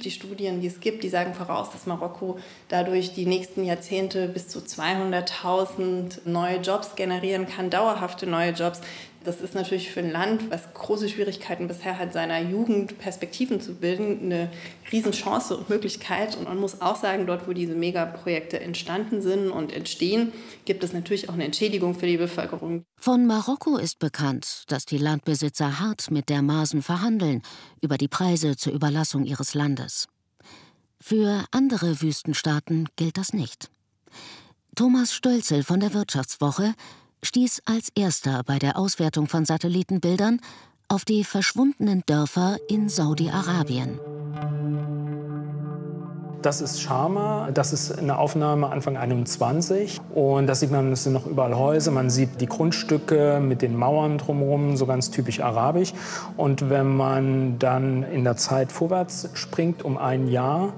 Die 0.04 0.12
Studien, 0.12 0.62
die 0.62 0.68
es 0.68 0.80
gibt, 0.80 1.04
die 1.04 1.10
sagen 1.10 1.34
voraus, 1.34 1.72
dass 1.72 1.88
Marokko 1.88 2.38
dadurch 2.70 3.14
die 3.14 3.26
nächsten 3.26 3.64
Jahrzehnte 3.64 4.28
bis 4.28 4.47
zu 4.47 4.60
200.000 4.60 6.28
neue 6.30 6.58
Jobs 6.58 6.95
generieren 6.95 7.47
kann, 7.47 7.72
dauerhafte 7.72 8.28
neue 8.28 8.52
Jobs, 8.52 8.82
Das 9.24 9.39
ist 9.39 9.53
natürlich 9.53 9.91
für 9.91 9.99
ein 9.99 10.11
Land, 10.11 10.49
was 10.49 10.74
große 10.74 11.07
Schwierigkeiten 11.07 11.67
bisher 11.67 11.99
hat, 11.99 12.11
seiner 12.11 12.39
Jugend 12.39 12.97
Perspektiven 12.97 13.61
zu 13.61 13.76
bilden, 13.76 14.19
eine 14.24 14.49
Riesenchance 14.91 15.55
und 15.55 15.69
Möglichkeit. 15.69 16.36
Und 16.36 16.45
man 16.45 16.59
muss 16.59 16.82
auch 16.82 16.95
sagen, 16.95 17.28
dort, 17.28 17.47
wo 17.47 17.53
diese 17.53 17.76
Megaprojekte 17.76 18.59
entstanden 18.59 19.22
sind 19.22 19.51
und 19.51 19.72
entstehen, 19.72 20.34
gibt 20.65 20.84
es 20.84 20.91
natürlich 20.93 21.30
auch 21.30 21.34
eine 21.34 21.45
Entschädigung 21.45 21.93
für 21.93 22.07
die 22.07 22.17
Bevölkerung. 22.17 22.84
Von 22.97 23.28
Marokko 23.28 23.78
ist 23.78 23.99
bekannt, 23.99 24.63
dass 24.67 24.86
die 24.86 24.97
Landbesitzer 24.97 25.80
hart 25.80 26.09
mit 26.09 26.30
der 26.30 26.41
Masen 26.41 26.82
verhandeln 26.82 27.43
über 27.80 27.99
die 27.99 28.07
Preise 28.07 28.55
zur 28.55 28.74
Überlassung 28.74 29.26
ihres 29.26 29.53
Landes. 29.53 30.07
Für 30.99 31.45
andere 31.51 32.01
Wüstenstaaten 32.01 32.88
gilt 32.95 33.17
das 33.17 33.34
nicht. 33.34 33.69
Thomas 34.76 35.13
Stölzel 35.13 35.63
von 35.63 35.80
der 35.80 35.93
Wirtschaftswoche 35.93 36.74
stieß 37.24 37.63
als 37.65 37.89
erster 37.95 38.43
bei 38.45 38.59
der 38.59 38.78
Auswertung 38.78 39.28
von 39.28 39.45
Satellitenbildern 39.45 40.41
auf 40.88 41.05
die 41.05 41.24
verschwundenen 41.24 42.03
Dörfer 42.05 42.57
in 42.67 42.89
Saudi-Arabien. 42.89 43.99
Das 46.41 46.59
ist 46.59 46.82
Sharma, 46.82 47.51
das 47.53 47.72
ist 47.72 47.99
eine 47.99 48.17
Aufnahme 48.17 48.69
Anfang 48.72 48.97
21 48.97 50.01
und 50.15 50.47
da 50.47 50.55
sieht 50.55 50.72
man, 50.72 50.91
es 50.91 51.03
sind 51.03 51.13
noch 51.13 51.28
überall 51.28 51.55
Häuser, 51.55 51.91
man 51.91 52.09
sieht 52.09 52.41
die 52.41 52.47
Grundstücke 52.47 53.39
mit 53.39 53.61
den 53.61 53.76
Mauern 53.78 54.17
drumherum, 54.17 54.76
so 54.76 54.88
ganz 54.88 55.11
typisch 55.11 55.39
arabisch. 55.39 55.93
Und 56.38 56.72
wenn 56.72 56.95
man 56.95 57.59
dann 57.59 58.01
in 58.01 58.24
der 58.24 58.38
Zeit 58.38 58.72
vorwärts 58.72 59.30
springt 59.36 59.86
um 59.86 59.99
ein 59.99 60.28
Jahr, 60.28 60.74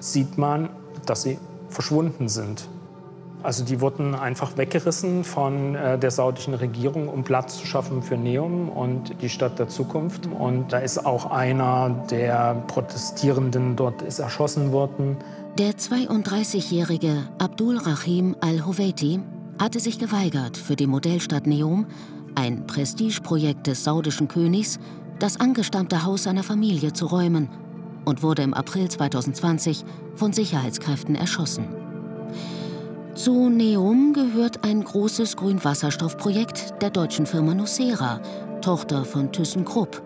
sieht 0.00 0.36
man, 0.36 0.68
dass 1.06 1.22
sie 1.22 1.38
verschwunden 1.70 2.28
sind. 2.28 2.68
Also 3.44 3.62
die 3.62 3.82
wurden 3.82 4.14
einfach 4.14 4.56
weggerissen 4.56 5.22
von 5.22 5.74
äh, 5.74 5.98
der 5.98 6.10
saudischen 6.10 6.54
Regierung, 6.54 7.08
um 7.08 7.24
Platz 7.24 7.58
zu 7.58 7.66
schaffen 7.66 8.02
für 8.02 8.16
Neum 8.16 8.70
und 8.70 9.20
die 9.20 9.28
Stadt 9.28 9.58
der 9.58 9.68
Zukunft. 9.68 10.26
Und 10.26 10.72
da 10.72 10.78
ist 10.78 11.04
auch 11.04 11.30
einer 11.30 11.90
der 12.10 12.54
Protestierenden 12.66 13.76
dort 13.76 14.00
ist 14.00 14.18
erschossen 14.18 14.72
worden. 14.72 15.18
Der 15.58 15.72
32-jährige 15.72 17.28
Abdul 17.38 17.76
Rahim 17.76 18.34
al-Howeiti 18.40 19.20
hatte 19.60 19.78
sich 19.78 19.98
geweigert, 19.98 20.56
für 20.56 20.74
die 20.74 20.86
Modellstadt 20.86 21.46
Neum, 21.46 21.86
ein 22.34 22.66
Prestigeprojekt 22.66 23.66
des 23.66 23.84
saudischen 23.84 24.26
Königs, 24.26 24.80
das 25.18 25.38
angestammte 25.38 26.04
Haus 26.04 26.22
seiner 26.22 26.42
Familie 26.42 26.94
zu 26.94 27.06
räumen 27.06 27.50
und 28.06 28.22
wurde 28.22 28.42
im 28.42 28.54
April 28.54 28.88
2020 28.88 29.84
von 30.14 30.32
Sicherheitskräften 30.32 31.14
erschossen. 31.14 31.83
Zu 33.14 33.48
Neum 33.48 34.12
gehört 34.12 34.64
ein 34.64 34.82
großes 34.82 35.36
Grünwasserstoffprojekt 35.36 36.82
der 36.82 36.90
deutschen 36.90 37.26
Firma 37.26 37.54
Nucera, 37.54 38.20
Tochter 38.60 39.04
von 39.04 39.30
ThyssenKrupp, 39.30 40.02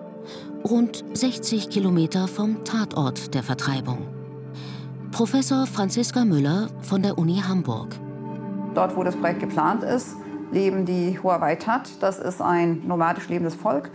rund 0.68 1.02
60 1.14 1.70
Kilometer 1.70 2.28
vom 2.28 2.64
Tatort 2.64 3.32
der 3.32 3.42
Vertreibung. 3.42 4.06
Professor 5.11 5.66
Franziska 5.66 6.26
Müller 6.26 6.68
von 6.82 7.02
der 7.02 7.16
Uni 7.16 7.40
Hamburg. 7.40 7.96
Dort, 8.74 8.94
wo 8.94 9.02
das 9.02 9.16
Projekt 9.16 9.40
geplant 9.40 9.84
ist, 9.84 10.14
leben 10.52 10.84
die 10.84 11.18
Huawei-Tat. 11.18 11.88
Das 12.00 12.18
ist 12.18 12.42
ein 12.42 12.86
nomadisch 12.86 13.30
lebendes 13.30 13.54
Volk. 13.54 13.90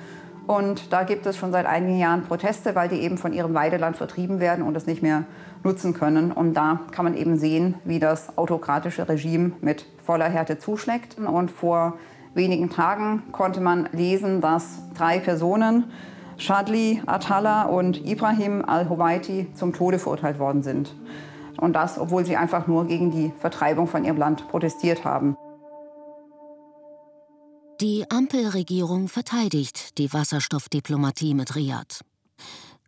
Und 0.47 0.91
da 0.91 1.03
gibt 1.03 1.27
es 1.27 1.37
schon 1.37 1.51
seit 1.51 1.67
einigen 1.67 1.99
Jahren 1.99 2.23
Proteste, 2.23 2.73
weil 2.73 2.89
die 2.89 3.01
eben 3.01 3.19
von 3.19 3.31
ihrem 3.31 3.53
Weideland 3.53 3.95
vertrieben 3.95 4.39
werden 4.39 4.65
und 4.65 4.75
es 4.75 4.87
nicht 4.87 5.03
mehr 5.03 5.25
nutzen 5.63 5.93
können. 5.93 6.31
Und 6.31 6.53
da 6.53 6.81
kann 6.91 7.05
man 7.05 7.15
eben 7.15 7.37
sehen, 7.37 7.75
wie 7.85 7.99
das 7.99 8.37
autokratische 8.37 9.07
Regime 9.07 9.53
mit 9.61 9.85
voller 10.03 10.29
Härte 10.29 10.59
zuschlägt. 10.59 11.17
Und 11.17 11.51
vor 11.51 11.97
wenigen 12.33 12.69
Tagen 12.69 13.23
konnte 13.31 13.61
man 13.61 13.89
lesen, 13.91 14.41
dass 14.41 14.79
drei 14.95 15.19
Personen, 15.19 15.91
Shadli 16.37 17.01
Atala 17.05 17.63
und 17.63 18.05
Ibrahim 18.05 18.63
al-Huwaiti, 18.65 19.47
zum 19.53 19.73
Tode 19.73 19.99
verurteilt 19.99 20.39
worden 20.39 20.63
sind. 20.63 20.93
Und 21.57 21.73
das, 21.73 21.99
obwohl 21.99 22.25
sie 22.25 22.35
einfach 22.35 22.67
nur 22.67 22.87
gegen 22.87 23.11
die 23.11 23.31
Vertreibung 23.39 23.87
von 23.87 24.03
ihrem 24.03 24.17
Land 24.17 24.47
protestiert 24.47 25.05
haben. 25.05 25.37
Die 27.81 28.05
Ampelregierung 28.09 29.07
verteidigt 29.07 29.97
die 29.97 30.11
Wasserstoffdiplomatie 30.13 31.33
mit 31.33 31.55
Riad. 31.55 32.01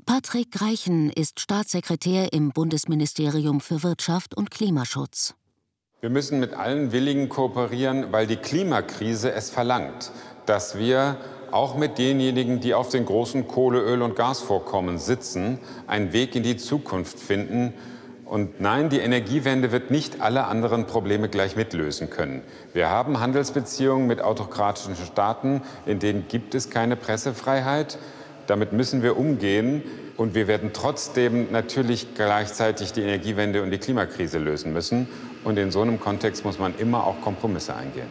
Patrick 0.06 0.62
Reichen 0.62 1.10
ist 1.10 1.40
Staatssekretär 1.40 2.32
im 2.32 2.52
Bundesministerium 2.52 3.60
für 3.60 3.82
Wirtschaft 3.82 4.38
und 4.38 4.52
Klimaschutz. 4.52 5.34
Wir 6.00 6.12
müssen 6.12 6.40
mit 6.40 6.54
allen 6.54 6.92
Willigen 6.92 7.28
kooperieren, 7.28 8.12
weil 8.12 8.28
die 8.28 8.36
Klimakrise 8.36 9.32
es 9.32 9.50
verlangt, 9.50 10.12
dass 10.46 10.78
wir 10.78 11.18
auch 11.50 11.76
mit 11.76 11.98
denjenigen, 11.98 12.60
die 12.60 12.76
auf 12.76 12.90
den 12.90 13.04
großen 13.04 13.48
Kohle-, 13.48 13.82
Öl- 13.82 14.04
und 14.04 14.16
Gasvorkommen 14.16 15.00
sitzen, 15.00 15.58
einen 15.88 16.14
Weg 16.14 16.36
in 16.36 16.44
die 16.44 16.58
Zukunft 16.58 17.20
finden. 17.20 17.74
Und 18.26 18.62
nein, 18.62 18.90
die 18.90 19.00
Energiewende 19.00 19.72
wird 19.72 19.90
nicht 19.90 20.22
alle 20.22 20.46
anderen 20.46 20.86
Probleme 20.86 21.30
gleich 21.30 21.56
mitlösen 21.56 22.12
können. 22.12 22.44
Wir 22.74 22.92
haben 22.92 23.20
Handelsbeziehungen 23.20 24.06
mit 24.06 24.22
autokratischen 24.22 24.96
Staaten, 24.96 25.64
in 25.88 25.98
denen 25.98 26.28
gibt 26.28 26.54
es 26.54 26.70
keine 26.70 26.96
Pressefreiheit. 26.96 27.98
Damit 28.48 28.74
müssen 28.74 29.02
wir 29.02 29.18
umgehen. 29.18 29.84
Und 30.18 30.34
wir 30.34 30.48
werden 30.48 30.72
trotzdem 30.74 31.52
natürlich 31.52 32.08
gleichzeitig 32.16 32.94
die 32.94 33.02
Energiewende 33.02 33.62
und 33.62 33.72
die 33.72 33.78
Klimakrise 33.78 34.38
lösen 34.38 34.72
müssen. 34.74 35.08
Und 35.44 35.58
in 35.58 35.72
so 35.72 35.82
einem 35.82 36.00
Kontext 36.00 36.46
muss 36.46 36.58
man 36.58 36.78
immer 36.78 37.06
auch 37.06 37.20
Kompromisse 37.22 37.76
eingehen. 37.76 38.08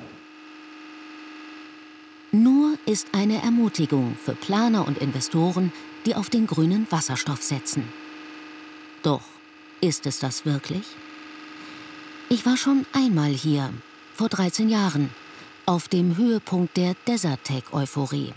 Nur 2.30 2.76
ist 2.84 3.08
eine 3.12 3.42
Ermutigung 3.42 4.16
für 4.22 4.34
Planer 4.34 4.86
und 4.86 4.98
Investoren, 4.98 5.72
die 6.04 6.14
auf 6.14 6.30
den 6.30 6.46
grünen 6.46 6.86
Wasserstoff 6.90 7.42
setzen. 7.42 7.88
Doch 9.02 9.22
ist 9.80 10.06
es 10.06 10.18
das 10.18 10.44
wirklich? 10.44 10.84
Ich 12.28 12.44
war 12.44 12.56
schon 12.56 12.86
einmal 12.92 13.30
hier, 13.30 13.70
vor 14.14 14.28
13 14.28 14.68
Jahren, 14.68 15.10
auf 15.66 15.88
dem 15.88 16.16
Höhepunkt 16.16 16.76
der 16.76 16.96
Desertec-Euphorie. 17.06 18.32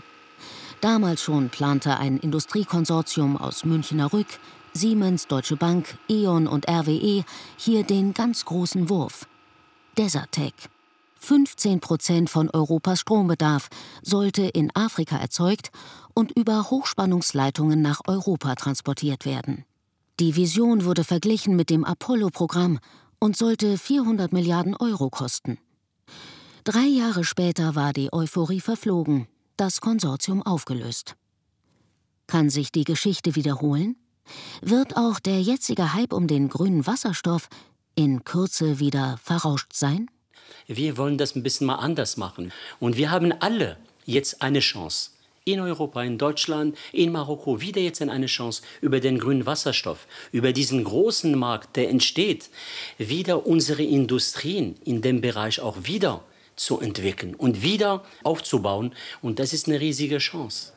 Damals 0.80 1.22
schon 1.22 1.48
plante 1.48 1.96
ein 1.96 2.18
Industriekonsortium 2.18 3.36
aus 3.36 3.64
Münchner 3.64 4.12
Rück, 4.12 4.28
Siemens, 4.72 5.26
Deutsche 5.26 5.56
Bank, 5.56 5.98
E.ON 6.08 6.46
und 6.46 6.68
RWE 6.68 7.24
hier 7.56 7.82
den 7.82 8.14
ganz 8.14 8.44
großen 8.44 8.88
Wurf. 8.88 9.26
Desertec. 9.96 10.54
15 11.18 11.80
Prozent 11.80 12.30
von 12.30 12.48
Europas 12.50 13.00
Strombedarf 13.00 13.68
sollte 14.02 14.42
in 14.42 14.70
Afrika 14.76 15.16
erzeugt 15.16 15.72
und 16.14 16.30
über 16.30 16.70
Hochspannungsleitungen 16.70 17.82
nach 17.82 18.02
Europa 18.06 18.54
transportiert 18.54 19.26
werden. 19.26 19.64
Die 20.20 20.36
Vision 20.36 20.84
wurde 20.84 21.02
verglichen 21.02 21.56
mit 21.56 21.70
dem 21.70 21.84
Apollo-Programm 21.84 22.78
und 23.18 23.36
sollte 23.36 23.78
400 23.78 24.32
Milliarden 24.32 24.76
Euro 24.76 25.10
kosten. 25.10 25.58
Drei 26.62 26.86
Jahre 26.86 27.24
später 27.24 27.74
war 27.74 27.92
die 27.92 28.12
Euphorie 28.12 28.60
verflogen 28.60 29.26
das 29.58 29.80
Konsortium 29.80 30.42
aufgelöst. 30.42 31.16
Kann 32.26 32.48
sich 32.48 32.72
die 32.72 32.84
Geschichte 32.84 33.34
wiederholen? 33.34 33.96
Wird 34.60 34.96
auch 34.96 35.18
der 35.18 35.40
jetzige 35.40 35.94
Hype 35.94 36.12
um 36.12 36.26
den 36.26 36.48
grünen 36.48 36.86
Wasserstoff 36.86 37.48
in 37.94 38.24
Kürze 38.24 38.78
wieder 38.78 39.18
verrauscht 39.22 39.72
sein? 39.72 40.10
Wir 40.66 40.96
wollen 40.96 41.18
das 41.18 41.34
ein 41.34 41.42
bisschen 41.42 41.66
mal 41.66 41.76
anders 41.76 42.16
machen. 42.16 42.52
Und 42.78 42.96
wir 42.96 43.10
haben 43.10 43.32
alle 43.32 43.78
jetzt 44.04 44.42
eine 44.42 44.60
Chance. 44.60 45.10
In 45.44 45.60
Europa, 45.60 46.02
in 46.02 46.18
Deutschland, 46.18 46.76
in 46.92 47.10
Marokko 47.10 47.60
wieder 47.60 47.80
jetzt 47.80 48.02
eine 48.02 48.26
Chance 48.26 48.62
über 48.82 49.00
den 49.00 49.18
grünen 49.18 49.46
Wasserstoff, 49.46 50.06
über 50.30 50.52
diesen 50.52 50.84
großen 50.84 51.36
Markt, 51.38 51.76
der 51.76 51.88
entsteht, 51.88 52.50
wieder 52.98 53.46
unsere 53.46 53.82
Industrien 53.82 54.76
in 54.84 55.00
dem 55.00 55.22
Bereich 55.22 55.60
auch 55.60 55.76
wieder 55.84 56.22
zu 56.58 56.80
entwickeln 56.80 57.34
und 57.34 57.62
wieder 57.62 58.04
aufzubauen. 58.24 58.94
Und 59.22 59.38
das 59.38 59.52
ist 59.52 59.68
eine 59.68 59.80
riesige 59.80 60.18
Chance. 60.18 60.72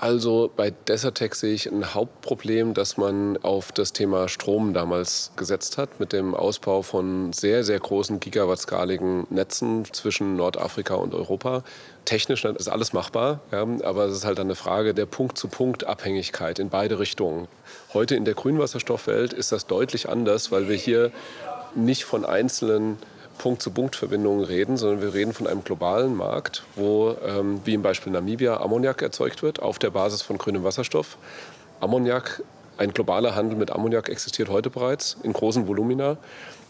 Also 0.00 0.50
bei 0.56 0.70
Desertec 0.70 1.34
sehe 1.34 1.52
ich 1.52 1.70
ein 1.70 1.92
Hauptproblem, 1.92 2.72
dass 2.72 2.96
man 2.96 3.36
auf 3.42 3.70
das 3.70 3.92
Thema 3.92 4.28
Strom 4.28 4.72
damals 4.72 5.32
gesetzt 5.36 5.76
hat, 5.76 6.00
mit 6.00 6.14
dem 6.14 6.34
Ausbau 6.34 6.80
von 6.80 7.34
sehr, 7.34 7.64
sehr 7.64 7.78
großen 7.78 8.18
gigawattskaligen 8.18 9.26
Netzen 9.28 9.84
zwischen 9.92 10.36
Nordafrika 10.36 10.94
und 10.94 11.12
Europa. 11.12 11.64
Technisch 12.06 12.46
ist 12.46 12.68
alles 12.68 12.94
machbar, 12.94 13.40
ja, 13.52 13.66
aber 13.84 14.06
es 14.06 14.16
ist 14.16 14.24
halt 14.24 14.40
eine 14.40 14.54
Frage 14.54 14.94
der 14.94 15.04
Punkt-zu-Punkt-Abhängigkeit 15.04 16.58
in 16.60 16.70
beide 16.70 16.98
Richtungen. 16.98 17.46
Heute 17.92 18.14
in 18.14 18.24
der 18.24 18.34
Grünwasserstoffwelt 18.34 19.34
ist 19.34 19.52
das 19.52 19.66
deutlich 19.66 20.08
anders, 20.08 20.50
weil 20.50 20.66
wir 20.70 20.76
hier 20.76 21.12
nicht 21.74 22.04
von 22.04 22.24
einzelnen 22.24 22.96
Punkt-zu-Punkt-Verbindungen 23.40 24.44
reden, 24.44 24.76
sondern 24.76 25.00
wir 25.00 25.14
reden 25.14 25.32
von 25.32 25.46
einem 25.46 25.64
globalen 25.64 26.14
Markt, 26.14 26.62
wo, 26.76 27.16
ähm, 27.26 27.62
wie 27.64 27.72
im 27.72 27.80
Beispiel 27.80 28.12
Namibia, 28.12 28.60
Ammoniak 28.60 29.00
erzeugt 29.00 29.42
wird 29.42 29.62
auf 29.62 29.78
der 29.78 29.88
Basis 29.88 30.20
von 30.20 30.36
grünem 30.36 30.62
Wasserstoff. 30.62 31.16
Ammoniak 31.80 32.42
Ein 32.76 32.92
globaler 32.92 33.34
Handel 33.34 33.58
mit 33.58 33.70
Ammoniak 33.70 34.10
existiert 34.10 34.50
heute 34.50 34.68
bereits 34.68 35.16
in 35.22 35.32
großen 35.32 35.66
Volumina, 35.66 36.18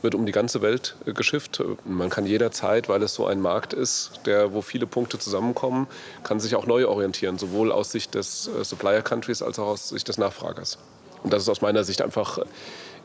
wird 0.02 0.14
um 0.14 0.26
die 0.26 0.32
ganze 0.32 0.62
Welt 0.62 0.94
äh, 1.06 1.12
geschifft. 1.12 1.60
Man 1.84 2.08
kann 2.08 2.24
jederzeit, 2.24 2.88
weil 2.88 3.02
es 3.02 3.14
so 3.14 3.26
ein 3.26 3.40
Markt 3.40 3.72
ist, 3.72 4.12
der, 4.26 4.52
wo 4.54 4.62
viele 4.62 4.86
Punkte 4.86 5.18
zusammenkommen, 5.18 5.88
kann 6.22 6.38
sich 6.38 6.54
auch 6.54 6.66
neu 6.66 6.86
orientieren, 6.86 7.36
sowohl 7.36 7.72
aus 7.72 7.90
Sicht 7.90 8.14
des 8.14 8.48
äh, 8.48 8.64
Supplier 8.64 9.02
Countries 9.02 9.42
als 9.42 9.58
auch 9.58 9.66
aus 9.66 9.88
Sicht 9.88 10.06
des 10.06 10.18
Nachfragers. 10.18 10.78
Und 11.24 11.32
das 11.32 11.42
ist 11.42 11.48
aus 11.48 11.62
meiner 11.62 11.82
Sicht 11.82 12.00
einfach 12.00 12.38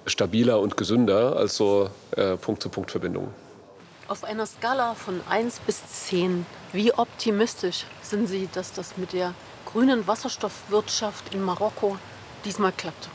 stabiler 0.06 0.60
und 0.60 0.78
gesünder 0.78 1.36
als 1.36 1.56
so 1.58 1.90
äh, 2.16 2.38
Punkt-zu-Punkt-Verbindungen. 2.38 3.45
Auf 4.08 4.24
einer 4.24 4.46
Skala 4.46 4.94
von 4.94 5.20
1 5.28 5.62
bis 5.62 5.82
10, 6.08 6.46
wie 6.74 6.94
optimistisch 6.94 7.86
sind 8.04 8.28
Sie, 8.28 8.48
dass 8.54 8.72
das 8.72 8.98
mit 8.98 9.14
der 9.14 9.34
grünen 9.66 10.06
Wasserstoffwirtschaft 10.06 11.34
in 11.34 11.42
Marokko 11.42 11.98
diesmal 12.46 12.72
klappt? 12.72 13.10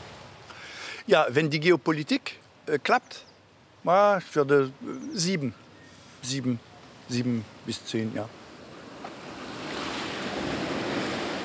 Ja, 1.07 1.27
wenn 1.29 1.49
die 1.49 1.61
Geopolitik 1.61 2.39
äh, 2.65 2.77
klappt, 2.77 3.23
ja, 3.85 4.17
ich 4.17 4.35
würde 4.35 4.73
äh, 4.81 5.17
sieben, 5.17 5.53
sieben, 6.21 6.59
sieben 7.07 7.45
bis 7.65 7.85
zehn, 7.85 8.13
ja. 8.13 8.27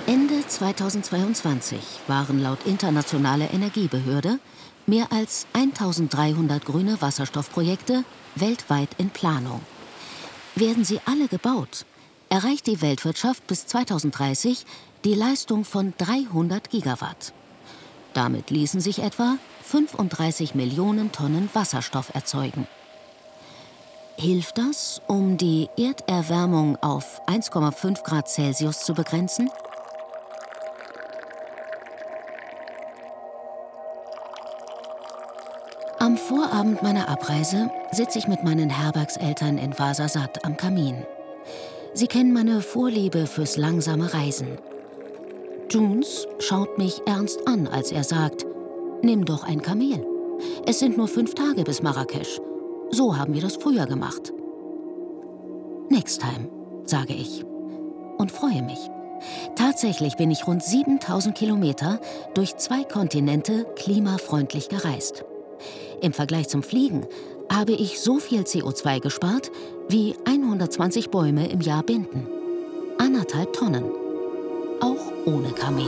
Ende 0.09 0.45
2022 0.45 1.79
waren 2.09 2.43
laut 2.43 2.67
internationaler 2.67 3.53
Energiebehörde 3.55 4.41
mehr 4.87 5.07
als 5.13 5.47
1300 5.53 6.65
grüne 6.65 7.01
Wasserstoffprojekte 7.01 8.05
weltweit 8.37 8.91
in 8.99 9.11
Planung. 9.11 9.61
Werden 10.55 10.85
sie 10.85 11.01
alle 11.05 11.29
gebaut, 11.29 11.85
erreicht 12.29 12.67
die 12.67 12.81
Weltwirtschaft 12.81 13.47
bis 13.47 13.67
2030 13.67 14.65
die 15.05 15.15
Leistung 15.15 15.65
von 15.65 15.95
300 15.99 16.71
Gigawatt. 16.71 17.33
Damit 18.15 18.51
ließen 18.51 18.81
sich 18.81 19.01
etwa 19.01 19.37
35 19.65 20.55
Millionen 20.55 21.13
Tonnen 21.13 21.51
Wasserstoff 21.53 22.15
erzeugen. 22.15 22.67
Hilft 24.17 24.57
das, 24.57 25.03
um 25.07 25.37
die 25.37 25.69
Erderwärmung 25.77 26.77
auf 26.83 27.21
1,5 27.27 28.03
Grad 28.03 28.31
Celsius 28.31 28.85
zu 28.85 28.95
begrenzen? 28.95 29.51
Am 36.07 36.17
Vorabend 36.17 36.85
meiner 36.85 37.09
Abreise 37.09 37.69
sitze 37.91 38.21
ich 38.21 38.29
mit 38.29 38.45
meinen 38.45 38.71
Herbergseltern 38.71 39.59
in 39.59 39.77
Vasasat 39.77 40.45
am 40.45 40.57
Kamin. 40.57 41.05
Sie 41.95 42.07
kennen 42.07 42.33
meine 42.33 42.61
Vorliebe 42.61 43.27
fürs 43.27 43.57
langsame 43.57 44.15
Reisen. 44.15 44.57
Junes 45.69 46.29
schaut 46.39 46.79
mich 46.79 47.03
ernst 47.07 47.49
an, 47.49 47.67
als 47.67 47.91
er 47.91 48.05
sagt, 48.05 48.47
nimm 49.03 49.25
doch 49.25 49.43
ein 49.43 49.63
Kamel. 49.63 50.07
Es 50.65 50.79
sind 50.79 50.97
nur 50.97 51.09
fünf 51.09 51.35
Tage 51.35 51.65
bis 51.65 51.83
Marrakesch. 51.83 52.39
So 52.93 53.17
haben 53.19 53.35
wir 53.35 53.43
das 53.43 53.57
früher 53.57 53.87
gemacht. 53.87 54.33
Next 55.91 56.21
time, 56.21 56.49
sage 56.85 57.15
ich 57.15 57.45
und 58.19 58.31
freue 58.31 58.63
mich. 58.63 58.79
Tatsächlich 59.57 60.15
bin 60.15 60.31
ich 60.31 60.47
rund 60.47 60.63
7000 60.63 61.35
Kilometer 61.35 61.99
durch 62.35 62.57
zwei 62.59 62.85
Kontinente 62.85 63.65
klimafreundlich 63.75 64.69
gereist. 64.69 65.25
Im 66.01 66.13
Vergleich 66.13 66.49
zum 66.49 66.63
Fliegen 66.63 67.07
habe 67.51 67.73
ich 67.73 68.01
so 68.01 68.19
viel 68.19 68.43
CO2 68.43 69.01
gespart, 69.01 69.51
wie 69.89 70.15
120 70.27 71.11
Bäume 71.11 71.49
im 71.49 71.61
Jahr 71.61 71.83
binden. 71.83 72.27
Anderthalb 72.99 73.53
Tonnen. 73.53 73.85
Auch 74.81 75.13
ohne 75.25 75.53
Kamel. 75.53 75.87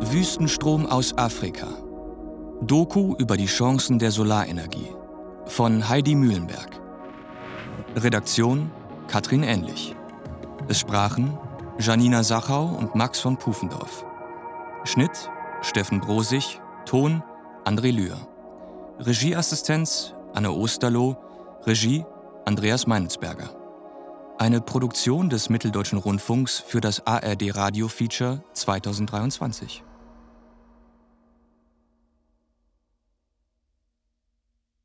Wüstenstrom 0.00 0.86
aus 0.86 1.16
Afrika. 1.16 1.68
Doku 2.62 3.14
über 3.18 3.36
die 3.36 3.46
Chancen 3.46 3.98
der 3.98 4.10
Solarenergie. 4.10 4.88
Von 5.46 5.88
Heidi 5.88 6.14
Mühlenberg. 6.14 6.80
Redaktion 7.94 8.70
Katrin 9.06 9.42
Ähnlich. 9.42 9.94
Es 10.66 10.80
sprachen 10.80 11.38
Janina 11.78 12.24
Sachau 12.24 12.64
und 12.78 12.94
Max 12.94 13.20
von 13.20 13.36
Pufendorf. 13.36 14.04
Schnitt 14.88 15.30
Steffen 15.60 16.00
Brosig, 16.00 16.62
Ton 16.86 17.22
André 17.66 17.90
Lühr. 17.92 18.16
Regieassistenz 18.98 20.14
Anne 20.32 20.50
Osterloh, 20.50 21.14
Regie 21.66 22.06
Andreas 22.46 22.86
Meinelsberger. 22.86 23.50
Eine 24.38 24.62
Produktion 24.62 25.28
des 25.28 25.50
Mitteldeutschen 25.50 25.98
Rundfunks 25.98 26.58
für 26.58 26.80
das 26.80 27.06
ARD 27.06 27.54
Radio 27.54 27.88
Feature 27.88 28.42
2023. 28.54 29.84